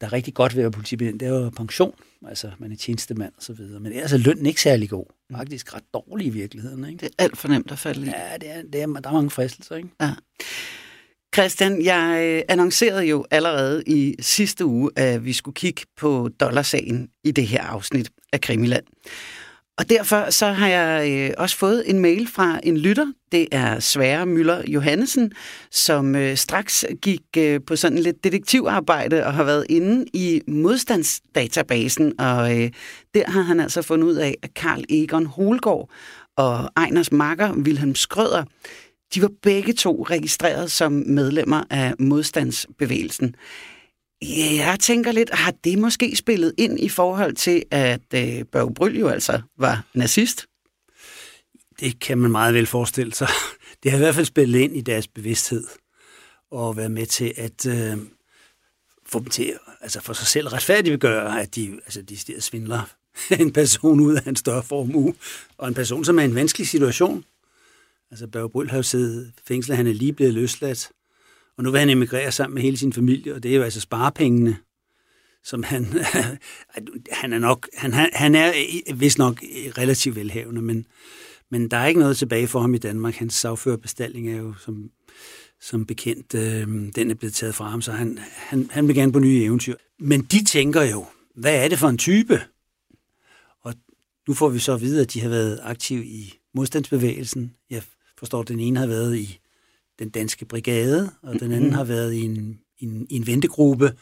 der 0.00 0.06
er 0.06 0.12
rigtig 0.12 0.34
godt 0.34 0.56
ved 0.56 0.62
at 0.62 0.64
være 0.64 0.70
politibetjent, 0.70 1.20
det 1.20 1.28
er 1.28 1.30
jo 1.30 1.50
pension. 1.50 1.94
Altså, 2.28 2.50
man 2.58 2.72
er 2.72 2.76
tjenestemand 2.76 3.32
og 3.36 3.42
så 3.42 3.52
videre. 3.52 3.80
Men 3.80 3.92
ellers 3.92 4.12
er 4.12 4.18
lønnen 4.18 4.46
ikke 4.46 4.62
særlig 4.62 4.90
god. 4.90 5.04
Faktisk 5.36 5.74
ret 5.74 5.84
dårlig 5.94 6.26
i 6.26 6.30
virkeligheden. 6.30 6.84
Ikke? 6.84 7.00
Det 7.00 7.06
er 7.06 7.24
alt 7.24 7.38
for 7.38 7.48
nemt 7.48 7.72
at 7.72 7.78
falde 7.78 8.06
i. 8.06 8.10
Ja, 8.10 8.36
det 8.40 8.50
er, 8.50 8.62
det 8.62 8.82
er, 8.82 8.86
der 8.86 9.08
er 9.08 9.12
mange 9.12 9.30
fristelser, 9.30 9.76
ikke? 9.76 9.88
Ja. 10.00 10.10
Christian, 11.34 11.84
jeg 11.84 12.44
annoncerede 12.48 13.04
jo 13.04 13.26
allerede 13.30 13.82
i 13.86 14.14
sidste 14.20 14.64
uge, 14.64 14.90
at 14.96 15.24
vi 15.24 15.32
skulle 15.32 15.54
kigge 15.54 15.82
på 15.96 16.30
dollarsagen 16.40 17.08
i 17.24 17.30
det 17.30 17.46
her 17.46 17.62
afsnit 17.62 18.10
af 18.32 18.40
Krimiland. 18.40 18.84
Og 19.78 19.90
derfor 19.90 20.30
så 20.30 20.46
har 20.46 20.68
jeg 20.68 21.10
øh, 21.10 21.34
også 21.38 21.56
fået 21.56 21.90
en 21.90 21.98
mail 21.98 22.28
fra 22.28 22.60
en 22.62 22.76
lytter. 22.78 23.12
Det 23.32 23.48
er 23.52 23.80
Svære 23.80 24.26
Møller 24.26 24.62
Johannesen, 24.66 25.32
som 25.70 26.14
øh, 26.14 26.36
straks 26.36 26.84
gik 27.02 27.22
øh, 27.36 27.60
på 27.66 27.76
sådan 27.76 27.98
lidt 27.98 28.24
detektivarbejde 28.24 29.26
og 29.26 29.34
har 29.34 29.44
været 29.44 29.66
inde 29.68 30.06
i 30.12 30.40
modstandsdatabasen. 30.48 32.20
Og 32.20 32.58
øh, 32.58 32.70
der 33.14 33.30
har 33.30 33.42
han 33.42 33.60
altså 33.60 33.82
fundet 33.82 34.06
ud 34.06 34.14
af, 34.14 34.34
at 34.42 34.54
Karl 34.54 34.84
Egon 34.88 35.26
Holgaard 35.26 35.90
og 36.36 36.70
Ejners 36.76 37.12
makker 37.12 37.52
Wilhelm 37.52 37.94
Skrøder, 37.94 38.44
de 39.14 39.22
var 39.22 39.30
begge 39.42 39.72
to 39.72 40.02
registreret 40.02 40.70
som 40.70 40.92
medlemmer 40.92 41.62
af 41.70 41.94
modstandsbevægelsen. 41.98 43.34
Ja, 44.22 44.54
Jeg 44.54 44.80
tænker 44.80 45.12
lidt, 45.12 45.30
har 45.34 45.50
det 45.64 45.78
måske 45.78 46.16
spillet 46.16 46.54
ind 46.58 46.80
i 46.80 46.88
forhold 46.88 47.34
til, 47.34 47.64
at 47.70 48.14
øh, 48.14 48.44
Børge 48.44 48.74
Bryl 48.74 48.98
jo 48.98 49.08
altså 49.08 49.40
var 49.58 49.86
nazist? 49.94 50.46
Det 51.80 52.00
kan 52.00 52.18
man 52.18 52.30
meget 52.30 52.54
vel 52.54 52.66
forestille 52.66 53.14
sig. 53.14 53.28
Det 53.82 53.90
har 53.90 53.98
i 53.98 54.02
hvert 54.02 54.14
fald 54.14 54.26
spillet 54.26 54.58
ind 54.58 54.76
i 54.76 54.80
deres 54.80 55.08
bevidsthed 55.08 55.64
og 56.50 56.76
været 56.76 56.90
med 56.90 57.06
til 57.06 57.32
at 57.36 57.66
øh, 57.66 57.98
få 59.06 59.18
dem 59.18 59.26
til 59.26 59.58
altså 59.80 60.00
for 60.00 60.12
sig 60.12 60.26
selv 60.26 60.48
retfærdiggøre, 60.48 61.40
at 61.42 61.54
de, 61.54 61.72
altså 61.84 62.02
de 62.02 62.16
stiger 62.16 62.40
svindler 62.40 62.90
en 63.40 63.52
person 63.52 64.00
ud 64.00 64.14
af 64.14 64.26
en 64.26 64.36
større 64.36 64.62
formue, 64.62 65.14
og 65.58 65.68
en 65.68 65.74
person, 65.74 66.04
som 66.04 66.18
er 66.18 66.22
i 66.22 66.24
en 66.24 66.34
vanskelig 66.34 66.68
situation. 66.68 67.24
Altså 68.10 68.26
Børge 68.26 68.50
Bryl 68.50 68.70
har 68.70 68.76
jo 68.76 68.82
siddet 68.82 69.32
fængslet, 69.48 69.76
han 69.76 69.86
er 69.86 69.92
lige 69.92 70.12
blevet 70.12 70.34
løsladt, 70.34 70.90
og 71.60 71.64
nu 71.64 71.70
vil 71.70 71.80
han 71.80 71.90
emigrere 71.90 72.32
sammen 72.32 72.54
med 72.54 72.62
hele 72.62 72.76
sin 72.76 72.92
familie, 72.92 73.34
og 73.34 73.42
det 73.42 73.50
er 73.50 73.56
jo 73.56 73.62
altså 73.62 73.80
sparepengene, 73.80 74.56
som 75.44 75.62
han, 75.62 75.86
han 77.20 77.32
er 77.32 77.38
nok, 77.38 77.68
han, 77.74 77.92
han 78.12 78.34
er 78.34 78.52
vist 78.94 79.18
nok 79.18 79.42
relativt 79.78 80.16
velhavende, 80.16 80.62
men, 80.62 80.86
men 81.50 81.70
der 81.70 81.76
er 81.76 81.86
ikke 81.86 82.00
noget 82.00 82.16
tilbage 82.16 82.48
for 82.48 82.60
ham 82.60 82.74
i 82.74 82.78
Danmark. 82.78 83.14
Hans 83.14 83.34
sagførerbestilling 83.34 84.30
er 84.30 84.36
jo 84.36 84.54
som, 84.54 84.90
som 85.60 85.86
bekendt, 85.86 86.34
øh, 86.34 86.92
den 86.94 87.10
er 87.10 87.14
blevet 87.14 87.34
taget 87.34 87.54
fra 87.54 87.68
ham, 87.68 87.82
så 87.82 87.92
han, 87.92 88.18
han, 88.22 88.68
han 88.70 88.88
vil 88.88 88.96
gerne 88.96 89.12
på 89.12 89.18
nye 89.18 89.44
eventyr. 89.44 89.74
Men 89.98 90.22
de 90.22 90.44
tænker 90.44 90.82
jo, 90.82 91.06
hvad 91.34 91.64
er 91.64 91.68
det 91.68 91.78
for 91.78 91.88
en 91.88 91.98
type? 91.98 92.40
Og 93.62 93.74
nu 94.28 94.34
får 94.34 94.48
vi 94.48 94.58
så 94.58 94.74
at 94.74 94.80
vide, 94.80 95.00
at 95.00 95.12
de 95.12 95.20
har 95.20 95.28
været 95.28 95.60
aktive 95.62 96.04
i 96.04 96.34
modstandsbevægelsen. 96.54 97.54
Jeg 97.70 97.82
forstår, 98.18 98.40
at 98.40 98.48
den 98.48 98.60
ene 98.60 98.78
har 98.78 98.86
været 98.86 99.16
i 99.16 99.40
den 100.00 100.10
danske 100.10 100.44
brigade, 100.44 101.12
og 101.22 101.40
den 101.40 101.52
anden 101.52 101.70
mm. 101.70 101.74
har 101.74 101.84
været 101.84 102.12
i 102.14 102.20
en, 102.20 102.60
en, 102.78 103.06
en 103.10 103.26
ventegruppe, 103.26 103.92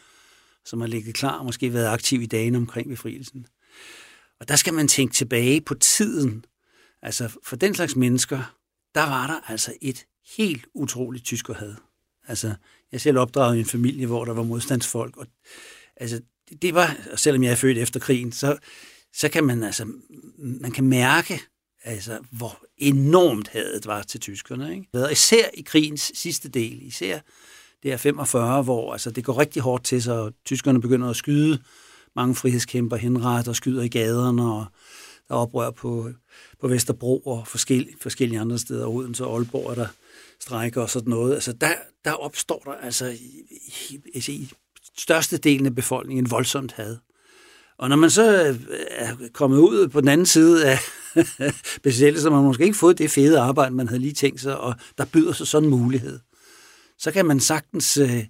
som 0.65 0.81
har 0.81 0.87
ligget 0.87 1.15
klar 1.15 1.39
og 1.39 1.45
måske 1.45 1.73
været 1.73 1.87
aktiv 1.87 2.21
i 2.21 2.25
dagen 2.25 2.55
omkring 2.55 2.89
befrielsen. 2.89 3.45
Og 4.39 4.47
der 4.47 4.55
skal 4.55 4.73
man 4.73 4.87
tænke 4.87 5.13
tilbage 5.13 5.61
på 5.61 5.73
tiden. 5.73 6.45
Altså 7.01 7.29
for 7.43 7.55
den 7.55 7.75
slags 7.75 7.95
mennesker, 7.95 8.55
der 8.95 9.01
var 9.01 9.27
der 9.27 9.51
altså 9.51 9.73
et 9.81 10.05
helt 10.37 10.67
utroligt 10.73 11.25
tyskerhad. 11.25 11.75
Altså, 12.27 12.53
jeg 12.91 13.01
selv 13.01 13.17
opdraget 13.17 13.55
i 13.55 13.59
en 13.59 13.65
familie, 13.65 14.07
hvor 14.07 14.25
der 14.25 14.33
var 14.33 14.43
modstandsfolk, 14.43 15.17
og 15.17 15.27
altså, 15.95 16.21
det 16.61 16.73
var, 16.73 16.97
selvom 17.15 17.43
jeg 17.43 17.51
er 17.51 17.55
født 17.55 17.77
efter 17.77 17.99
krigen, 17.99 18.31
så, 18.31 18.57
så 19.13 19.29
kan 19.29 19.43
man 19.43 19.63
altså, 19.63 19.87
man 20.37 20.71
kan 20.71 20.83
mærke, 20.83 21.41
altså, 21.83 22.19
hvor 22.31 22.63
enormt 22.77 23.47
hadet 23.47 23.85
var 23.85 24.01
til 24.01 24.19
tyskerne. 24.19 24.73
Ikke? 24.73 24.87
Og 24.93 25.11
især 25.11 25.45
i 25.53 25.61
krigens 25.61 26.11
sidste 26.15 26.49
del, 26.49 26.81
især 26.81 27.19
det 27.83 27.91
er 27.91 27.97
45, 27.97 28.63
hvor 28.63 28.91
altså, 28.91 29.11
det 29.11 29.23
går 29.23 29.37
rigtig 29.37 29.61
hårdt 29.61 29.83
til 29.83 30.03
sig, 30.03 30.19
og 30.19 30.33
tyskerne 30.45 30.81
begynder 30.81 31.09
at 31.09 31.15
skyde 31.15 31.59
mange 32.15 32.35
frihedskæmper 32.35 32.97
henret 32.97 33.47
og 33.47 33.55
skyder 33.55 33.83
i 33.83 33.87
gaderne, 33.87 34.53
og 34.53 34.65
der 35.27 35.35
er 35.35 35.39
oprør 35.39 35.71
på, 35.71 36.09
på 36.59 36.67
Vesterbro 36.67 37.19
og 37.19 37.47
forskellige, 37.47 37.95
forskellige 38.01 38.39
andre 38.39 38.59
steder, 38.59 38.87
Odense 38.87 39.25
og 39.25 39.37
Aalborg, 39.37 39.75
der 39.75 39.87
strækker 40.39 40.81
og 40.81 40.89
sådan 40.89 41.09
noget. 41.09 41.33
Altså, 41.33 41.53
der, 41.53 41.71
der 42.05 42.11
opstår 42.11 42.61
der 42.65 42.71
altså 42.71 43.05
i, 43.05 43.45
i, 43.87 44.31
i 44.31 44.51
størstedelen 44.97 45.65
af 45.65 45.75
befolkningen 45.75 46.31
voldsomt 46.31 46.71
had. 46.71 46.97
Og 47.79 47.89
når 47.89 47.95
man 47.95 48.09
så 48.09 48.47
øh, 48.47 48.55
er 48.89 49.15
kommet 49.33 49.57
ud 49.57 49.87
på 49.87 50.01
den 50.01 50.09
anden 50.09 50.25
side 50.25 50.65
af 50.65 50.79
besættelsen, 51.83 52.23
så 52.23 52.29
man 52.29 52.43
måske 52.43 52.63
ikke 52.63 52.77
fået 52.77 52.97
det 52.97 53.11
fede 53.11 53.39
arbejde, 53.39 53.75
man 53.75 53.87
havde 53.87 54.01
lige 54.01 54.13
tænkt 54.13 54.41
sig, 54.41 54.57
og 54.57 54.75
der 54.97 55.05
byder 55.05 55.33
sig 55.33 55.47
sådan 55.47 55.69
en 55.69 55.79
mulighed, 55.79 56.19
så 56.97 57.11
kan 57.11 57.25
man 57.25 57.39
sagtens, 57.39 57.97
øh, 57.97 58.25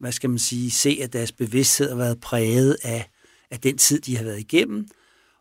hvad 0.00 0.12
skal 0.12 0.30
man 0.30 0.38
sige, 0.38 0.70
se, 0.70 0.98
at 1.02 1.12
deres 1.12 1.32
bevidsthed 1.32 1.88
har 1.88 1.96
været 1.96 2.20
præget 2.20 2.76
af, 2.82 3.10
af 3.50 3.60
den 3.60 3.78
tid, 3.78 4.00
de 4.00 4.16
har 4.16 4.24
været 4.24 4.40
igennem. 4.40 4.88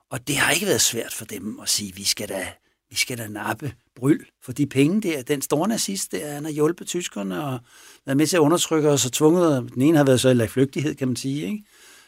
Og 0.10 0.28
det 0.28 0.36
har 0.38 0.52
ikke 0.52 0.66
været 0.66 0.82
svært 0.82 1.14
for 1.14 1.26
dem 1.26 1.60
at 1.60 1.70
sige, 1.70 1.96
vi 1.96 2.04
skal 2.04 2.30
da, 2.30 2.48
vi 2.90 2.96
skal 2.96 3.18
da 3.18 3.28
nappe 3.28 3.74
bryl 3.96 4.26
for 4.44 4.52
de 4.52 4.68
penge 4.68 5.02
der. 5.02 5.22
Den 5.22 5.42
store 5.42 5.68
nazist 5.68 6.12
der, 6.12 6.34
han 6.34 6.46
har 6.46 6.52
hjulpet 6.52 6.88
tyskerne 6.88 7.44
og 7.44 7.60
været 8.06 8.18
med 8.18 8.28
til 8.28 8.36
at 8.36 8.42
undertrykke 8.42 8.90
os 8.90 9.06
og 9.06 9.12
tvunget, 9.12 9.74
den 9.74 9.82
ene 9.82 9.98
har 9.98 10.06
været 10.06 10.22
så 10.22 10.30
i 10.30 10.48
flygtighed, 10.48 10.96
kan 10.96 11.08
man 11.08 11.16
sige, 11.16 11.46
ikke? 11.46 11.64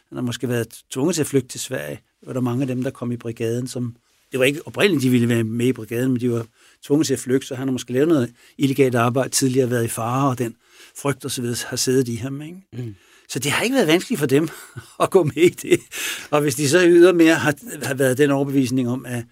Han 0.09 0.15
har 0.15 0.21
måske 0.21 0.49
været 0.49 0.67
tvunget 0.91 1.15
til 1.15 1.21
at 1.21 1.27
flygte 1.27 1.47
til 1.47 1.59
Sverige. 1.59 2.01
Der 2.21 2.25
var 2.25 2.33
der 2.33 2.41
mange 2.41 2.61
af 2.61 2.67
dem, 2.67 2.83
der 2.83 2.89
kom 2.89 3.11
i 3.11 3.17
brigaden, 3.17 3.67
som... 3.67 3.95
Det 4.31 4.39
var 4.39 4.45
ikke 4.45 4.67
oprindeligt, 4.67 5.03
de 5.03 5.09
ville 5.09 5.29
være 5.29 5.43
med 5.43 5.65
i 5.65 5.73
brigaden, 5.73 6.11
men 6.11 6.21
de 6.21 6.31
var 6.31 6.45
tvunget 6.83 7.07
til 7.07 7.13
at 7.13 7.19
flygte, 7.19 7.47
så 7.47 7.55
han 7.55 7.67
har 7.67 7.71
måske 7.71 7.93
lavet 7.93 8.07
noget 8.07 8.33
illegalt 8.57 8.95
arbejde, 8.95 9.29
tidligere 9.29 9.69
været 9.69 9.85
i 9.85 9.87
fare, 9.87 10.29
og 10.29 10.37
den 10.37 10.55
frygt 10.97 11.25
og 11.25 11.31
så 11.31 11.41
videre 11.41 11.57
har 11.67 11.77
siddet 11.77 12.07
i 12.07 12.15
ham. 12.15 12.41
Ikke? 12.41 12.57
Mm. 12.73 12.95
Så 13.29 13.39
det 13.39 13.51
har 13.51 13.63
ikke 13.63 13.75
været 13.75 13.87
vanskeligt 13.87 14.19
for 14.19 14.27
dem 14.27 14.49
at 15.03 15.09
gå 15.09 15.23
med 15.23 15.37
i 15.37 15.49
det. 15.49 15.79
Og 16.31 16.41
hvis 16.41 16.55
de 16.55 16.69
så 16.69 16.87
ydermere 16.87 17.35
har, 17.35 17.55
har 17.85 17.93
været 17.93 18.17
den 18.17 18.31
overbevisning 18.31 18.89
om, 18.89 19.05
at, 19.05 19.25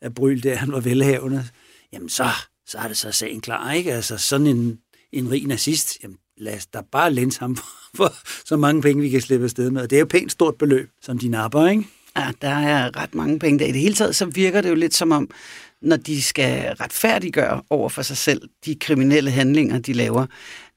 at 0.00 0.14
Bryl 0.14 0.42
der, 0.42 0.54
han 0.54 0.72
var 0.72 0.80
velhavende, 0.80 1.44
jamen 1.92 2.08
så, 2.08 2.28
så 2.66 2.78
er 2.78 2.88
det 2.88 2.96
så 2.96 3.12
sagen 3.12 3.40
klar, 3.40 3.72
ikke? 3.72 3.92
Altså 3.92 4.18
sådan 4.18 4.46
en, 4.46 4.78
en 5.12 5.30
rig 5.30 5.46
nazist, 5.46 5.98
jamen 6.02 6.18
lad 6.38 6.56
os 6.56 6.66
da 6.66 6.80
bare 6.92 7.12
lænse 7.12 7.40
ham 7.40 7.56
for 7.96 8.12
så 8.46 8.56
mange 8.56 8.82
penge, 8.82 9.02
vi 9.02 9.08
kan 9.08 9.20
slippe 9.20 9.44
afsted 9.44 9.70
med. 9.70 9.82
Og 9.82 9.90
det 9.90 9.96
er 9.96 10.00
jo 10.00 10.06
pænt 10.06 10.32
stort 10.32 10.54
beløb, 10.54 10.90
som 11.02 11.18
de 11.18 11.28
napper, 11.28 11.66
ikke? 11.66 11.84
Ja, 12.16 12.30
der 12.42 12.48
er 12.48 12.96
ret 12.96 13.14
mange 13.14 13.38
penge 13.38 13.58
der. 13.58 13.66
I 13.66 13.72
det 13.72 13.80
hele 13.80 13.94
taget, 13.94 14.16
så 14.16 14.24
virker 14.24 14.60
det 14.60 14.70
jo 14.70 14.74
lidt 14.74 14.94
som 14.94 15.12
om, 15.12 15.30
når 15.82 15.96
de 15.96 16.22
skal 16.22 16.74
retfærdiggøre 16.74 17.62
over 17.70 17.88
for 17.88 18.02
sig 18.02 18.16
selv 18.16 18.42
de 18.64 18.74
kriminelle 18.74 19.30
handlinger, 19.30 19.78
de 19.78 19.92
laver, 19.92 20.26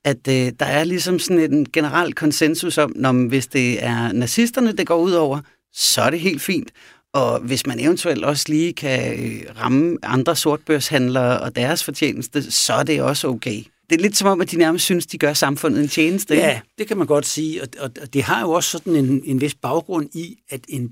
at 0.03 0.27
øh, 0.27 0.51
der 0.59 0.65
er 0.65 0.83
ligesom 0.83 1.19
sådan 1.19 1.53
en 1.53 1.65
generel 1.73 2.13
konsensus 2.13 2.77
om, 2.77 2.93
når 2.95 3.27
hvis 3.27 3.47
det 3.47 3.83
er 3.83 4.11
nazisterne, 4.11 4.71
det 4.71 4.87
går 4.87 4.97
ud 4.97 5.11
over, 5.11 5.39
så 5.73 6.01
er 6.01 6.09
det 6.09 6.19
helt 6.19 6.41
fint. 6.41 6.71
Og 7.13 7.39
hvis 7.39 7.65
man 7.65 7.79
eventuelt 7.79 8.25
også 8.25 8.45
lige 8.47 8.73
kan 8.73 9.19
øh, 9.19 9.41
ramme 9.59 9.97
andre 10.03 10.35
sortbørshandlere 10.35 11.39
og 11.39 11.55
deres 11.55 11.83
fortjeneste, 11.83 12.51
så 12.51 12.73
er 12.73 12.83
det 12.83 13.01
også 13.01 13.27
okay 13.27 13.63
det 13.89 13.95
er 13.95 14.01
lidt 14.01 14.17
som 14.17 14.27
om, 14.27 14.41
at 14.41 14.51
de 14.51 14.57
nærmest 14.57 14.85
synes, 14.85 15.05
de 15.05 15.17
gør 15.17 15.33
samfundet 15.33 15.81
en 15.81 15.87
tjeneste. 15.87 16.35
Ja, 16.35 16.61
det 16.77 16.87
kan 16.87 16.97
man 16.97 17.07
godt 17.07 17.25
sige, 17.25 17.61
og, 17.61 17.67
og, 17.79 17.91
og 18.01 18.13
det 18.13 18.23
har 18.23 18.41
jo 18.41 18.51
også 18.51 18.69
sådan 18.69 18.95
en, 18.95 19.21
en 19.25 19.41
vis 19.41 19.55
baggrund 19.55 20.09
i, 20.15 20.37
at, 20.49 20.65
en, 20.69 20.91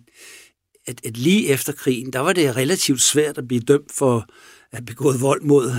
at, 0.88 1.06
at 1.06 1.18
lige 1.18 1.48
efter 1.48 1.74
krigen, 1.74 2.14
der 2.14 2.20
var 2.20 2.34
det 2.34 2.56
relativt 2.56 3.02
svært 3.02 3.38
at 3.38 3.48
blive 3.48 3.62
dømt 3.62 3.92
for 3.92 4.26
at 4.72 4.86
begået 4.86 5.22
vold 5.22 5.42
mod 5.42 5.72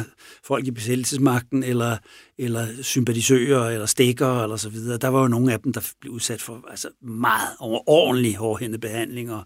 folk 0.44 0.66
i 0.66 0.70
besættelsesmagten, 0.70 1.62
eller, 1.62 1.96
eller 2.38 2.82
sympatisører, 2.82 3.70
eller 3.70 3.86
stikker, 3.86 4.42
eller 4.42 4.56
så 4.56 4.68
videre. 4.68 4.98
Der 4.98 5.08
var 5.08 5.20
jo 5.20 5.28
nogle 5.28 5.52
af 5.52 5.60
dem, 5.60 5.72
der 5.72 5.92
blev 6.00 6.12
udsat 6.12 6.42
for 6.42 6.64
altså, 6.70 6.88
meget 7.02 7.48
ordentlig 7.86 8.36
hårdhændet 8.36 8.80
behandling, 8.80 9.32
og, 9.32 9.44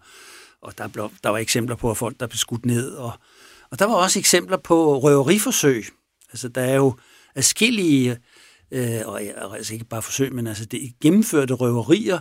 og 0.62 0.78
der, 0.78 0.88
blev, 0.88 1.10
der 1.24 1.30
var 1.30 1.38
eksempler 1.38 1.76
på, 1.76 1.90
at 1.90 1.96
folk, 1.96 2.20
der 2.20 2.26
blev 2.26 2.36
skudt 2.36 2.66
ned, 2.66 2.90
og, 2.90 3.12
og 3.70 3.78
der 3.78 3.84
var 3.84 3.94
også 3.94 4.18
eksempler 4.18 4.56
på 4.56 4.98
røveriforsøg. 4.98 5.84
Altså, 6.32 6.48
der 6.48 6.60
er 6.60 6.76
jo 6.76 6.94
adskillige, 7.34 8.18
øh, 8.70 9.00
og 9.06 9.56
altså 9.56 9.72
ikke 9.72 9.84
bare 9.84 10.02
forsøg, 10.02 10.32
men 10.34 10.46
altså 10.46 10.64
det 10.64 10.92
gennemførte 11.00 11.54
røverier, 11.54 12.18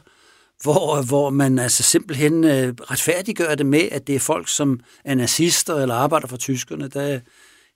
hvor, 0.63 1.01
hvor 1.01 1.29
man 1.29 1.59
altså 1.59 1.83
simpelthen 1.83 2.43
øh, 2.43 2.73
retfærdiggør 2.81 3.55
det 3.55 3.65
med, 3.65 3.89
at 3.91 4.07
det 4.07 4.15
er 4.15 4.19
folk, 4.19 4.47
som 4.49 4.79
er 5.05 5.15
nazister 5.15 5.75
eller 5.75 5.95
arbejder 5.95 6.27
for 6.27 6.37
tyskerne. 6.37 6.87
Der 6.87 7.01
er 7.01 7.19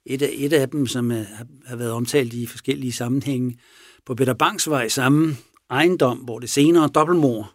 et 0.06 0.22
af, 0.22 0.30
et 0.34 0.54
af 0.54 0.70
dem, 0.70 0.88
som 0.88 1.12
øh, 1.12 1.26
har 1.66 1.76
været 1.76 1.92
omtalt 1.92 2.34
i 2.34 2.46
forskellige 2.46 2.94
sammenhænge, 2.94 3.58
på 4.06 4.16
Peter 4.16 4.34
Bangs 4.34 4.70
vej 4.70 4.88
samme 4.88 5.38
ejendom, 5.70 6.18
hvor 6.18 6.40
det 6.40 6.50
senere 6.50 6.88
dobbeltmor, 6.88 7.52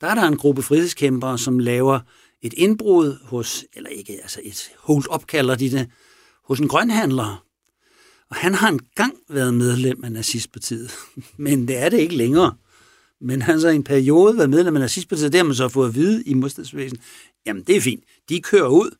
Der 0.00 0.06
er 0.06 0.14
der 0.14 0.22
en 0.22 0.36
gruppe 0.36 0.62
frihedskæmpere, 0.62 1.38
som 1.38 1.58
laver 1.58 2.00
et 2.42 2.52
indbrud 2.52 3.18
hos, 3.24 3.64
eller 3.74 3.90
ikke, 3.90 4.12
altså 4.12 4.40
et 4.44 4.70
hold 4.78 5.14
up 5.14 5.26
kalder 5.26 5.54
de 5.54 5.70
det, 5.70 5.90
hos 6.44 6.60
en 6.60 6.68
grønhandler, 6.68 7.44
og 8.32 8.38
han 8.38 8.54
har 8.54 8.68
engang 8.68 9.14
været 9.28 9.54
medlem 9.54 10.04
af 10.04 10.12
nazistpartiet, 10.12 10.90
men 11.36 11.68
det 11.68 11.78
er 11.78 11.88
det 11.88 11.98
ikke 11.98 12.16
længere. 12.16 12.54
Men 13.20 13.42
han 13.42 13.60
så 13.60 13.68
i 13.68 13.74
en 13.74 13.84
periode 13.84 14.36
været 14.36 14.50
medlem 14.50 14.76
af 14.76 14.80
nazistpartiet, 14.80 15.32
det 15.32 15.38
har 15.38 15.44
man 15.44 15.54
så 15.54 15.68
fået 15.68 15.88
at 15.88 15.94
vide 15.94 16.22
i 16.24 16.34
modstandsbevægelsen. 16.34 16.98
Jamen, 17.46 17.62
det 17.62 17.76
er 17.76 17.80
fint. 17.80 18.04
De 18.28 18.40
kører 18.40 18.68
ud, 18.68 18.90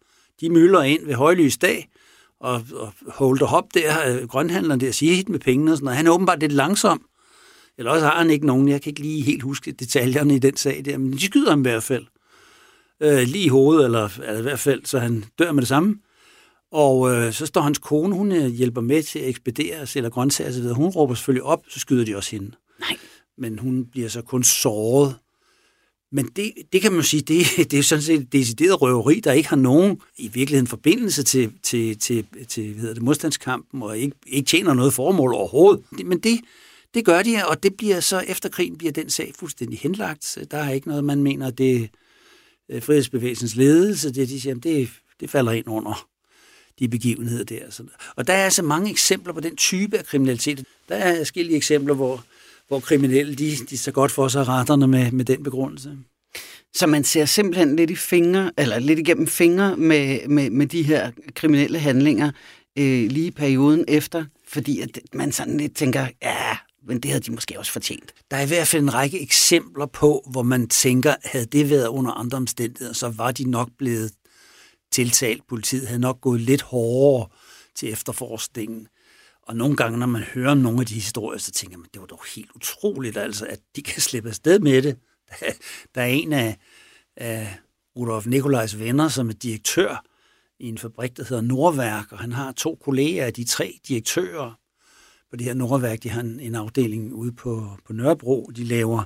de 0.40 0.50
mylder 0.50 0.82
ind 0.82 1.06
ved 1.06 1.14
højlys 1.14 1.58
dag, 1.58 1.90
og, 2.40 2.64
og 2.74 2.92
Holder 3.08 3.46
Hop 3.46 3.64
der, 3.74 4.14
øh, 4.14 4.28
grønhandleren 4.28 4.80
der, 4.80 4.90
siger 4.90 5.14
hit 5.14 5.28
med 5.28 5.38
pengene 5.38 5.72
og 5.72 5.76
sådan 5.76 5.84
noget. 5.84 5.96
Han 5.96 6.06
er 6.06 6.10
åbenbart 6.10 6.40
lidt 6.40 6.52
langsom. 6.52 7.02
Eller 7.78 7.90
også 7.90 8.06
har 8.06 8.18
han 8.18 8.30
ikke 8.30 8.46
nogen, 8.46 8.68
jeg 8.68 8.82
kan 8.82 8.90
ikke 8.90 9.00
lige 9.00 9.22
helt 9.22 9.42
huske 9.42 9.72
detaljerne 9.72 10.36
i 10.36 10.38
den 10.38 10.56
sag 10.56 10.82
der, 10.84 10.98
men 10.98 11.12
de 11.12 11.26
skyder 11.26 11.50
ham 11.50 11.60
i 11.60 11.68
hvert 11.68 11.82
fald. 11.82 12.06
Øh, 13.00 13.22
lige 13.22 13.44
i 13.44 13.48
hovedet, 13.48 13.84
eller, 13.84 14.08
eller 14.26 14.38
i 14.38 14.42
hvert 14.42 14.60
fald, 14.60 14.84
så 14.84 14.98
han 14.98 15.24
dør 15.38 15.52
med 15.52 15.62
det 15.62 15.68
samme. 15.68 15.96
Og 16.72 17.14
øh, 17.14 17.32
så 17.32 17.46
står 17.46 17.60
hans 17.60 17.78
kone, 17.78 18.16
hun 18.16 18.32
øh, 18.32 18.46
hjælper 18.46 18.80
med 18.80 19.02
til 19.02 19.18
at 19.18 19.28
ekspedere 19.28 19.86
sælger 19.86 20.10
grøntsager 20.10 20.50
osv. 20.50 20.64
Hun 20.64 20.88
råber 20.88 21.14
selvfølgelig 21.14 21.42
op, 21.42 21.64
så 21.68 21.80
skyder 21.80 22.04
de 22.04 22.16
også 22.16 22.30
hende. 22.30 22.52
Nej. 22.80 22.96
Men 23.38 23.58
hun 23.58 23.86
bliver 23.86 24.08
så 24.08 24.22
kun 24.22 24.44
såret. 24.44 25.16
Men 26.12 26.26
det, 26.36 26.52
det 26.72 26.82
kan 26.82 26.92
man 26.92 27.02
sige, 27.02 27.20
det, 27.20 27.46
det 27.70 27.78
er 27.78 27.82
sådan 27.82 28.02
set 28.02 28.20
et 28.20 28.32
decideret 28.32 28.82
røveri, 28.82 29.20
der 29.20 29.32
ikke 29.32 29.48
har 29.48 29.56
nogen 29.56 30.00
i 30.16 30.28
virkeligheden 30.28 30.66
forbindelse 30.66 31.22
til, 31.22 31.52
til, 31.62 31.98
til, 31.98 32.26
til 32.48 32.72
hvad 32.72 32.80
hedder 32.80 32.94
det, 32.94 33.02
modstandskampen, 33.02 33.82
og 33.82 33.98
ikke, 33.98 34.16
ikke 34.26 34.46
tjener 34.46 34.74
noget 34.74 34.94
formål 34.94 35.34
overhovedet. 35.34 35.84
Men 36.04 36.18
det, 36.18 36.40
det 36.94 37.04
gør 37.04 37.22
de, 37.22 37.36
og 37.48 37.62
det 37.62 37.76
bliver 37.76 38.00
så 38.00 38.18
efter 38.18 38.48
krigen 38.48 38.78
bliver 38.78 38.92
den 38.92 39.10
sag 39.10 39.32
fuldstændig 39.38 39.78
henlagt. 39.78 40.38
Der 40.50 40.58
er 40.58 40.70
ikke 40.70 40.88
noget, 40.88 41.04
man 41.04 41.22
mener, 41.22 41.50
det 41.50 41.90
er 42.68 42.80
frihedsbevægelsens 42.80 43.56
ledelse, 43.56 44.12
det 44.12 44.28
de 44.28 44.40
siger, 44.40 44.54
det, 44.54 44.90
det 45.20 45.30
falder 45.30 45.52
ind 45.52 45.68
under 45.68 46.11
de 46.78 46.88
begivenheder 46.88 47.44
der. 47.44 47.80
Og 48.16 48.26
der 48.26 48.32
er 48.32 48.44
altså 48.44 48.62
mange 48.62 48.90
eksempler 48.90 49.32
på 49.32 49.40
den 49.40 49.56
type 49.56 49.98
af 49.98 50.04
kriminalitet. 50.04 50.64
Der 50.88 50.94
er 50.94 51.16
forskellige 51.16 51.56
eksempler, 51.56 51.94
hvor, 51.94 52.24
hvor 52.68 52.80
kriminelle 52.80 53.34
de, 53.34 53.56
de 53.70 53.78
så 53.78 53.92
godt 53.92 54.12
for 54.12 54.28
sig 54.28 54.48
retterne 54.48 54.88
med, 54.88 55.10
med 55.10 55.24
den 55.24 55.42
begrundelse. 55.42 55.98
Så 56.74 56.86
man 56.86 57.04
ser 57.04 57.24
simpelthen 57.24 57.76
lidt 57.76 57.90
i 57.90 57.96
fingre, 57.96 58.50
eller 58.58 58.78
lidt 58.78 58.98
igennem 58.98 59.26
fingre 59.26 59.76
med, 59.76 60.28
med, 60.28 60.50
med 60.50 60.66
de 60.66 60.82
her 60.82 61.10
kriminelle 61.34 61.78
handlinger 61.78 62.30
øh, 62.78 63.10
lige 63.10 63.26
i 63.26 63.30
perioden 63.30 63.84
efter, 63.88 64.24
fordi 64.48 64.80
at 64.80 64.98
man 65.12 65.32
sådan 65.32 65.56
lidt 65.56 65.76
tænker, 65.76 66.06
ja, 66.22 66.56
men 66.88 67.00
det 67.00 67.10
havde 67.10 67.22
de 67.22 67.32
måske 67.32 67.58
også 67.58 67.72
fortjent. 67.72 68.12
Der 68.30 68.36
er 68.36 68.42
i 68.42 68.46
hvert 68.46 68.66
fald 68.66 68.82
en 68.82 68.94
række 68.94 69.22
eksempler 69.22 69.86
på, 69.86 70.28
hvor 70.30 70.42
man 70.42 70.68
tænker, 70.68 71.14
havde 71.24 71.46
det 71.46 71.70
været 71.70 71.86
under 71.86 72.10
andre 72.12 72.36
omstændigheder, 72.36 72.92
så 72.92 73.08
var 73.08 73.32
de 73.32 73.50
nok 73.50 73.68
blevet 73.78 74.12
tiltalt. 74.92 75.46
Politiet 75.48 75.86
havde 75.86 76.00
nok 76.00 76.20
gået 76.20 76.40
lidt 76.40 76.62
hårdere 76.62 77.28
til 77.74 77.92
efterforskningen. 77.92 78.88
Og 79.42 79.56
nogle 79.56 79.76
gange, 79.76 79.98
når 79.98 80.06
man 80.06 80.22
hører 80.22 80.54
nogle 80.54 80.80
af 80.80 80.86
de 80.86 80.94
historier, 80.94 81.38
så 81.38 81.52
tænker 81.52 81.78
man, 81.78 81.88
det 81.92 82.00
var 82.00 82.06
dog 82.06 82.20
helt 82.34 82.50
utroligt, 82.54 83.16
altså, 83.16 83.46
at 83.46 83.60
de 83.76 83.82
kan 83.82 84.02
slippe 84.02 84.28
afsted 84.28 84.58
med 84.58 84.82
det. 84.82 84.96
Der 85.94 86.02
er 86.02 86.06
en 86.06 86.32
af, 86.32 86.56
af 87.16 87.58
Rudolf 87.96 88.26
Nikolajs 88.26 88.78
venner, 88.78 89.08
som 89.08 89.28
er 89.28 89.32
direktør 89.32 90.04
i 90.60 90.68
en 90.68 90.78
fabrik, 90.78 91.16
der 91.16 91.24
hedder 91.28 91.42
Nordværk, 91.42 92.12
og 92.12 92.18
han 92.18 92.32
har 92.32 92.52
to 92.52 92.78
kolleger 92.84 93.26
af 93.26 93.32
de 93.32 93.44
tre 93.44 93.78
direktører 93.88 94.58
på 95.30 95.36
det 95.36 95.46
her 95.46 95.54
Nordværk. 95.54 96.02
De 96.02 96.08
har 96.08 96.20
en, 96.20 96.40
en 96.40 96.54
afdeling 96.54 97.12
ude 97.12 97.32
på, 97.32 97.68
på 97.86 97.92
Nørrebro. 97.92 98.50
De 98.56 98.64
laver 98.64 99.04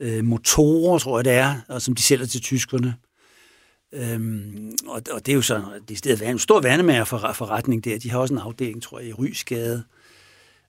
øh, 0.00 0.24
motorer, 0.24 0.98
tror 0.98 1.18
jeg 1.18 1.24
det 1.24 1.32
er, 1.32 1.60
og 1.68 1.82
som 1.82 1.94
de 1.94 2.02
sælger 2.02 2.26
til 2.26 2.40
tyskerne. 2.40 2.96
Øhm, 3.92 4.76
og, 4.86 5.02
og 5.10 5.26
det 5.26 5.32
er 5.32 5.36
jo 5.36 5.42
så 5.42 5.62
det 5.88 5.94
er 5.94 5.98
stedet 5.98 6.28
en 6.28 6.38
stor 6.38 6.60
vandemager 6.60 7.04
for 7.04 7.32
forretning 7.34 7.84
der. 7.84 7.98
De 7.98 8.10
har 8.10 8.18
også 8.18 8.34
en 8.34 8.40
afdeling, 8.40 8.82
tror 8.82 8.98
jeg, 8.98 9.08
i 9.08 9.12
Rysgade. 9.12 9.84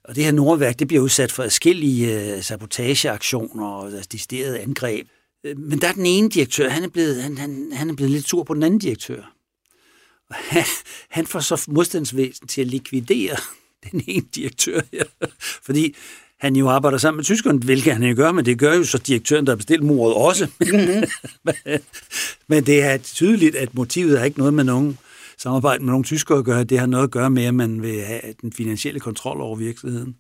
Og 0.04 0.16
det 0.16 0.24
her 0.24 0.32
Nordværk, 0.32 0.80
det 0.80 0.88
bliver 0.88 1.04
udsat 1.04 1.32
for 1.32 1.44
forskellige 1.44 2.36
øh, 2.36 2.44
sabotageaktioner 2.44 3.66
og 3.66 3.86
altså 3.86 4.10
deciderede 4.12 4.60
angreb. 4.60 5.08
Øh, 5.44 5.60
men 5.60 5.82
der 5.82 5.88
er 5.88 5.94
den 5.94 6.06
ene 6.06 6.30
direktør, 6.30 6.70
han 6.70 6.84
er 6.84 6.88
blevet, 6.88 7.24
han, 7.24 7.38
han, 7.38 7.72
han 7.74 7.90
er 7.90 7.96
blevet 7.96 8.12
lidt 8.12 8.28
sur 8.28 8.44
på 8.44 8.54
den 8.54 8.64
anden 8.64 8.80
direktør. 8.80 9.34
Og 10.30 10.36
han, 10.36 10.64
han 11.10 11.28
får 11.28 11.40
så 11.40 11.66
modstandsvæsen 11.68 12.48
til 12.48 12.62
at 12.62 12.68
likvidere 12.68 13.38
den 13.92 14.04
ene 14.08 14.26
direktør 14.36 14.82
her. 14.92 15.04
Fordi 15.40 15.96
han 16.44 16.56
jo 16.56 16.70
arbejder 16.70 16.98
sammen 16.98 17.18
med 17.18 17.24
tyskerne, 17.24 17.60
hvilket 17.60 17.94
han 17.94 18.04
jo 18.04 18.16
gør, 18.16 18.32
men 18.32 18.46
det 18.46 18.60
gør 18.60 18.74
jo 18.76 18.84
så 18.84 18.98
direktøren, 18.98 19.46
der 19.46 19.52
har 19.52 19.58
bestilt 19.58 19.84
mordet 19.84 20.16
også. 20.18 20.48
men 22.50 22.66
det 22.66 22.84
er 22.84 22.98
tydeligt, 22.98 23.56
at 23.56 23.74
motivet 23.74 24.20
er 24.20 24.24
ikke 24.24 24.38
noget 24.38 24.54
med 24.54 24.64
nogen 24.64 24.98
samarbejde 25.38 25.84
med 25.84 25.92
nogle 25.92 26.06
tyskere 26.06 26.38
at 26.38 26.46
gøre. 26.46 26.64
Det 26.64 26.80
har 26.80 26.86
noget 26.86 27.04
at 27.04 27.12
gøre 27.12 27.30
med, 27.30 27.44
at 27.44 27.56
man 27.56 27.82
vil 27.82 28.02
have 28.02 28.22
den 28.42 28.52
finansielle 28.54 29.00
kontrol 29.00 29.42
over 29.42 29.56
virksomheden. 29.56 30.16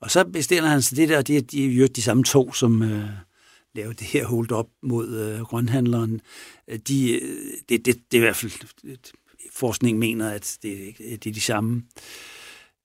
Og 0.00 0.10
så 0.10 0.24
bestiller 0.24 0.68
han 0.68 0.82
sig 0.82 0.96
det 0.96 1.08
der, 1.08 1.22
det 1.22 1.36
er 1.36 1.40
de, 1.40 1.88
de 1.88 2.02
samme 2.02 2.24
to, 2.24 2.52
som 2.52 2.82
øh, 2.82 3.04
laver 3.74 3.92
det 3.92 4.06
her 4.06 4.26
hold 4.26 4.52
op 4.52 4.68
mod 4.82 5.18
øh, 5.18 5.40
grønhandleren. 5.40 6.20
De, 6.88 7.12
øh, 7.12 7.38
det, 7.68 7.86
det, 7.86 7.86
det 7.86 7.96
er 8.12 8.16
i 8.16 8.18
hvert 8.18 8.36
fald, 8.36 8.52
forskning 9.52 9.98
mener, 9.98 10.30
at 10.30 10.58
det, 10.62 10.94
det 10.98 11.26
er 11.26 11.32
de 11.32 11.40
samme. 11.40 11.82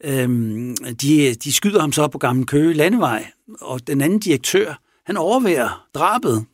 Øhm, 0.04 0.76
de, 1.02 1.36
de 1.36 1.54
skyder 1.54 1.80
ham 1.80 1.92
så 1.92 2.08
på 2.08 2.18
Gamle 2.18 2.46
Køge 2.46 2.74
Landevej, 2.74 3.28
og 3.62 3.88
den 3.88 4.02
anden 4.02 4.20
direktør, 4.20 4.82
han 5.06 5.18
overværer 5.18 5.88
drabet. 5.94 6.46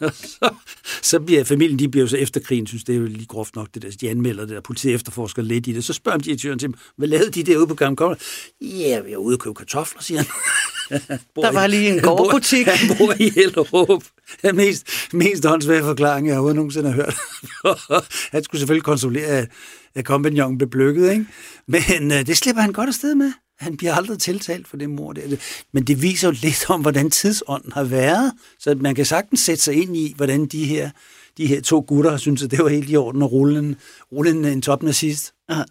så, 0.24 0.54
så 1.02 1.20
bliver 1.20 1.44
familien, 1.44 1.78
de 1.78 1.88
bliver 1.88 2.04
jo 2.04 2.08
så 2.08 2.16
efter 2.16 2.40
krigen, 2.40 2.66
synes 2.66 2.84
det 2.84 2.94
er 2.94 2.98
jo 2.98 3.06
lige 3.06 3.26
groft 3.26 3.56
nok, 3.56 3.68
det 3.74 3.82
der, 3.82 3.90
de 4.00 4.10
anmelder 4.10 4.46
det 4.46 4.54
der, 4.54 4.60
politiet 4.60 4.94
efterforsker 4.94 5.42
lidt 5.42 5.66
i 5.66 5.72
det. 5.72 5.84
Så 5.84 5.92
spørger 5.92 6.18
direktøren 6.18 6.58
til 6.58 6.68
dem, 6.68 6.74
hvad 6.96 7.08
lavede 7.08 7.30
de 7.30 7.42
derude 7.42 7.66
på 7.66 7.74
Gamle 7.74 7.96
Køge? 7.96 8.16
Ja, 8.60 9.00
vi 9.00 9.12
er 9.12 9.16
ude 9.16 9.34
og 9.34 9.40
købe 9.40 9.54
kartofler, 9.54 10.02
siger 10.02 10.18
han. 10.18 10.26
der 11.36 11.52
var 11.52 11.66
lige 11.66 11.90
en 11.90 12.00
gårdbutik. 12.00 12.66
Han 12.66 12.88
bor, 12.88 12.94
han 12.94 13.06
bor 13.06 13.24
i 13.24 13.30
Hellerup. 13.30 14.04
Den 14.42 14.56
mest, 14.56 14.86
mest 15.12 15.44
håndsvære 15.44 15.82
forklaring, 15.82 16.26
jeg 16.26 16.34
overhovedet 16.34 16.56
nogensinde 16.56 16.92
har 16.92 16.96
hørt. 16.96 17.14
han 18.32 18.44
skulle 18.44 18.60
selvfølgelig 18.60 18.84
konsolere, 18.84 19.46
kompagnon 20.02 20.58
blev 20.58 20.70
bløkket, 20.70 21.12
ikke? 21.12 21.26
Men 21.66 22.12
øh, 22.12 22.26
det 22.26 22.36
slipper 22.36 22.62
han 22.62 22.72
godt 22.72 22.88
afsted 22.88 23.14
med. 23.14 23.32
Han 23.58 23.76
bliver 23.76 23.94
aldrig 23.94 24.18
tiltalt 24.18 24.68
for 24.68 24.76
det 24.76 24.90
mor 24.90 25.12
der. 25.12 25.36
Men 25.72 25.84
det 25.84 26.02
viser 26.02 26.28
jo 26.28 26.34
lidt 26.42 26.70
om, 26.70 26.80
hvordan 26.80 27.10
tidsånden 27.10 27.72
har 27.72 27.84
været. 27.84 28.32
Så 28.58 28.74
man 28.74 28.94
kan 28.94 29.04
sagtens 29.04 29.40
sætte 29.40 29.62
sig 29.62 29.74
ind 29.74 29.96
i, 29.96 30.14
hvordan 30.16 30.46
de 30.46 30.64
her, 30.64 30.90
de 31.38 31.46
her 31.46 31.60
to 31.60 31.84
gutter 31.88 32.16
synes, 32.16 32.42
at 32.42 32.50
det 32.50 32.58
var 32.58 32.68
helt 32.68 32.90
i 32.90 32.96
orden 32.96 33.22
at 33.22 33.32
rulle 33.32 33.58
en, 33.58 33.76
rulle 34.12 34.30
en, 34.30 34.44
en 34.44 34.62
topnazist. 34.62 35.32
Aha. 35.48 35.62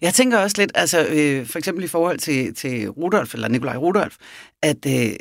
Jeg 0.00 0.14
tænker 0.14 0.38
også 0.38 0.56
lidt, 0.58 0.72
altså 0.74 1.06
øh, 1.06 1.46
for 1.46 1.58
eksempel 1.58 1.84
i 1.84 1.88
forhold 1.88 2.18
til, 2.18 2.54
til 2.54 2.88
Rudolf, 2.88 3.34
eller 3.34 3.48
Nikolaj 3.48 3.76
Rudolf, 3.76 4.16
at 4.62 4.86
øh, 4.86 5.12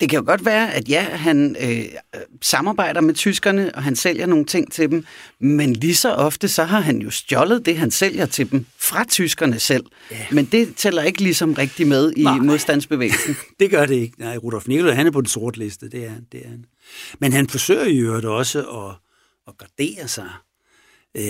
det 0.00 0.10
kan 0.10 0.18
jo 0.18 0.24
godt 0.26 0.44
være, 0.44 0.74
at 0.74 0.88
ja, 0.88 1.02
han 1.02 1.56
øh, 1.60 1.84
samarbejder 2.42 3.00
med 3.00 3.14
tyskerne, 3.14 3.74
og 3.74 3.82
han 3.82 3.96
sælger 3.96 4.26
nogle 4.26 4.44
ting 4.44 4.72
til 4.72 4.90
dem, 4.90 5.04
men 5.38 5.72
lige 5.72 5.94
så 5.94 6.12
ofte, 6.12 6.48
så 6.48 6.64
har 6.64 6.80
han 6.80 6.98
jo 6.98 7.10
stjålet 7.10 7.66
det, 7.66 7.76
han 7.76 7.90
sælger 7.90 8.26
til 8.26 8.50
dem 8.50 8.66
fra 8.78 9.04
tyskerne 9.04 9.58
selv. 9.58 9.84
Ja. 10.10 10.26
Men 10.30 10.44
det 10.44 10.76
tæller 10.76 11.02
ikke 11.02 11.22
ligesom 11.22 11.54
rigtig 11.54 11.86
med 11.86 12.12
i 12.16 12.22
Nej. 12.22 12.38
modstandsbevægelsen. 12.38 13.36
det 13.60 13.70
gør 13.70 13.86
det 13.86 13.94
ikke. 13.94 14.20
Nej, 14.20 14.36
Rudolf 14.36 14.68
Nikolaj, 14.68 14.94
han 14.94 15.06
er 15.06 15.10
på 15.10 15.20
den 15.20 15.28
sorte 15.28 15.58
liste, 15.58 15.88
det 15.88 16.04
er, 16.06 16.14
det 16.32 16.44
er 16.44 16.48
han. 16.48 16.64
Men 17.18 17.32
han 17.32 17.48
forsøger 17.48 17.84
jo 17.84 18.04
øvrigt 18.04 18.26
også 18.26 18.58
at, 18.58 18.96
at 19.48 19.58
gardere 19.58 20.08
sig. 20.08 20.30
Øh, 21.16 21.24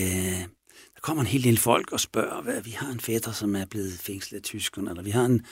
der 0.94 1.00
kommer 1.02 1.22
en 1.22 1.26
hel 1.26 1.44
del 1.44 1.58
folk 1.58 1.92
og 1.92 2.00
spørger, 2.00 2.42
hvad, 2.42 2.62
vi 2.62 2.70
har 2.70 2.92
en 2.92 3.00
fætter, 3.00 3.32
som 3.32 3.56
er 3.56 3.64
blevet 3.64 3.92
fængslet 3.92 4.38
af 4.38 4.42
tyskerne, 4.42 4.90
eller 4.90 5.02
vi 5.02 5.10
har 5.10 5.24
en 5.24 5.42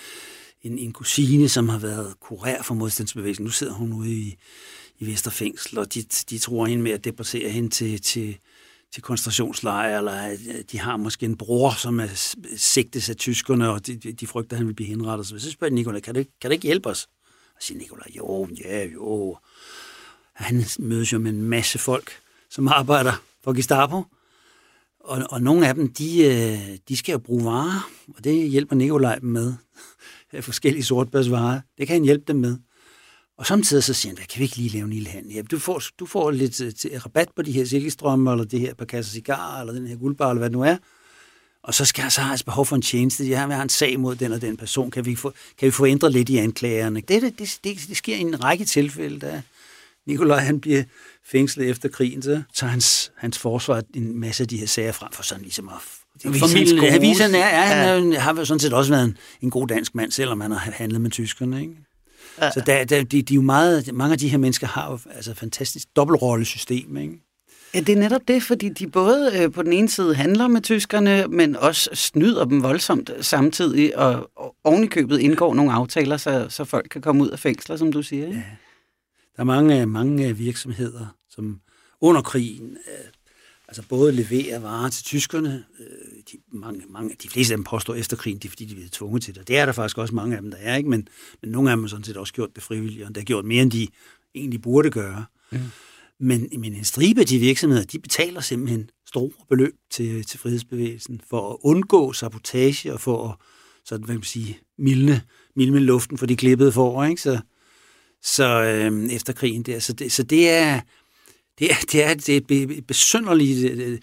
en, 0.63 0.79
en 0.79 0.93
kusine, 0.93 1.49
som 1.49 1.69
har 1.69 1.79
været 1.79 2.15
kurér 2.25 2.63
for 2.63 2.75
modstandsbevægelsen. 2.75 3.45
Nu 3.45 3.51
sidder 3.51 3.73
hun 3.73 3.93
ude 3.93 4.13
i, 4.13 4.37
i 4.99 5.07
Vesterfængsel, 5.07 5.79
og 5.79 5.95
de, 5.95 6.03
de 6.03 6.39
tror 6.39 6.67
hende 6.67 6.83
med 6.83 6.93
at 6.93 7.05
deportere 7.05 7.51
hende 7.51 7.69
til, 7.69 8.03
til, 8.03 8.39
til 8.93 9.03
koncentrationslejre, 9.03 9.99
eller 9.99 10.37
de 10.73 10.79
har 10.79 10.97
måske 10.97 11.27
en 11.27 11.37
bror, 11.37 11.75
som 11.79 12.01
er 12.01 12.35
sigtes 12.57 13.11
af 13.11 13.17
tyskerne, 13.17 13.71
og 13.71 13.87
de, 13.87 13.97
de 13.97 14.27
frygter, 14.27 14.57
at 14.57 14.59
han 14.59 14.67
vil 14.67 14.75
blive 14.75 14.89
henrettet. 14.89 15.27
Så 15.27 15.39
så 15.39 15.51
spørger 15.51 15.75
Nikolaj, 15.75 16.01
kan 16.01 16.15
det, 16.15 16.29
kan 16.41 16.51
det 16.51 16.55
ikke 16.55 16.67
hjælpe 16.67 16.89
os? 16.89 17.09
Og 17.55 17.63
siger 17.63 17.79
Nikolaj, 17.79 18.07
jo, 18.17 18.49
ja, 18.65 18.85
jo. 18.87 19.37
Han 20.33 20.65
mødes 20.79 21.13
jo 21.13 21.19
med 21.19 21.31
en 21.31 21.43
masse 21.43 21.79
folk, 21.79 22.11
som 22.51 22.69
arbejder 22.69 23.13
for 23.45 23.53
Gestapo, 23.53 24.05
og, 25.01 25.23
og 25.31 25.43
nogle 25.43 25.69
af 25.69 25.75
dem, 25.75 25.93
de, 25.93 26.25
øh, 26.25 26.79
de 26.89 26.97
skal 26.97 27.13
jo 27.13 27.19
bruge 27.19 27.45
varer, 27.45 27.91
og 28.17 28.25
det 28.25 28.51
hjælper 28.51 28.77
Nikolaj 28.77 29.19
dem 29.19 29.29
med. 29.29 29.55
Øh, 30.35 30.43
forskellige 30.43 30.85
sortbørsvarer. 30.85 31.61
Det 31.79 31.87
kan 31.87 31.95
han 31.95 32.05
hjælpe 32.05 32.25
dem 32.29 32.37
med. 32.37 32.59
Og 33.39 33.47
samtidig 33.47 33.85
så 33.85 33.95
siger 33.95 34.15
han, 34.17 34.27
kan 34.27 34.39
vi 34.39 34.45
ikke 34.45 34.57
lige 34.57 34.69
lave 34.69 34.85
en 34.85 34.93
lille 34.93 35.09
handel? 35.09 35.35
Ja, 35.35 35.43
du, 35.43 35.59
får, 35.59 35.83
du 35.99 36.07
får 36.07 36.31
lidt 36.31 36.61
øh, 36.61 36.75
til, 36.75 36.99
rabat 36.99 37.29
på 37.37 37.43
de 37.43 37.53
her 37.53 37.65
silkestrømme, 37.65 38.31
eller 38.33 38.45
det 38.45 38.61
her 38.61 38.75
par 38.75 38.85
kasser 38.85 39.13
cigar, 39.13 39.61
eller 39.61 39.73
den 39.73 39.87
her 39.87 39.97
guldbar, 39.97 40.31
eller 40.31 40.39
hvad 40.39 40.51
det 40.51 40.57
nu 40.57 40.63
er. 40.63 40.77
Og 41.63 41.75
så 41.75 41.85
skal 41.85 42.03
jeg 42.03 42.13
så 42.13 42.21
have 42.21 42.31
altså 42.31 42.45
behov 42.45 42.67
for 42.67 42.77
en 42.77 42.83
tjeneste. 42.83 43.31
Jeg 43.31 43.41
har 43.41 43.63
en 43.63 43.69
sag 43.69 44.01
mod 44.01 44.17
den 44.17 44.33
og 44.33 44.43
den 44.43 44.57
person. 44.57 44.91
Kan 44.91 45.07
vi 45.07 45.17
få, 45.17 45.33
kan 45.59 45.67
vi 45.67 45.71
få 45.71 45.87
ændret 45.87 46.13
lidt 46.13 46.29
i 46.29 46.37
anklagerne? 46.37 47.01
Det, 47.01 47.23
det, 47.23 47.39
det, 47.39 47.59
det, 47.65 47.89
det 47.89 47.97
sker 47.97 48.17
i 48.17 48.21
en 48.21 48.45
række 48.45 48.65
tilfælde, 48.65 49.19
da 49.19 49.43
Nikolaj 50.07 50.39
han 50.39 50.61
bliver 50.61 50.85
fængslet 51.25 51.71
efter 51.71 51.89
krigen, 51.89 52.23
så 52.23 52.43
tager 52.55 52.71
hans, 52.71 53.13
hans 53.17 53.39
forsvar 53.39 53.83
en 53.95 54.21
masse 54.21 54.43
af 54.43 54.49
de 54.49 54.57
her 54.57 54.67
sager 54.67 54.93
frem 54.93 55.13
for 55.13 55.23
sådan 55.23 55.43
ligesom 55.43 55.69
at 55.69 56.02
Aviserne 56.25 57.39
er, 57.39 57.45
er, 57.45 57.63
han 57.63 58.13
er, 58.13 58.19
har 58.19 58.35
jo 58.35 58.45
sådan 58.45 58.61
set 58.61 58.73
også 58.73 58.93
været 58.93 59.05
en, 59.05 59.17
en 59.41 59.51
god 59.51 59.67
dansk 59.67 59.95
mand, 59.95 60.11
selvom 60.11 60.41
han 60.41 60.51
har 60.51 60.71
handlet 60.73 61.01
med 61.01 61.11
tyskerne. 61.11 61.61
Ikke? 61.61 61.77
Ja. 62.41 62.51
Så 62.51 62.63
der, 62.67 62.85
der, 62.85 63.05
de, 63.05 63.23
de 63.23 63.35
er 63.35 63.37
jo 63.37 63.43
meget, 63.43 63.95
mange 63.95 64.13
af 64.13 64.19
de 64.19 64.29
her 64.29 64.39
mennesker 64.39 64.67
har 64.67 64.91
jo 64.91 64.99
altså 65.15 65.35
fantastisk 65.35 65.89
dobbeltrollesystem. 65.97 66.97
Ikke? 66.97 67.15
Ja, 67.75 67.81
det 67.81 67.89
er 67.89 67.97
netop 67.97 68.21
det, 68.29 68.43
fordi 68.43 68.69
de 68.69 68.87
både 68.87 69.33
øh, 69.39 69.53
på 69.53 69.63
den 69.63 69.73
ene 69.73 69.89
side 69.89 70.15
handler 70.15 70.49
med 70.49 70.61
tyskerne, 70.61 71.27
men 71.29 71.57
også 71.57 71.91
snyder 71.95 72.45
dem 72.45 72.63
voldsomt 72.63 73.11
samtidig, 73.21 73.99
og, 73.99 74.31
og 74.37 74.57
ovenikøbet 74.65 75.21
indgår 75.21 75.55
nogle 75.55 75.73
aftaler, 75.73 76.17
så, 76.17 76.47
så 76.49 76.65
folk 76.65 76.89
kan 76.91 77.03
komme 77.03 77.25
ud 77.25 77.29
af 77.29 77.39
fængsler, 77.39 77.77
som 77.77 77.93
du 77.93 78.03
siger. 78.03 78.27
Ikke? 78.27 78.39
Ja. 78.39 78.45
Der 79.37 79.41
er 79.41 79.45
mange, 79.45 79.87
mange 79.87 80.37
virksomheder, 80.37 81.07
som 81.31 81.61
under 82.01 82.23
krigen 82.23 82.71
øh, 82.71 83.05
altså 83.73 83.89
både 83.89 84.13
leverer 84.13 84.59
varer 84.59 84.89
til 84.89 85.05
tyskerne, 85.05 85.65
øh, 85.81 85.87
de, 86.33 86.39
mange, 86.59 86.83
mange, 86.89 87.17
de 87.23 87.29
fleste 87.29 87.55
af 87.55 87.59
dem 87.59 87.65
påstår 87.65 87.95
efter 87.95 88.17
krigen, 88.17 88.39
det 88.39 88.45
er 88.45 88.49
fordi, 88.49 88.65
de 88.65 88.75
bliver 88.75 88.89
tvunget 88.93 89.23
til 89.23 89.35
det. 89.35 89.49
Det 89.49 89.59
er 89.59 89.67
der 89.67 89.73
faktisk 89.73 89.99
også 89.99 90.15
mange 90.15 90.37
af 90.37 90.43
dem, 90.43 90.51
der 90.51 90.59
er, 90.61 90.77
ikke? 90.77 90.91
Men, 90.91 91.09
men 91.43 91.51
nogle 91.51 91.71
af 91.71 91.77
dem 91.77 91.85
har 91.85 91.89
sådan 91.89 92.05
set 92.05 92.17
også 92.17 92.33
gjort 92.33 92.51
det 92.55 92.63
frivilligt, 92.63 93.03
og 93.03 93.09
det 93.09 93.17
har 93.17 93.25
gjort 93.25 93.45
mere, 93.45 93.63
end 93.63 93.71
de 93.71 93.89
egentlig 94.35 94.63
burde 94.63 94.91
gøre. 94.91 95.25
Mm. 95.53 95.59
Men, 96.21 96.49
men 96.59 96.75
en 96.75 96.85
stribe 96.85 97.21
af 97.21 97.27
de 97.27 97.39
virksomheder, 97.39 97.85
de 97.85 97.99
betaler 97.99 98.41
simpelthen 98.41 98.91
store 99.07 99.31
beløb 99.49 99.75
til, 99.91 100.25
til 100.25 100.39
frihedsbevægelsen 100.39 101.21
for 101.31 101.51
at 101.53 101.57
undgå 101.63 102.13
sabotage 102.13 102.93
og 102.93 103.01
for 103.01 103.29
at 103.29 103.37
sådan, 103.85 104.05
hvad 104.05 104.15
kan 104.15 104.19
man 104.19 104.25
sige, 104.25 104.59
mildne, 104.79 105.23
mildne 105.57 105.81
luften 105.81 106.19
for 106.19 106.27
de 106.27 106.37
klippede 106.37 106.73
for, 106.73 107.05
ikke? 107.05 107.23
Så, 107.23 107.41
så 108.23 108.63
øh, 108.63 109.13
efter 109.13 109.33
krigen 109.33 109.63
der. 109.63 109.79
Så 109.79 109.93
det, 109.93 110.13
så 110.13 110.23
det 110.23 110.51
er, 110.51 110.81
det 111.59 111.71
er, 111.71 111.75
det 111.93 112.05
er, 112.05 112.41
det 112.41 112.63
er 112.63 112.83
besynderligt, 112.89 113.71
øh, 113.71 113.99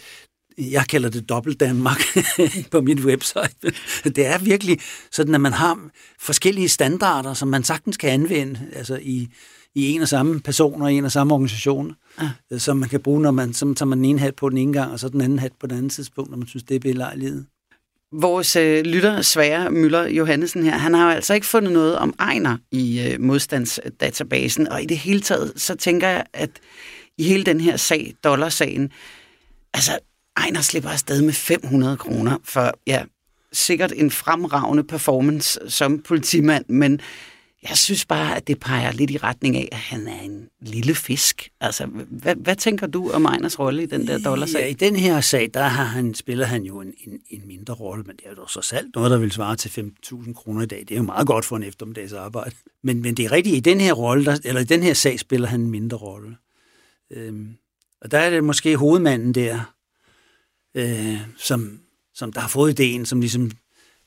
jeg 0.71 0.85
kalder 0.89 1.09
det 1.09 1.29
dobbelt 1.29 1.59
Danmark 1.59 2.01
på 2.71 2.81
min 2.81 3.05
website. 3.05 3.55
Det 4.03 4.25
er 4.25 4.37
virkelig 4.37 4.79
sådan, 5.11 5.35
at 5.35 5.41
man 5.41 5.53
har 5.53 5.89
forskellige 6.19 6.69
standarder, 6.69 7.33
som 7.33 7.47
man 7.47 7.63
sagtens 7.63 7.97
kan 7.97 8.09
anvende 8.09 8.59
altså 8.73 8.99
i, 9.01 9.27
i 9.75 9.91
en 9.91 10.01
og 10.01 10.07
samme 10.07 10.39
person 10.39 10.81
og 10.81 10.93
en 10.93 11.05
og 11.05 11.11
samme 11.11 11.33
organisation, 11.33 11.95
ja. 12.21 12.29
Øh, 12.51 12.59
som 12.59 12.77
man 12.77 12.89
kan 12.89 12.99
bruge, 12.99 13.21
når 13.21 13.31
man 13.31 13.53
så 13.53 13.73
tager 13.73 13.85
man 13.85 13.97
den 13.97 14.05
ene 14.05 14.19
hat 14.19 14.35
på 14.35 14.49
den 14.49 14.57
ene 14.57 14.73
gang, 14.73 14.91
og 14.91 14.99
så 14.99 15.09
den 15.09 15.21
anden 15.21 15.39
hat 15.39 15.51
på 15.59 15.67
den 15.67 15.77
anden 15.77 15.89
tidspunkt, 15.89 16.29
når 16.29 16.37
man 16.37 16.47
synes, 16.47 16.63
det 16.63 16.75
er 16.75 16.79
belejlighed. 16.79 17.43
Vores 18.11 18.55
øh, 18.55 18.85
lytter, 18.85 19.21
Svære 19.21 19.71
Møller 19.71 20.07
Johannesen 20.07 20.63
her, 20.63 20.77
han 20.77 20.93
har 20.93 21.03
jo 21.03 21.15
altså 21.15 21.33
ikke 21.33 21.47
fundet 21.47 21.73
noget 21.73 21.97
om 21.97 22.13
Ejner 22.19 22.57
i 22.71 23.01
øh, 23.01 23.21
modstandsdatabasen, 23.21 24.67
og 24.67 24.83
i 24.83 24.85
det 24.85 24.97
hele 24.97 25.21
taget, 25.21 25.53
så 25.55 25.75
tænker 25.75 26.07
jeg, 26.07 26.23
at 26.33 26.49
i 27.20 27.24
hele 27.24 27.43
den 27.43 27.61
her 27.61 27.78
sag, 27.78 28.13
dollarsagen, 28.24 28.91
altså 29.74 29.99
Ejner 30.38 30.61
slipper 30.61 30.89
afsted 30.89 31.22
med 31.22 31.34
500 31.34 31.97
kroner 31.97 32.38
for, 32.43 32.72
ja, 32.88 33.03
sikkert 33.53 33.93
en 33.95 34.11
fremragende 34.11 34.84
performance 34.84 35.59
som 35.67 35.99
politimand, 35.99 36.65
men 36.70 37.01
jeg 37.70 37.78
synes 37.78 38.05
bare, 38.05 38.36
at 38.36 38.47
det 38.47 38.59
peger 38.59 38.91
lidt 38.91 39.11
i 39.11 39.17
retning 39.17 39.57
af, 39.57 39.70
at 39.72 39.78
han 39.78 40.07
er 40.07 40.22
en 40.22 40.47
lille 40.61 40.95
fisk. 40.95 41.49
Altså, 41.61 41.86
hvad, 41.86 42.36
hvad 42.36 42.55
tænker 42.55 42.88
du 42.88 43.11
om 43.11 43.26
Ejners 43.26 43.59
rolle 43.59 43.84
i 43.84 43.86
den 43.86 44.07
der 44.07 44.17
dollarsag? 44.17 44.61
Ja, 44.61 44.67
i 44.67 44.74
den 44.74 44.95
her 44.95 45.22
sag, 45.22 45.49
der 45.53 45.63
har 45.63 45.84
han, 45.84 46.13
spiller 46.13 46.45
han 46.45 46.63
jo 46.63 46.82
en, 46.82 46.93
en, 47.07 47.20
en 47.30 47.47
mindre 47.47 47.74
rolle, 47.74 48.03
men 48.03 48.15
det 48.15 48.26
er 48.26 48.30
jo 48.38 48.47
så 48.47 48.61
salt 48.61 48.95
noget, 48.95 49.11
der 49.11 49.17
vil 49.17 49.32
svare 49.32 49.55
til 49.55 49.91
5.000 50.05 50.34
kroner 50.34 50.61
i 50.61 50.65
dag. 50.65 50.80
Det 50.80 50.91
er 50.91 50.97
jo 50.97 51.03
meget 51.03 51.28
godt 51.28 51.45
for 51.45 51.55
en 51.55 51.63
eftermiddags 51.63 52.13
arbejde. 52.13 52.55
Men, 52.84 53.01
men 53.01 53.17
det 53.17 53.26
er 53.26 53.32
rigtigt, 53.32 53.55
i 53.55 53.59
den 53.59 53.82
her 53.82 53.93
rolle, 53.93 54.26
der, 54.26 54.38
eller 54.45 54.61
i 54.61 54.65
den 54.65 54.84
her 54.84 54.93
sag 54.93 55.20
spiller 55.20 55.47
han 55.47 55.61
en 55.61 55.72
mindre 55.72 55.97
rolle. 55.97 56.36
Øhm, 57.12 57.55
og 58.01 58.12
der 58.12 58.18
er 58.18 58.30
det 58.30 58.43
måske 58.43 58.78
hovedmanden 58.78 59.34
der, 59.34 59.74
øh, 60.76 61.18
som, 61.38 61.80
som 62.14 62.34
der 62.34 62.39
har 62.39 62.47
fået 62.47 62.72
ideen, 62.72 63.05
som 63.05 63.20
ligesom 63.20 63.51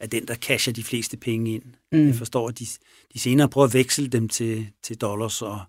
er 0.00 0.06
den, 0.06 0.28
der 0.28 0.34
casher 0.34 0.72
de 0.72 0.84
fleste 0.84 1.16
penge 1.16 1.54
ind. 1.54 1.62
Mm. 1.92 2.06
Jeg 2.06 2.14
forstår, 2.14 2.48
at 2.48 2.58
de, 2.58 2.66
de 3.14 3.18
senere 3.18 3.48
prøver 3.48 3.66
at 3.66 3.74
veksle 3.74 4.08
dem 4.08 4.28
til, 4.28 4.68
til 4.82 4.96
dollars 4.96 5.42
og 5.42 5.60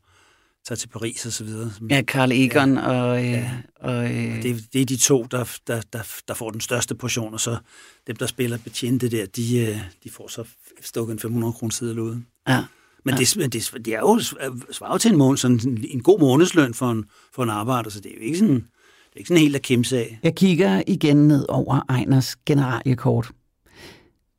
tager 0.65 0.77
til 0.77 0.87
Paris 0.87 1.25
og 1.25 1.31
så 1.31 1.43
videre. 1.43 1.71
Ja, 1.89 2.01
Carl 2.01 2.31
Egon 2.31 2.73
ja. 2.73 2.91
og... 2.91 3.25
Øh, 3.25 3.31
ja. 3.31 3.51
og 3.75 4.05
øh... 4.05 4.43
det, 4.43 4.73
det 4.73 4.81
er 4.81 4.85
de 4.85 4.97
to, 4.97 5.23
der, 5.31 5.57
der, 5.67 5.81
der, 5.93 6.03
der 6.27 6.33
får 6.33 6.51
den 6.51 6.61
største 6.61 6.95
portion, 6.95 7.33
og 7.33 7.39
så 7.39 7.57
dem, 8.07 8.15
der 8.15 8.25
spiller 8.25 8.57
betjente 8.57 9.09
der, 9.09 9.25
de, 9.25 9.59
øh, 9.59 9.77
de 10.03 10.09
får 10.09 10.27
så 10.27 10.43
stukket 10.81 11.13
en 11.13 11.19
500 11.19 11.53
kroner 11.53 11.71
side 11.71 12.01
ud. 12.01 12.21
Ja. 12.47 12.63
Men, 13.05 13.15
ja. 13.15 13.19
det, 13.19 13.53
det, 13.53 13.85
det 13.85 13.93
er 13.95 13.99
jo 13.99 14.19
svaret 14.71 15.01
til 15.01 15.11
en, 15.11 15.17
måned, 15.17 15.37
sådan 15.37 15.77
en 15.89 16.03
god 16.03 16.19
månedsløn 16.19 16.73
for 16.73 16.91
en, 16.91 17.05
for 17.35 17.43
en 17.43 17.49
arbejder, 17.49 17.89
så 17.89 17.99
det 17.99 18.11
er 18.11 18.15
jo 18.15 18.25
ikke 18.25 18.37
sådan, 18.37 18.55
det 18.55 19.15
er 19.15 19.17
ikke 19.17 19.27
sådan 19.27 19.41
helt 19.41 19.55
at 19.55 19.61
kæmpe 19.61 19.95
af. 19.95 20.19
Jeg 20.23 20.35
kigger 20.35 20.83
igen 20.87 21.27
ned 21.27 21.45
over 21.49 21.81
Ejners 21.89 22.35
generaliekort 22.35 23.31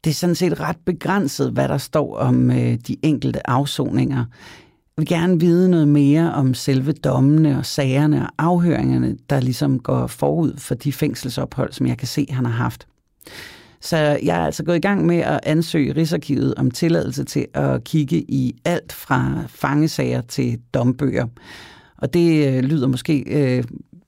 det 0.04 0.10
er 0.10 0.14
sådan 0.14 0.34
set 0.34 0.60
ret 0.60 0.76
begrænset, 0.86 1.52
hvad 1.52 1.68
der 1.68 1.78
står 1.78 2.16
om 2.16 2.50
øh, 2.50 2.78
de 2.88 2.96
enkelte 3.02 3.50
afsoninger. 3.50 4.24
Jeg 4.96 5.02
vil 5.02 5.06
gerne 5.06 5.40
vide 5.40 5.70
noget 5.70 5.88
mere 5.88 6.34
om 6.34 6.54
selve 6.54 6.92
dommene 6.92 7.58
og 7.58 7.66
sagerne 7.66 8.22
og 8.22 8.28
afhøringerne, 8.38 9.16
der 9.30 9.40
ligesom 9.40 9.78
går 9.78 10.06
forud 10.06 10.56
for 10.58 10.74
de 10.74 10.92
fængselsophold, 10.92 11.72
som 11.72 11.86
jeg 11.86 11.98
kan 11.98 12.08
se, 12.08 12.26
han 12.30 12.44
har 12.44 12.52
haft. 12.52 12.86
Så 13.84 13.96
jeg 13.96 14.40
er 14.40 14.44
altså 14.46 14.64
gået 14.64 14.76
i 14.76 14.80
gang 14.80 15.06
med 15.06 15.16
at 15.16 15.40
ansøge 15.42 15.96
Rigsarkivet 15.96 16.54
om 16.54 16.70
tilladelse 16.70 17.24
til 17.24 17.46
at 17.54 17.84
kigge 17.84 18.16
i 18.16 18.54
alt 18.64 18.92
fra 18.92 19.44
fangesager 19.48 20.20
til 20.20 20.58
dombøger. 20.74 21.26
Og 21.98 22.14
det 22.14 22.48
øh, 22.48 22.62
lyder 22.62 22.86
måske 22.86 23.24
øh, 23.26 23.64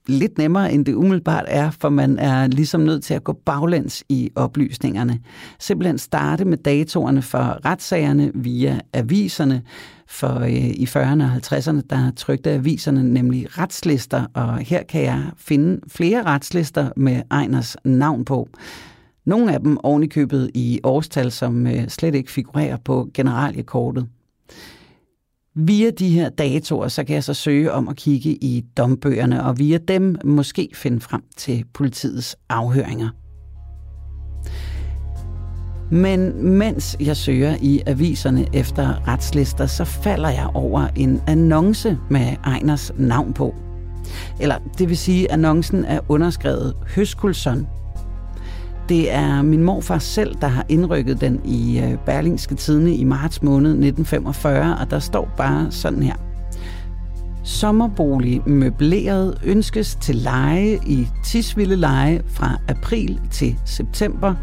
lidt 0.07 0.37
nemmere, 0.37 0.73
end 0.73 0.85
det 0.85 0.93
umiddelbart 0.93 1.45
er, 1.47 1.71
for 1.71 1.89
man 1.89 2.19
er 2.19 2.47
ligesom 2.47 2.81
nødt 2.81 3.03
til 3.03 3.13
at 3.13 3.23
gå 3.23 3.33
baglæns 3.45 4.03
i 4.09 4.29
oplysningerne. 4.35 5.19
Simpelthen 5.59 5.97
starte 5.97 6.45
med 6.45 6.57
datorerne 6.57 7.21
for 7.21 7.65
retssagerne 7.65 8.31
via 8.33 8.79
aviserne, 8.93 9.61
for 10.07 10.39
øh, 10.39 10.53
i 10.53 10.87
40'erne 10.89 11.23
og 11.23 11.35
50'erne, 11.35 11.81
der 11.89 12.11
trykte 12.15 12.51
aviserne 12.51 13.13
nemlig 13.13 13.57
retslister, 13.57 14.25
og 14.33 14.57
her 14.57 14.83
kan 14.83 15.03
jeg 15.03 15.23
finde 15.37 15.79
flere 15.87 16.23
retslister 16.23 16.89
med 16.95 17.21
Ejners 17.31 17.77
navn 17.83 18.25
på. 18.25 18.49
Nogle 19.27 19.53
af 19.53 19.59
dem 19.59 19.77
oven 19.83 20.03
i 20.03 20.07
købet 20.07 20.51
i 20.53 20.79
årstal, 20.83 21.31
som 21.31 21.67
øh, 21.67 21.87
slet 21.87 22.15
ikke 22.15 22.31
figurerer 22.31 22.77
på 22.85 23.09
generaliekortet. 23.13 24.07
Via 25.55 25.89
de 25.89 26.09
her 26.09 26.29
datoer, 26.29 26.87
så 26.87 27.03
kan 27.03 27.15
jeg 27.15 27.23
så 27.23 27.33
søge 27.33 27.71
om 27.71 27.87
at 27.87 27.95
kigge 27.95 28.29
i 28.29 28.65
dombøgerne, 28.77 29.43
og 29.43 29.59
via 29.59 29.77
dem 29.77 30.15
måske 30.23 30.69
finde 30.73 30.99
frem 30.99 31.23
til 31.37 31.65
politiets 31.73 32.35
afhøringer. 32.49 33.09
Men 35.91 36.43
mens 36.43 36.97
jeg 36.99 37.17
søger 37.17 37.57
i 37.61 37.81
aviserne 37.85 38.45
efter 38.53 39.07
retslister, 39.07 39.65
så 39.65 39.85
falder 39.85 40.29
jeg 40.29 40.47
over 40.53 40.87
en 40.95 41.21
annonce 41.27 41.97
med 42.09 42.35
Ejners 42.43 42.91
navn 42.97 43.33
på. 43.33 43.55
Eller 44.39 44.55
det 44.77 44.89
vil 44.89 44.97
sige, 44.97 45.25
at 45.25 45.33
annoncen 45.33 45.85
er 45.85 45.99
underskrevet 46.09 46.73
Høskulsson 46.95 47.67
det 48.89 49.13
er 49.13 49.41
min 49.41 49.63
morfar 49.63 49.99
selv, 49.99 50.35
der 50.41 50.47
har 50.47 50.65
indrykket 50.69 51.21
den 51.21 51.41
i 51.45 51.79
øh, 51.79 51.97
Berlingske 52.05 52.55
Tidene 52.55 52.95
i 52.95 53.03
marts 53.03 53.43
måned 53.43 53.71
1945, 53.71 54.77
og 54.81 54.91
der 54.91 54.99
står 54.99 55.29
bare 55.37 55.71
sådan 55.71 56.03
her. 56.03 56.15
Sommerbolig 57.43 58.49
møbleret 58.49 59.37
ønskes 59.43 59.95
til 59.95 60.15
leje 60.15 60.79
i 60.87 61.07
Tisvilde 61.23 61.75
Leje 61.75 62.21
fra 62.27 62.57
april 62.67 63.19
til 63.31 63.55
september. 63.65 64.35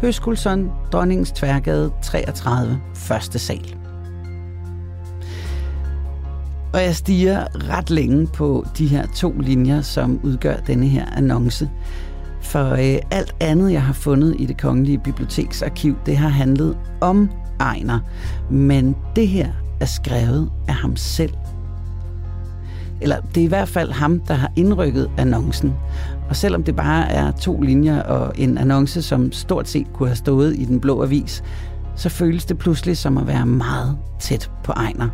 Høskulsson, 0.00 0.70
Dronningens 0.92 1.32
Tværgade 1.32 1.92
33, 2.02 2.80
første 2.94 3.38
sal. 3.38 3.76
Og 6.72 6.82
jeg 6.82 6.96
stiger 6.96 7.44
ret 7.70 7.90
længe 7.90 8.26
på 8.26 8.66
de 8.78 8.86
her 8.86 9.06
to 9.06 9.34
linjer, 9.40 9.82
som 9.82 10.20
udgør 10.22 10.56
denne 10.56 10.86
her 10.86 11.06
annonce. 11.16 11.70
For 12.46 12.70
øh, 12.72 12.98
alt 13.10 13.34
andet, 13.40 13.72
jeg 13.72 13.82
har 13.82 13.92
fundet 13.92 14.36
i 14.38 14.46
det 14.46 14.60
kongelige 14.60 14.98
biblioteksarkiv, 14.98 15.96
det 16.06 16.16
har 16.16 16.28
handlet 16.28 16.76
om 17.00 17.30
Ejner. 17.60 17.98
Men 18.50 18.96
det 19.16 19.28
her 19.28 19.48
er 19.80 19.86
skrevet 19.86 20.50
af 20.68 20.74
ham 20.74 20.96
selv. 20.96 21.32
Eller 23.00 23.20
det 23.34 23.40
er 23.40 23.44
i 23.44 23.48
hvert 23.48 23.68
fald 23.68 23.92
ham, 23.92 24.20
der 24.20 24.34
har 24.34 24.52
indrykket 24.56 25.10
annoncen. 25.18 25.74
Og 26.28 26.36
selvom 26.36 26.62
det 26.62 26.76
bare 26.76 27.10
er 27.10 27.30
to 27.30 27.60
linjer 27.60 28.02
og 28.02 28.32
en 28.36 28.58
annonce, 28.58 29.02
som 29.02 29.32
stort 29.32 29.68
set 29.68 29.86
kunne 29.92 30.08
have 30.08 30.16
stået 30.16 30.56
i 30.56 30.64
den 30.64 30.80
blå 30.80 31.02
avis, 31.02 31.44
så 31.96 32.08
føles 32.08 32.44
det 32.44 32.58
pludselig 32.58 32.96
som 32.96 33.18
at 33.18 33.26
være 33.26 33.46
meget 33.46 33.98
tæt 34.20 34.50
på 34.64 34.72
Ejner. 34.72 35.08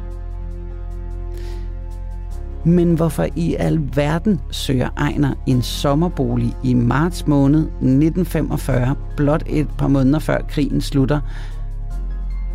Men 2.65 2.95
hvorfor 2.95 3.27
i 3.37 3.55
al 3.55 3.81
verden 3.95 4.41
søger 4.51 4.89
Ejner 4.97 5.35
en 5.47 5.63
sommerbolig 5.63 6.57
i 6.63 6.75
marts 6.75 7.27
måned 7.27 7.61
1945, 7.61 8.95
blot 9.17 9.43
et 9.47 9.69
par 9.79 9.89
måneder 9.89 10.19
før 10.19 10.39
krigen 10.49 10.81
slutter? 10.81 11.21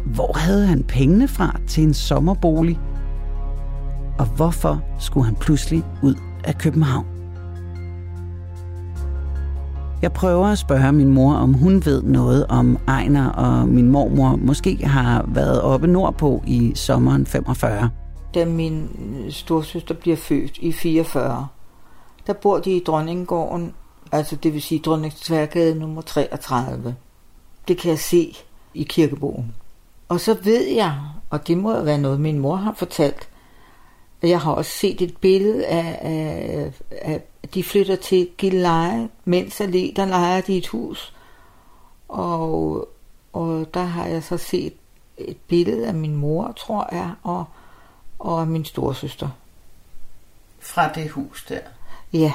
Hvor 0.06 0.38
havde 0.38 0.66
han 0.66 0.84
pengene 0.84 1.28
fra 1.28 1.60
til 1.68 1.84
en 1.84 1.94
sommerbolig? 1.94 2.80
Og 4.20 4.26
hvorfor 4.26 4.82
skulle 5.00 5.26
han 5.26 5.36
pludselig 5.36 5.84
ud 6.02 6.16
af 6.44 6.58
København? 6.58 7.06
Jeg 10.02 10.12
prøver 10.12 10.48
at 10.48 10.58
spørge 10.58 10.92
min 10.92 11.14
mor, 11.14 11.34
om 11.34 11.54
hun 11.54 11.86
ved 11.86 12.04
noget 12.04 12.46
om 12.50 12.78
Ejner 12.88 13.30
og 13.30 13.68
min 13.68 13.92
mormor 13.92 14.36
måske 14.42 14.88
har 14.88 15.26
været 15.28 15.62
oppe 15.62 15.88
nordpå 15.88 16.44
i 16.48 16.72
sommeren 16.76 17.26
45. 17.26 17.90
Da 18.38 18.46
min 18.46 18.90
øh, 19.26 19.32
storsøster 19.32 19.94
bliver 19.94 20.18
født 20.18 20.58
i 20.58 20.72
44, 20.72 21.48
der 22.28 22.34
bor 22.34 22.60
de 22.60 22.72
i 22.72 22.84
Dronningegården, 22.84 23.74
altså 24.12 24.36
det 24.36 24.54
vil 24.54 24.62
sige 24.62 24.80
Dronningstværgade 24.80 25.76
nummer 25.76 26.02
33. 26.02 26.96
Det 27.68 27.78
kan 27.78 27.90
jeg 27.90 28.00
se 28.00 28.38
i 28.74 28.84
kirkebogen. 28.84 29.56
Og 30.08 30.20
så 30.20 30.38
ved 30.44 30.68
jeg, 30.68 31.00
og 31.30 31.48
det 31.48 31.58
må 31.58 31.76
jo 31.76 31.82
være 31.82 31.98
noget, 31.98 32.20
min 32.20 32.40
mor 32.40 32.56
har 32.56 32.74
fortalt, 32.74 33.30
at 34.22 34.30
jeg 34.30 34.42
har 34.42 34.52
også 34.52 34.72
set 34.72 35.02
et 35.02 35.18
billede 35.18 35.66
af, 35.66 36.00
af, 36.02 36.72
af 36.92 37.22
de 37.54 37.64
flytter 37.64 37.96
til 37.96 38.30
Gilleleje, 38.38 39.10
mens 39.26 39.62
Allé, 39.62 39.94
der 39.96 40.06
leger 40.06 40.42
de 40.42 40.58
et 40.58 40.68
hus. 40.68 41.14
Og, 42.08 42.90
og 43.34 43.74
der 43.74 43.84
har 43.84 44.06
jeg 44.06 44.24
så 44.24 44.38
set 44.38 44.74
et 45.18 45.38
billede 45.38 45.88
af 45.88 45.94
min 45.94 46.16
mor, 46.16 46.54
tror 46.58 46.90
jeg, 46.92 47.12
og, 47.24 47.46
og 48.20 48.42
af 48.42 48.48
min 48.48 48.66
storsøster. 48.66 49.30
Fra 50.60 50.94
det 50.94 51.10
hus 51.10 51.46
der? 51.50 51.60
Ja. 52.14 52.34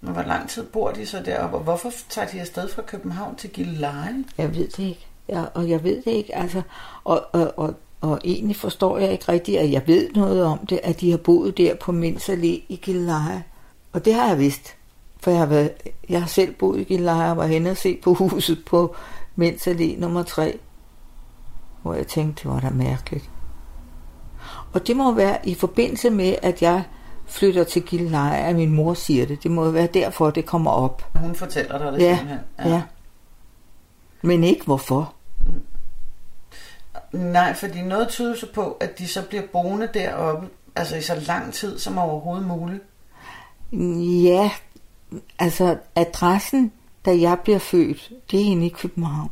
Men 0.00 0.12
hvor 0.12 0.22
lang 0.22 0.48
tid 0.48 0.64
bor 0.66 0.90
de 0.90 1.06
så 1.06 1.22
deroppe, 1.22 1.56
og 1.56 1.62
hvorfor 1.62 1.90
tager 2.08 2.28
de 2.28 2.40
afsted 2.40 2.68
fra 2.68 2.82
København 2.82 3.36
til 3.36 3.50
Gilleleje? 3.50 4.24
Jeg 4.38 4.54
ved 4.54 4.68
det 4.68 4.78
ikke. 4.78 5.06
Ja, 5.28 5.44
og 5.54 5.68
jeg 5.68 5.84
ved 5.84 6.02
det 6.02 6.10
ikke, 6.10 6.34
altså, 6.34 6.62
og, 7.04 7.24
og, 7.32 7.58
og, 7.58 7.74
og 8.00 8.20
egentlig 8.24 8.56
forstår 8.56 8.98
jeg 8.98 9.12
ikke 9.12 9.32
rigtigt, 9.32 9.58
at 9.58 9.70
jeg 9.70 9.82
ved 9.86 10.10
noget 10.14 10.44
om 10.44 10.66
det, 10.66 10.80
at 10.82 11.00
de 11.00 11.10
har 11.10 11.18
boet 11.18 11.58
der 11.58 11.74
på 11.74 11.92
Mins 11.92 12.28
Allé 12.28 12.64
i 12.68 12.80
Gilleleje. 12.82 13.44
Og 13.92 14.04
det 14.04 14.14
har 14.14 14.28
jeg 14.28 14.38
vidst, 14.38 14.76
for 15.20 15.30
jeg 15.30 15.40
har, 15.40 15.46
været, 15.46 15.72
jeg 16.08 16.20
har 16.20 16.26
selv 16.26 16.54
boet 16.54 16.80
i 16.80 16.84
Gilleleje 16.84 17.30
og 17.30 17.36
var 17.36 17.46
henne 17.46 17.70
og 17.70 17.76
se 17.76 17.98
på 18.02 18.14
huset 18.14 18.64
på 18.64 18.96
Mins 19.36 19.68
Allé 19.68 20.00
nummer 20.00 20.22
3, 20.22 20.58
hvor 21.82 21.94
jeg 21.94 22.06
tænkte, 22.06 22.42
det 22.42 22.50
var 22.50 22.60
da 22.60 22.70
mærkeligt. 22.70 23.30
Og 24.74 24.86
det 24.86 24.96
må 24.96 25.12
være 25.12 25.48
i 25.48 25.54
forbindelse 25.54 26.10
med, 26.10 26.34
at 26.42 26.62
jeg 26.62 26.82
flytter 27.26 27.64
til 27.64 27.82
Gilleleje, 27.82 28.38
at 28.44 28.56
min 28.56 28.70
mor 28.74 28.94
siger 28.94 29.26
det. 29.26 29.42
Det 29.42 29.50
må 29.50 29.70
være 29.70 29.86
derfor, 29.86 30.30
det 30.30 30.46
kommer 30.46 30.70
op. 30.70 31.10
Hun 31.14 31.34
fortæller 31.34 31.78
dig 31.78 31.92
det 31.92 31.98
Ja, 32.00 32.16
simpelthen? 32.16 32.72
ja. 32.72 32.82
Men 34.22 34.44
ikke 34.44 34.64
hvorfor. 34.64 35.14
Nej, 37.12 37.54
fordi 37.54 37.82
noget 37.82 38.08
tyder 38.08 38.34
så 38.36 38.46
på, 38.54 38.72
at 38.80 38.98
de 38.98 39.08
så 39.08 39.22
bliver 39.28 39.42
boende 39.52 39.88
deroppe, 39.94 40.48
altså 40.76 40.96
i 40.96 41.02
så 41.02 41.14
lang 41.26 41.52
tid 41.52 41.78
som 41.78 41.98
overhovedet 41.98 42.46
muligt. 42.46 42.82
Ja, 44.24 44.50
altså 45.38 45.78
adressen, 45.96 46.72
da 47.04 47.20
jeg 47.20 47.38
bliver 47.44 47.58
født, 47.58 48.12
det 48.30 48.40
er 48.40 48.44
inde 48.44 48.66
i 48.66 48.68
København. 48.68 49.30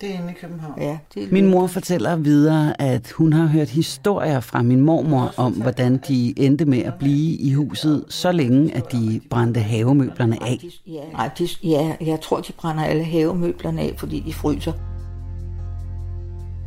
Det 0.00 0.10
er 0.10 0.14
inde 0.14 0.30
i 0.30 0.34
København. 0.40 0.74
Ja, 0.80 0.98
det 1.14 1.22
er 1.24 1.28
Min 1.32 1.50
mor 1.50 1.66
fortæller 1.66 2.16
videre, 2.16 2.80
at 2.80 3.10
hun 3.10 3.32
har 3.32 3.46
hørt 3.46 3.68
historier 3.68 4.40
fra 4.40 4.62
min 4.62 4.80
mormor 4.80 5.34
om, 5.36 5.52
hvordan 5.52 6.00
de 6.08 6.34
endte 6.36 6.64
med 6.64 6.78
at 6.78 6.94
blive 6.94 7.36
i 7.36 7.52
huset 7.52 8.04
så 8.08 8.32
længe, 8.32 8.76
at 8.76 8.92
de 8.92 9.20
brændte 9.30 9.60
havemøblerne 9.60 10.42
af. 10.42 10.58
Ja, 10.86 11.00
nej, 11.12 11.30
de, 11.38 11.48
ja, 11.64 11.96
jeg 12.00 12.20
tror, 12.20 12.40
de 12.40 12.52
brænder 12.52 12.84
alle 12.84 13.04
havemøblerne 13.04 13.80
af, 13.80 13.94
fordi 13.98 14.20
de 14.20 14.32
fryser. 14.32 14.72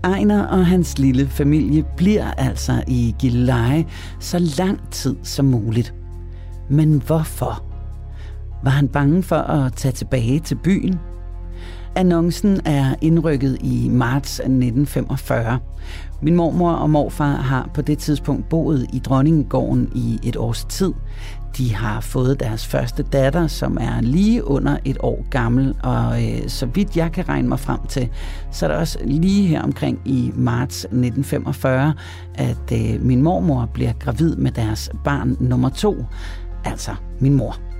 Ejner 0.04 0.48
og 0.48 0.66
hans 0.66 1.00
lille 1.00 1.28
familie 1.28 1.86
bliver 1.98 2.32
altså 2.32 2.84
i 2.88 3.16
Gilleleje 3.20 3.86
så 4.20 4.40
lang 4.58 4.80
tid 4.92 5.16
som 5.24 5.46
muligt. 5.46 5.94
Men 6.70 7.02
hvorfor? 7.06 7.64
Var 8.64 8.72
han 8.72 8.88
bange 8.88 9.24
for 9.24 9.36
at 9.36 9.74
tage 9.74 9.92
tilbage 9.92 10.40
til 10.40 10.56
byen? 10.56 11.00
Annoncen 11.96 12.62
er 12.66 12.96
indrykket 13.02 13.58
i 13.62 13.90
marts 13.92 14.40
1945. 14.40 15.60
Min 16.22 16.36
mormor 16.36 16.72
og 16.72 16.90
morfar 16.90 17.36
har 17.36 17.70
på 17.74 17.82
det 17.82 17.98
tidspunkt 17.98 18.50
boet 18.50 18.88
i 18.94 19.00
Dronningegården 19.00 19.92
i 19.96 20.20
et 20.24 20.36
års 20.36 20.66
tid. 20.66 20.94
De 21.58 21.76
har 21.76 22.02
fået 22.02 22.40
deres 22.40 22.68
første 22.68 23.04
datter, 23.04 23.48
som 23.48 23.78
er 23.82 24.02
lige 24.02 24.48
under 24.48 24.78
et 24.86 24.98
år 25.00 25.26
gammel, 25.30 25.76
og 25.84 26.24
øh, 26.24 26.48
så 26.48 26.66
vidt 26.66 26.98
jeg 26.98 27.12
kan 27.12 27.30
regne 27.30 27.48
mig 27.48 27.60
frem 27.60 27.80
til, 27.90 28.10
så 28.52 28.66
er 28.66 28.70
det 28.70 28.78
også 28.78 29.00
lige 29.06 29.48
her 29.48 29.62
omkring 29.62 30.02
i 30.06 30.32
marts 30.36 30.84
1945, 30.84 31.94
at 32.36 32.72
øh, 32.74 33.02
min 33.02 33.22
mormor 33.22 33.70
bliver 33.74 33.94
gravid 33.94 34.36
med 34.36 34.52
deres 34.52 34.90
barn 35.04 35.38
nummer 35.40 35.70
to, 35.70 36.06
altså 36.66 36.92
min 37.20 37.34
mor. 37.34 37.73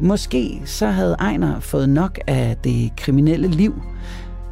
Måske 0.00 0.62
så 0.64 0.86
havde 0.86 1.16
Ejner 1.20 1.60
fået 1.60 1.88
nok 1.88 2.18
af 2.26 2.56
det 2.64 2.92
kriminelle 2.96 3.48
liv. 3.48 3.82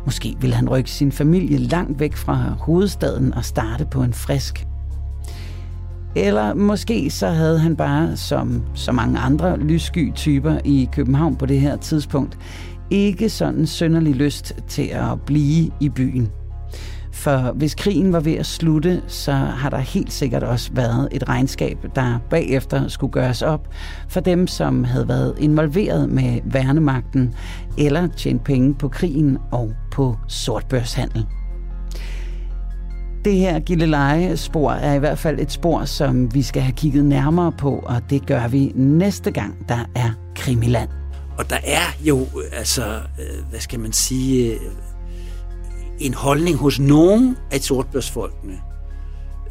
Måske 0.04 0.36
ville 0.40 0.56
han 0.56 0.68
rykke 0.68 0.90
sin 0.90 1.12
familie 1.12 1.58
langt 1.58 2.00
væk 2.00 2.16
fra 2.16 2.54
hovedstaden 2.58 3.34
og 3.34 3.44
starte 3.44 3.86
på 3.90 4.02
en 4.02 4.12
frisk. 4.12 4.66
Eller 6.16 6.54
måske 6.54 7.10
så 7.10 7.28
havde 7.28 7.58
han 7.58 7.76
bare, 7.76 8.16
som 8.16 8.62
så 8.74 8.92
mange 8.92 9.18
andre 9.18 9.58
lyssky 9.58 10.12
typer 10.14 10.58
i 10.64 10.88
København 10.92 11.36
på 11.36 11.46
det 11.46 11.60
her 11.60 11.76
tidspunkt, 11.76 12.38
ikke 12.90 13.28
sådan 13.28 13.66
sønderlig 13.66 14.14
lyst 14.14 14.54
til 14.68 14.88
at 14.92 15.20
blive 15.26 15.70
i 15.80 15.88
byen. 15.88 16.30
For 17.22 17.52
hvis 17.52 17.74
krigen 17.74 18.12
var 18.12 18.20
ved 18.20 18.32
at 18.32 18.46
slutte, 18.46 19.02
så 19.06 19.32
har 19.32 19.70
der 19.70 19.78
helt 19.78 20.12
sikkert 20.12 20.42
også 20.42 20.70
været 20.72 21.08
et 21.12 21.28
regnskab, 21.28 21.78
der 21.94 22.18
bagefter 22.30 22.88
skulle 22.88 23.12
gøres 23.12 23.42
op 23.42 23.68
for 24.08 24.20
dem, 24.20 24.46
som 24.46 24.84
havde 24.84 25.08
været 25.08 25.34
involveret 25.38 26.08
med 26.08 26.40
værnemagten 26.44 27.34
eller 27.78 28.08
tjent 28.16 28.44
penge 28.44 28.74
på 28.74 28.88
krigen 28.88 29.38
og 29.50 29.72
på 29.92 30.16
sortbørshandel. 30.28 31.26
Det 33.24 33.34
her 33.34 33.60
Gilleleje-spor 33.60 34.72
er 34.72 34.94
i 34.94 34.98
hvert 34.98 35.18
fald 35.18 35.40
et 35.40 35.52
spor, 35.52 35.84
som 35.84 36.34
vi 36.34 36.42
skal 36.42 36.62
have 36.62 36.74
kigget 36.76 37.04
nærmere 37.04 37.52
på, 37.52 37.82
og 37.86 38.02
det 38.10 38.26
gør 38.26 38.48
vi 38.48 38.72
næste 38.74 39.30
gang, 39.30 39.68
der 39.68 39.88
er 39.94 40.10
Krimiland. 40.36 40.88
Og 41.38 41.50
der 41.50 41.58
er 41.64 41.96
jo, 42.00 42.18
øh, 42.20 42.58
altså, 42.58 42.84
øh, 42.94 43.50
hvad 43.50 43.60
skal 43.60 43.80
man 43.80 43.92
sige, 43.92 44.54
øh, 44.54 44.60
en 46.06 46.14
holdning 46.14 46.56
hos 46.56 46.80
nogen 46.80 47.36
af 47.50 47.60
sortbørsfolkene, 47.60 48.60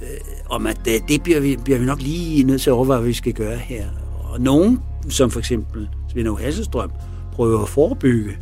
øh, 0.02 0.08
om 0.49 0.68
at 0.68 0.80
det, 0.86 1.02
det 1.08 1.24
bliver, 1.24 1.39
vi, 1.39 1.58
bliver 1.64 1.80
vi 1.80 1.86
nok 1.86 2.02
lige 2.02 2.43
nødt 2.43 2.62
til 2.62 2.70
at 2.70 2.74
overveje, 2.74 2.99
hvad 2.99 3.08
vi 3.08 3.14
skal 3.14 3.34
gøre 3.34 3.58
her. 3.58 3.86
Og 4.24 4.41
nogen, 4.41 4.80
som 5.10 5.32
for 5.32 5.39
eksempel 5.39 5.89
Svend 6.12 6.38
Hasselstrøm, 6.39 6.91
prøver 7.34 7.62
at 7.62 7.70
forebygge. 7.70 8.38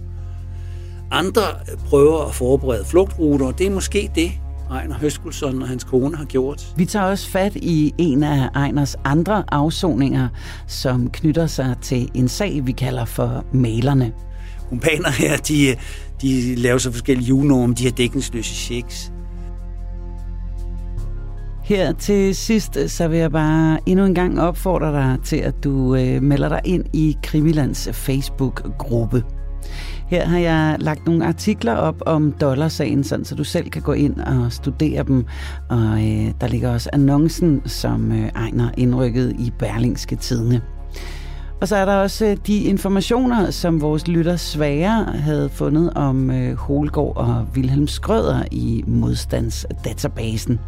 Andre 1.12 1.42
prøver 1.86 2.26
at 2.26 2.36
forberede 2.36 2.86
flugtruter, 2.86 3.46
og 3.46 3.58
det 3.58 3.68
er 3.68 3.72
måske 3.72 4.12
det, 4.16 4.32
Ejner 4.72 4.96
Høskulsson 4.96 5.62
og 5.62 5.68
hans 5.68 5.84
kone 5.84 6.18
har 6.18 6.26
gjort. 6.26 6.74
Vi 6.76 6.86
tager 6.86 7.06
også 7.06 7.30
fat 7.30 7.56
i 7.56 7.94
en 7.98 8.24
af 8.24 8.50
Ejners 8.56 8.96
andre 9.06 9.44
afsoninger, 9.52 10.28
som 10.68 11.10
knytter 11.10 11.48
sig 11.48 11.76
til 11.82 12.10
en 12.14 12.28
sag, 12.28 12.62
vi 12.66 12.72
kalder 12.72 13.06
for 13.06 13.46
malerne. 13.54 14.12
Kumpaner 14.70 15.10
her, 15.10 15.38
de, 15.38 15.76
de 16.22 16.56
laver 16.56 16.78
så 16.78 16.92
forskellige 16.92 17.28
julenormer, 17.28 17.76
de 17.76 17.84
har 17.84 17.92
dækningsløse 17.92 18.56
checks. 18.56 19.12
Her 21.64 21.94
til 21.94 22.36
sidst, 22.36 22.78
øh, 22.78 22.90
så 22.90 23.08
vil 23.08 23.20
jeg 23.20 23.32
bare 23.32 23.80
endnu 23.86 24.06
en 24.06 24.16
gang 24.16 24.42
opfordre 24.42 24.92
dig 24.92 25.18
til, 25.24 25.36
at 25.36 25.64
du 25.64 25.96
øh, 25.96 26.24
melder 26.24 26.50
dig 26.50 26.62
ind 26.66 26.86
i 26.94 27.18
Krimilands 27.24 27.88
øh, 27.88 27.94
Facebook-gruppe. 27.94 29.24
Her 30.08 30.26
har 30.26 30.38
jeg 30.38 30.76
lagt 30.80 31.06
nogle 31.06 31.26
artikler 31.26 31.76
op 31.76 32.02
om 32.06 32.32
dollarsagen, 32.32 33.04
sådan, 33.04 33.26
så 33.26 33.36
du 33.36 33.44
selv 33.44 33.70
kan 33.70 33.82
gå 33.82 33.94
ind 33.94 34.20
og 34.20 34.52
studere 34.52 35.04
dem. 35.04 35.26
Og 35.70 35.78
øh, 35.78 36.32
der 36.42 36.48
ligger 36.48 36.74
også 36.74 36.90
annoncen, 36.94 37.62
som 37.66 38.12
øh, 38.12 38.30
Ejner 38.36 38.70
indrykket 38.78 39.36
i 39.40 39.52
Berlingske 39.60 40.16
Tidene. 40.16 40.62
Og 41.62 41.68
så 41.68 41.76
er 41.76 41.86
der 41.86 41.96
også 41.96 42.26
øh, 42.26 42.38
de 42.48 42.64
informationer, 42.64 43.52
som 43.52 43.82
vores 43.82 44.08
lytter 44.08 44.36
Svære 44.36 45.04
havde 45.04 45.50
fundet 45.50 45.94
om 45.94 46.32
øh, 46.32 46.56
Holgård 46.56 47.18
og 47.18 47.48
Wilhelm 47.56 47.88
Skrøder 47.88 48.44
i 48.52 48.84
modstandsdatabasen. 48.88 50.60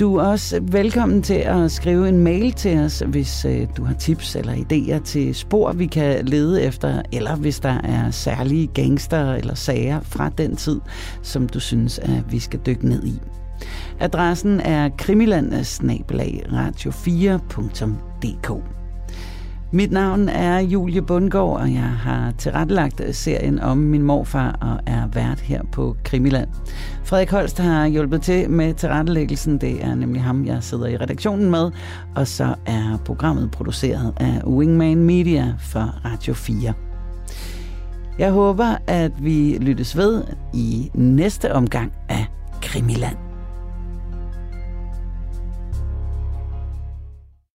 Du 0.00 0.16
er 0.16 0.22
også 0.22 0.60
velkommen 0.62 1.22
til 1.22 1.34
at 1.34 1.72
skrive 1.72 2.08
en 2.08 2.18
mail 2.18 2.52
til 2.52 2.78
os, 2.78 3.02
hvis 3.06 3.44
øh, 3.44 3.66
du 3.76 3.84
har 3.84 3.94
tips 3.94 4.36
eller 4.36 4.54
idéer 4.54 5.04
til 5.04 5.34
spor, 5.34 5.72
vi 5.72 5.86
kan 5.86 6.24
lede 6.24 6.62
efter, 6.62 7.02
eller 7.12 7.36
hvis 7.36 7.60
der 7.60 7.80
er 7.84 8.10
særlige 8.10 8.66
gangster 8.66 9.34
eller 9.34 9.54
sager 9.54 10.00
fra 10.00 10.30
den 10.38 10.56
tid, 10.56 10.80
som 11.22 11.48
du 11.48 11.60
synes, 11.60 11.98
at 11.98 12.22
vi 12.30 12.38
skal 12.38 12.60
dykke 12.66 12.88
ned 12.88 13.04
i. 13.04 13.20
Adressen 14.00 14.60
er 14.60 14.88
krimilandsnabelag 14.98 16.42
radio4.dk. 16.48 18.50
Mit 19.74 19.92
navn 19.92 20.28
er 20.28 20.58
Julie 20.58 21.02
Bundgaard, 21.02 21.60
og 21.60 21.72
jeg 21.72 21.82
har 21.82 22.32
tilrettelagt 22.38 23.02
serien 23.12 23.60
om 23.60 23.78
min 23.78 24.02
morfar 24.02 24.58
og 24.60 24.78
er 24.86 25.06
vært 25.06 25.40
her 25.40 25.62
på 25.72 25.96
Krimiland. 26.04 26.48
Frederik 27.04 27.30
Holst 27.30 27.58
har 27.58 27.86
hjulpet 27.86 28.22
til 28.22 28.50
med 28.50 28.74
tilrettelæggelsen. 28.74 29.58
Det 29.58 29.84
er 29.84 29.94
nemlig 29.94 30.22
ham, 30.22 30.44
jeg 30.46 30.62
sidder 30.62 30.86
i 30.86 30.96
redaktionen 30.96 31.50
med. 31.50 31.70
Og 32.14 32.26
så 32.26 32.54
er 32.66 32.98
programmet 33.04 33.50
produceret 33.50 34.12
af 34.16 34.42
Wingman 34.46 35.04
Media 35.04 35.54
for 35.58 35.94
Radio 36.04 36.34
4. 36.34 36.72
Jeg 38.18 38.30
håber, 38.30 38.76
at 38.86 39.12
vi 39.24 39.58
lyttes 39.60 39.96
ved 39.96 40.22
i 40.52 40.90
næste 40.94 41.54
omgang 41.54 41.92
af 42.08 42.26
Krimiland. 42.62 43.33